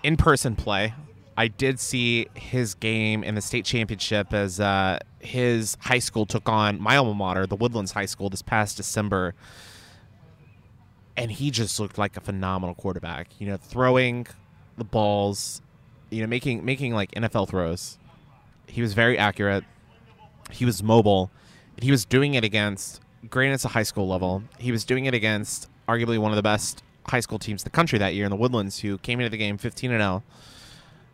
in 0.03 0.17
person 0.17 0.57
play. 0.57 0.95
I 1.37 1.49
did 1.49 1.81
see 1.81 2.29
his 2.35 2.75
game 2.75 3.25
in 3.25 3.35
the 3.35 3.41
state 3.41 3.65
championship 3.65 4.35
as 4.35 4.61
uh, 4.61 4.99
his 5.21 5.79
high 5.81 5.99
school 5.99 6.27
took 6.27 6.47
on 6.47 6.79
my 6.79 6.97
alma 6.99 7.15
mater, 7.15 7.47
the 7.47 7.57
Woodlands 7.57 7.93
High 7.93 8.05
School, 8.05 8.29
this 8.29 8.43
past 8.43 8.77
December. 8.77 9.35
And 11.17 11.31
he 11.31 11.51
just 11.51 11.81
looked 11.81 11.97
like 11.97 12.17
a 12.17 12.21
phenomenal 12.21 12.75
quarterback. 12.75 13.29
You 13.39 13.47
know, 13.49 13.57
throwing 13.57 14.27
the 14.77 14.85
balls, 14.85 15.63
you 16.11 16.21
know, 16.21 16.27
making 16.27 16.65
making 16.65 16.95
like 16.95 17.13
NFL 17.13 17.49
throws. 17.49 17.99
He 18.67 18.83
was 18.83 18.95
very 18.95 19.19
accurate. 19.19 19.65
He 20.51 20.65
was 20.65 20.83
mobile. 20.83 21.31
He 21.81 21.91
was 21.91 22.05
doing 22.05 22.35
it 22.35 22.45
against, 22.45 23.01
granted, 23.29 23.55
it's 23.55 23.65
a 23.65 23.69
high 23.69 23.83
school 23.83 24.09
level. 24.09 24.43
He 24.59 24.73
was 24.73 24.85
doing 24.85 25.07
it 25.07 25.15
against 25.15 25.69
arguably 25.89 26.19
one 26.19 26.31
of 26.31 26.37
the 26.37 26.43
best 26.43 26.83
high 27.07 27.21
school 27.21 27.39
teams 27.39 27.63
in 27.63 27.65
the 27.65 27.71
country 27.71 27.99
that 27.99 28.15
year 28.15 28.25
in 28.25 28.31
the 28.31 28.37
Woodlands, 28.37 28.81
who 28.81 28.99
came 28.99 29.21
into 29.21 29.31
the 29.31 29.37
game 29.37 29.59
15 29.59 29.91
and 29.91 30.01
0. 30.01 30.23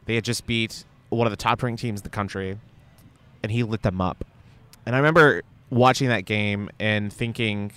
They 0.04 0.14
had 0.14 0.24
just 0.24 0.46
beat 0.46 0.84
one 1.08 1.26
of 1.26 1.30
the 1.30 1.36
top 1.36 1.62
ranked 1.62 1.80
teams 1.80 2.00
in 2.00 2.04
the 2.04 2.10
country, 2.10 2.58
and 3.42 3.52
he 3.52 3.62
lit 3.62 3.82
them 3.82 4.00
up. 4.00 4.24
And 4.84 4.94
I 4.94 4.98
remember 4.98 5.42
watching 5.70 6.08
that 6.08 6.24
game 6.24 6.70
and 6.78 7.12
thinking, 7.12 7.72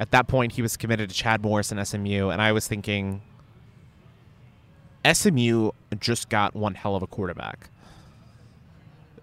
at 0.00 0.10
that 0.10 0.26
point, 0.26 0.52
he 0.52 0.62
was 0.62 0.76
committed 0.76 1.10
to 1.10 1.14
Chad 1.14 1.42
Morris 1.42 1.72
and 1.72 1.86
SMU, 1.86 2.30
and 2.30 2.40
I 2.40 2.52
was 2.52 2.66
thinking, 2.66 3.22
SMU 5.10 5.70
just 6.00 6.28
got 6.28 6.54
one 6.54 6.74
hell 6.74 6.96
of 6.96 7.02
a 7.02 7.06
quarterback. 7.06 7.68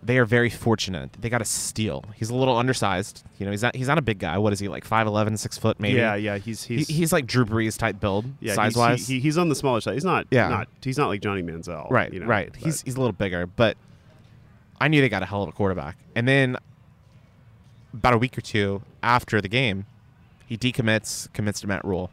They 0.04 0.18
are 0.18 0.26
very 0.26 0.49
fortunate. 0.49 1.12
They 1.20 1.30
got 1.30 1.41
a 1.41 1.45
steal. 1.45 2.04
He's 2.16 2.32
a 2.32 2.36
little 2.36 2.58
undersized. 2.58 3.24
You 3.38 3.45
know, 3.45 3.52
he's 3.52 3.62
not 3.62 3.76
he's 3.76 3.88
not 3.88 3.99
a 3.99 4.02
big 4.02 4.18
guy. 4.18 4.38
What 4.39 4.52
is 4.52 4.60
he 4.60 4.68
like 4.68 4.84
5'11", 4.88 5.38
6 5.38 5.58
foot 5.60 5.80
maybe? 5.80 5.97
yeah, 5.99 6.16
yeah, 6.16 6.38
he's 6.39 6.64
He, 6.64 6.78
he's 6.78 6.88
he's 6.88 7.14
like 7.14 7.28
Drew 7.28 7.45
Brees 7.45 7.78
type 7.78 7.99
build, 7.99 8.26
yeah, 8.39 8.56
size 8.56 8.72
he's, 8.74 8.78
wise. 8.78 9.08
he- 9.08 9.20
he's 9.20 9.38
on 9.38 9.49
the 9.49 9.56
smaller 9.56 9.80
side. 9.80 9.93
He's 9.93 10.04
not. 10.06 10.26
Yeah. 10.32 10.47
not 10.49 10.68
he's 10.84 10.97
not 10.97 11.08
like 11.10 11.22
Johnny 11.22 11.43
Manziel. 11.43 11.89
right, 11.91 12.12
you 12.12 12.20
know, 12.20 12.26
right. 12.26 12.52
but- 12.52 12.62
He's 12.62 12.82
he's 12.82 12.95
a 12.95 12.99
little 12.99 13.14
bigger, 13.14 13.45
but 13.45 13.78
I 14.80 14.88
knew 14.88 15.02
they 15.02 15.10
got 15.10 15.22
a 15.22 15.28
hell 15.28 15.43
of 15.43 15.49
a 15.49 15.52
quarterback. 15.52 15.97
And 16.16 16.28
then 16.28 16.58
about 17.93 18.14
a 18.14 18.18
week 18.18 18.36
or 18.38 18.41
two 18.41 18.82
after 19.04 19.39
the 19.39 19.47
game, 19.49 19.86
he 20.47 20.58
decommits, 20.58 21.32
commits 21.34 21.62
to 21.62 21.68
Matt 21.68 21.86
Rhule. 21.86 22.10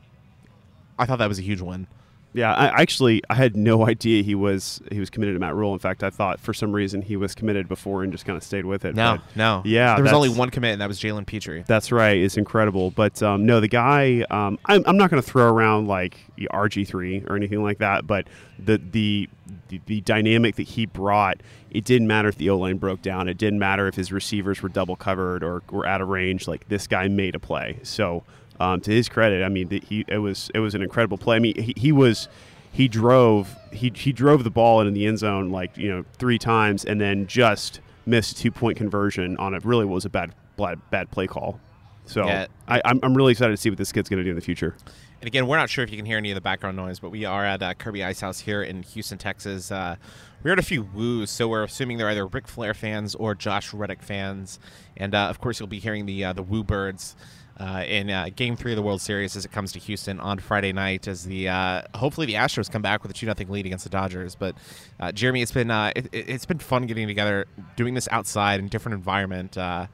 I 0.99 1.07
thought 1.07 1.19
that 1.21 1.29
was 1.29 1.39
a 1.39 1.43
huge 1.43 1.63
win. 1.63 1.87
Yeah, 2.35 2.55
I 2.55 2.67
actually 2.81 3.23
I 3.31 3.35
had 3.35 3.57
no 3.57 3.87
idea 3.89 4.23
he 4.23 4.35
was 4.35 4.81
he 4.93 5.01
was 5.01 5.11
committed 5.11 5.35
to 5.35 5.41
Matt 5.41 5.55
Rhule. 5.55 5.73
In 5.73 5.79
fact, 5.79 6.03
I 6.03 6.11
thought 6.11 6.41
for 6.41 6.53
some 6.53 6.73
reason 6.73 7.03
he 7.03 7.17
was 7.17 7.35
committed 7.35 7.69
before 7.69 8.03
and 8.03 8.13
just 8.13 8.25
kind 8.25 8.37
of 8.37 8.43
stayed 8.43 8.65
with 8.65 8.85
it. 8.85 8.95
No, 8.95 9.17
but 9.17 9.37
no. 9.37 9.63
Yeah, 9.65 9.95
there 9.95 10.05
was 10.05 10.13
only 10.13 10.29
one 10.29 10.51
commit, 10.51 10.73
and 10.73 10.81
that 10.81 10.89
was 10.89 11.01
Jalen 11.01 11.27
Pitre. 11.27 11.65
That's 11.67 11.91
right. 11.91 12.19
It's 12.19 12.37
incredible. 12.37 12.91
But 12.91 13.23
um, 13.23 13.47
no, 13.47 13.61
the 13.61 13.69
guy. 13.69 14.25
Um, 14.31 14.59
I'm, 14.67 14.83
I'm 14.87 14.97
not 14.97 15.11
going 15.11 15.23
to 15.23 15.29
throw 15.29 15.53
around 15.53 15.89
like 15.89 16.19
RG 16.39 16.87
three 16.87 17.25
or 17.27 17.37
anything 17.37 17.63
like 17.63 17.79
that. 17.79 18.07
But 18.07 18.27
the 18.59 18.79
the 18.79 19.29
the, 19.69 19.81
the 19.87 20.01
dynamic 20.03 20.57
that 20.57 20.69
he 20.69 20.87
brought. 20.87 21.39
It 21.71 21.85
didn't 21.85 22.07
matter 22.07 22.29
if 22.29 22.37
the 22.37 22.51
O 22.51 22.57
line 22.59 22.79
broke 22.79 23.03
down. 23.03 23.29
It 23.29 23.37
didn't 23.37 23.59
matter 23.59 23.87
if 23.89 23.95
his 23.95 24.11
receivers 24.13 24.63
were 24.63 24.69
double 24.71 24.97
covered 24.97 25.43
or 25.43 25.63
were 25.71 25.87
out 25.87 26.01
of 26.01 26.09
range. 26.09 26.49
Like 26.49 26.69
this 26.69 26.87
guy 26.87 27.09
made 27.09 27.35
a 27.35 27.39
play. 27.39 27.79
So 27.83 28.25
um, 28.61 28.81
to 28.83 28.91
his 28.91 29.09
credit, 29.09 29.45
I 29.45 29.49
mean, 29.49 29.69
the, 29.69 29.81
he 29.81 30.05
it 30.09 30.19
was 30.19 30.51
it 30.55 30.61
was 30.61 30.75
an 30.75 30.83
incredible 30.83 31.19
play. 31.19 31.37
I 31.37 31.39
mean, 31.39 31.61
he, 31.61 31.75
he 31.77 31.93
was 31.93 32.29
he 32.73 32.89
drove 32.89 33.57
he 33.73 33.93
he 33.95 34.13
drove 34.13 34.45
the 34.45 34.51
ball 34.51 34.81
into 34.81 34.93
the 34.93 35.07
end 35.07 35.19
zone 35.19 35.51
like 35.51 35.77
you 35.77 35.91
know 35.91 36.05
three 36.19 36.39
times 36.39 36.85
and 36.85 37.01
then 37.01 37.27
just 37.27 37.81
missed 38.07 38.39
a 38.39 38.43
two 38.43 38.51
point 38.51 38.77
conversion 38.77 39.37
on 39.39 39.55
it. 39.55 39.65
Really 39.65 39.85
was 39.85 40.05
a 40.05 40.11
bad 40.11 40.35
bad, 40.57 40.81
bad 40.91 41.11
play 41.11 41.27
call. 41.27 41.61
So 42.07 42.27
Yeah. 42.27 42.47
I, 42.67 42.81
I'm, 42.85 43.01
I'm 43.03 43.15
really 43.15 43.33
excited 43.33 43.53
to 43.53 43.57
see 43.57 43.69
what 43.69 43.79
this 43.79 43.93
kid's 43.93 44.09
going 44.09 44.19
to 44.19 44.25
do 44.25 44.31
in 44.31 44.37
the 44.37 44.43
future. 44.43 44.75
And 45.21 45.27
again, 45.27 45.47
we're 45.47 45.57
not 45.57 45.69
sure 45.69 45.83
if 45.83 45.91
you 45.91 45.97
can 45.97 46.07
hear 46.07 46.17
any 46.17 46.31
of 46.31 46.37
the 46.37 46.41
background 46.41 46.77
noise, 46.77 47.01
but 47.01 47.11
we 47.11 47.25
are 47.25 47.45
at 47.45 47.63
uh, 47.63 47.75
Kirby 47.75 48.05
Ice 48.05 48.21
House 48.21 48.39
here 48.39 48.63
in 48.63 48.83
Houston, 48.85 49.19
Texas. 49.19 49.71
Uh, 49.73 49.97
we 50.43 50.49
heard 50.49 50.61
a 50.61 50.63
few 50.63 50.85
woos, 50.85 51.31
so 51.31 51.49
we're 51.49 51.65
assuming 51.65 51.99
they're 51.99 52.09
either 52.09 52.27
Ric 52.27 52.47
Flair 52.47 52.73
fans 52.73 53.17
or 53.17 53.35
Josh 53.35 53.75
Reddick 53.75 54.03
fans. 54.03 54.61
And 54.97 55.15
uh, 55.15 55.27
of 55.29 55.41
course, 55.41 55.59
you'll 55.59 55.67
be 55.67 55.81
hearing 55.81 56.07
the 56.07 56.25
uh, 56.25 56.33
the 56.33 56.43
Woo 56.45 56.63
Birds 56.63 57.17
uh, 57.61 57.85
in 57.87 58.11
uh, 58.11 58.29
Game 58.35 58.57
Three 58.57 58.73
of 58.73 58.77
the 58.77 58.83
World 58.83 59.01
Series 59.01 59.37
as 59.37 59.45
it 59.45 59.53
comes 59.53 59.73
to 59.73 59.79
Houston 59.79 60.21
on 60.21 60.39
Friday 60.39 60.73
night. 60.73 61.09
As 61.09 61.25
the 61.25 61.49
uh, 61.49 61.83
hopefully 61.95 62.27
the 62.27 62.35
Astros 62.35 62.71
come 62.71 62.83
back 62.83 63.03
with 63.03 63.11
a 63.11 63.15
two 63.15 63.27
nothing 63.27 63.49
lead 63.49 63.67
against 63.67 63.85
the 63.85 63.91
Dodgers. 63.91 64.35
But 64.35 64.55
uh, 65.01 65.13
Jeremy, 65.13 65.43
it's 65.43 65.53
been 65.53 65.71
uh, 65.71 65.93
it, 65.97 66.09
it's 66.13 66.47
been 66.47 66.59
fun 66.59 66.87
getting 66.87 67.07
together, 67.07 67.47
doing 67.77 67.95
this 67.95 68.09
outside 68.11 68.61
in 68.61 68.69
different 68.69 68.95
environment. 68.95 69.59
Uh, 69.59 69.87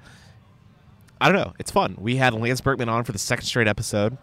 I 1.20 1.30
don't 1.32 1.36
know. 1.40 1.54
It's 1.58 1.70
fun. 1.70 1.96
We 1.98 2.16
had 2.16 2.34
Lance 2.34 2.60
Berkman 2.60 2.88
on 2.88 3.04
for 3.04 3.12
the 3.12 3.18
second 3.18 3.46
straight 3.46 3.68
episode. 3.68 4.18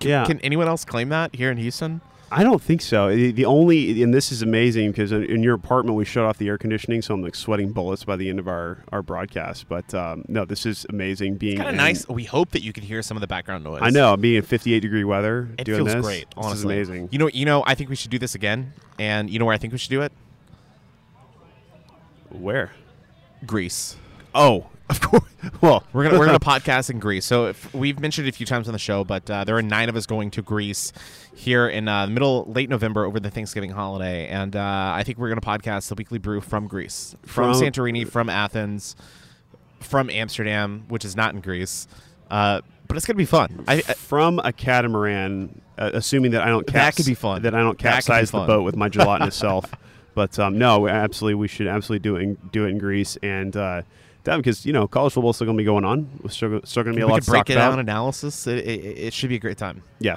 Can, 0.00 0.10
Yeah. 0.10 0.24
Can 0.24 0.40
anyone 0.40 0.68
else 0.68 0.84
claim 0.84 1.08
that 1.08 1.34
here 1.34 1.50
in 1.50 1.56
Houston? 1.56 2.00
I 2.30 2.42
don't 2.42 2.60
think 2.60 2.82
so. 2.82 3.14
The, 3.14 3.44
only, 3.44 4.02
and 4.02 4.12
this 4.12 4.32
is 4.32 4.42
amazing 4.42 4.90
because 4.90 5.12
in, 5.12 5.42
your 5.42 5.54
apartment 5.54 5.96
we 5.96 6.04
shut 6.04 6.24
off 6.24 6.38
the 6.38 6.48
air 6.48 6.58
conditioning, 6.58 7.02
so 7.02 7.14
I'm 7.14 7.22
like 7.22 7.34
sweating 7.34 7.72
bullets 7.72 8.04
by 8.04 8.16
the 8.16 8.28
end 8.28 8.38
of 8.38 8.48
our, 8.48 8.82
our 8.90 9.02
broadcast. 9.02 9.68
But 9.68 9.94
um, 9.94 10.24
no, 10.28 10.44
this 10.44 10.66
is 10.66 10.84
amazing. 10.88 11.36
Being 11.36 11.58
Kind 11.58 11.70
of 11.70 11.76
nice. 11.76 12.08
We 12.08 12.24
hope 12.24 12.50
that 12.50 12.62
you 12.62 12.72
can 12.72 12.82
hear 12.82 13.02
some 13.02 13.16
of 13.16 13.20
the 13.20 13.26
background 13.26 13.62
noise. 13.64 13.80
I 13.82 13.90
know 13.90 14.16
being 14.16 14.36
in 14.36 14.42
58 14.42 14.80
degree 14.80 15.04
weather. 15.04 15.48
It 15.58 15.64
doing 15.64 15.84
feels 15.84 15.94
this, 15.94 16.04
great. 16.04 16.26
This 16.34 16.44
Honestly, 16.44 16.78
is 16.78 16.88
amazing. 16.88 17.08
You 17.12 17.18
know, 17.18 17.28
you 17.28 17.44
know. 17.44 17.62
I 17.66 17.74
think 17.74 17.90
we 17.90 17.96
should 17.96 18.10
do 18.10 18.18
this 18.18 18.34
again. 18.34 18.72
And 18.98 19.30
you 19.30 19.38
know 19.38 19.44
where 19.44 19.54
I 19.54 19.58
think 19.58 19.72
we 19.72 19.78
should 19.78 19.90
do 19.90 20.02
it? 20.02 20.12
Where? 22.30 22.72
Greece. 23.46 23.96
Oh, 24.34 24.66
of 24.90 25.00
course. 25.00 25.22
Well, 25.60 25.84
We're 25.92 26.04
gonna 26.04 26.18
we're 26.18 26.24
gonna 26.26 26.40
podcast 26.40 26.88
in 26.90 26.98
Greece. 26.98 27.24
So 27.26 27.46
if, 27.48 27.72
we've 27.74 28.00
mentioned 28.00 28.26
it 28.26 28.30
a 28.30 28.36
few 28.36 28.46
times 28.46 28.66
on 28.66 28.72
the 28.72 28.78
show, 28.78 29.04
but 29.04 29.28
uh, 29.30 29.44
there 29.44 29.56
are 29.56 29.62
nine 29.62 29.88
of 29.90 29.96
us 29.96 30.06
going 30.06 30.30
to 30.32 30.42
Greece 30.42 30.90
here 31.34 31.68
in 31.68 31.86
uh, 31.86 32.06
middle 32.06 32.44
late 32.50 32.70
November 32.70 33.04
over 33.04 33.20
the 33.20 33.30
Thanksgiving 33.30 33.70
holiday, 33.70 34.26
and 34.28 34.56
uh, 34.56 34.92
I 34.94 35.02
think 35.04 35.18
we're 35.18 35.28
gonna 35.28 35.40
podcast 35.42 35.88
the 35.88 35.94
Weekly 35.96 36.18
Brew 36.18 36.40
from 36.40 36.66
Greece, 36.66 37.14
from, 37.22 37.52
From- 37.52 37.62
Santorini, 37.62 38.08
from 38.08 38.30
Athens, 38.30 38.96
from 39.80 40.08
Amsterdam, 40.08 40.84
which 40.88 41.04
is 41.04 41.14
not 41.14 41.34
in 41.34 41.40
Greece. 41.42 41.86
Uh, 42.30 42.62
but 42.88 42.96
it's 42.96 43.04
gonna 43.06 43.18
be 43.18 43.26
fun. 43.26 43.64
I, 43.68 43.74
I, 43.76 43.80
from 43.82 44.38
a 44.44 44.52
catamaran 44.52 45.60
uh, 45.76 45.90
assuming 45.92 46.30
that 46.32 46.42
I 46.42 46.46
don't 46.48 46.66
That 46.68 46.72
caps- 46.72 46.96
could 46.96 47.06
be 47.06 47.14
fun. 47.14 47.42
That 47.42 47.54
I 47.54 47.60
don't 47.60 47.78
That 47.78 47.92
capsize 47.94 48.30
the 48.30 48.44
boat 48.46 48.62
with 48.62 48.76
my 48.76 48.88
gelatinous 48.88 49.36
self. 49.46 49.66
But 50.14 50.38
um, 50.38 50.58
no, 50.58 50.88
absolutely, 50.88 51.34
we 51.34 51.48
should 51.48 51.66
absolutely 51.66 52.02
do 52.02 52.16
it 52.16 52.22
in, 52.22 52.34
do 52.50 52.64
it 52.64 52.68
in 52.70 52.78
Greece 52.78 53.16
and. 53.22 53.54
That 54.24 54.36
because 54.36 54.64
you 54.66 54.72
know 54.72 54.88
college 54.88 55.12
football 55.12 55.30
is 55.30 55.36
still 55.36 55.46
going 55.46 55.56
to 55.56 55.60
be 55.60 55.66
going 55.66 55.84
on. 55.84 56.08
We're 56.22 56.30
still, 56.30 56.60
still 56.64 56.82
going 56.82 56.94
to 56.94 56.98
be 56.98 57.02
a 57.02 57.06
we 57.06 57.12
lot 57.12 57.22
to 57.22 57.30
break 57.30 57.50
it 57.50 57.54
down 57.54 57.78
analysis. 57.78 58.46
It, 58.46 58.58
it, 58.58 58.98
it 58.98 59.12
should 59.14 59.28
be 59.28 59.36
a 59.36 59.40
great 59.40 59.58
time. 59.58 59.82
yeah, 60.00 60.16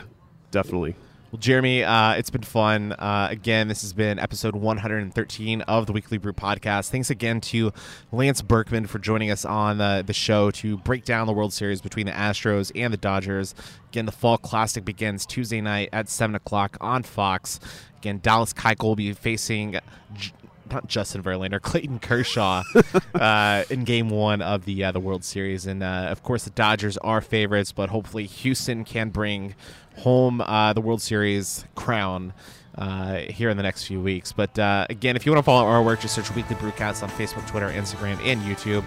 definitely. 0.51 0.95
Well, 1.32 1.39
Jeremy, 1.41 1.84
uh, 1.84 2.14
it's 2.14 2.30
been 2.30 2.41
fun. 2.41 2.93
Uh, 2.93 3.28
again, 3.30 3.68
this 3.68 3.82
has 3.82 3.91
been 3.91 4.18
episode 4.18 4.55
113 4.55 5.62
of 5.64 5.86
the 5.86 5.91
Weekly 5.91 6.18
Brew 6.18 6.32
podcast. 6.32 6.89
Thanks 6.89 7.10
again 7.10 7.41
to 7.41 7.74
Lance 8.14 8.41
Berkman 8.41 8.88
for 8.88 8.97
joining 8.97 9.30
us 9.30 9.43
on 9.43 9.78
the, 9.78 10.05
the 10.08 10.14
show 10.14 10.51
to 10.51 10.78
break 10.78 11.03
down 11.03 11.28
the 11.28 11.34
World 11.34 11.51
Series 11.51 11.82
between 11.82 12.05
the 12.05 12.14
Astros 12.14 12.72
and 12.76 12.93
the 12.93 12.97
Dodgers. 12.97 13.55
Again, 13.89 14.05
the 14.05 14.14
Fall 14.14 14.38
Classic 14.38 14.86
begins 14.86 15.26
Tuesday 15.26 15.60
night 15.60 15.89
at 15.91 16.08
7 16.08 16.34
o'clock 16.34 16.78
on 16.80 17.03
Fox. 17.03 17.60
Again, 17.97 18.20
Dallas 18.24 18.53
Keuchel 18.53 18.84
will 18.84 18.95
be 18.95 19.12
facing. 19.12 19.78
J- 20.14 20.32
not 20.72 20.88
Justin 20.88 21.24
Verlander, 21.24 21.61
Clayton 21.61 21.99
Kershaw, 21.99 22.63
uh, 23.15 23.63
in 23.70 23.84
Game 23.84 24.09
One 24.09 24.41
of 24.41 24.65
the 24.65 24.84
uh, 24.84 24.91
the 24.91 24.99
World 24.99 25.24
Series, 25.24 25.65
and 25.65 25.84
uh, 25.84 26.07
of 26.09 26.24
course 26.24 26.43
the 26.43 26.51
Dodgers 26.51 26.97
are 26.97 27.22
favorites, 27.22 27.72
but 27.72 27.89
hopefully 27.89 28.26
Houston 28.26 28.84
can 28.84 29.09
bring 29.09 29.55
home 29.97 30.41
uh, 30.41 30.74
the 30.74 30.82
World 30.82 31.01
Series 31.01 31.65
crown 31.76 32.34
uh, 32.78 33.18
here 33.30 33.49
in 33.49 33.57
the 33.57 33.63
next 33.63 33.86
few 33.86 33.99
weeks. 34.01 34.32
But 34.32 34.57
uh, 34.57 34.86
again, 34.89 35.15
if 35.15 35.26
you 35.26 35.32
want 35.32 35.43
to 35.43 35.45
follow 35.45 35.68
our 35.68 35.82
work, 35.82 35.99
just 35.99 36.15
search 36.15 36.34
Weekly 36.36 36.55
Brewcast 36.55 37.03
on 37.03 37.09
Facebook, 37.09 37.47
Twitter, 37.47 37.70
Instagram, 37.70 38.20
and 38.24 38.41
YouTube. 38.41 38.84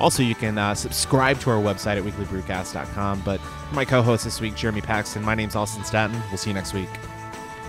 Also, 0.00 0.22
you 0.22 0.34
can 0.34 0.58
uh, 0.58 0.74
subscribe 0.74 1.38
to 1.40 1.50
our 1.50 1.62
website 1.62 1.96
at 1.96 2.02
weeklybrewcast.com. 2.02 3.22
But 3.24 3.40
for 3.40 3.74
my 3.74 3.84
co-host 3.84 4.24
this 4.24 4.40
week, 4.40 4.56
Jeremy 4.56 4.80
Paxton, 4.80 5.22
my 5.22 5.34
name's 5.34 5.54
Austin 5.54 5.84
Staton. 5.84 6.20
We'll 6.28 6.38
see 6.38 6.50
you 6.50 6.54
next 6.54 6.72
week. 6.72 6.88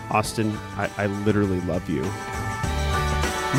Austin, 0.10 0.58
I, 0.78 0.90
I 0.98 1.06
literally 1.08 1.62
love 1.62 1.88
you. 1.90 2.04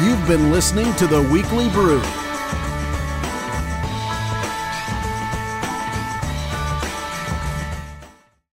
You've 0.04 0.26
been 0.28 0.52
listening 0.52 0.94
to 0.96 1.06
The 1.06 1.22
Weekly 1.22 1.70
Brew 1.70 2.02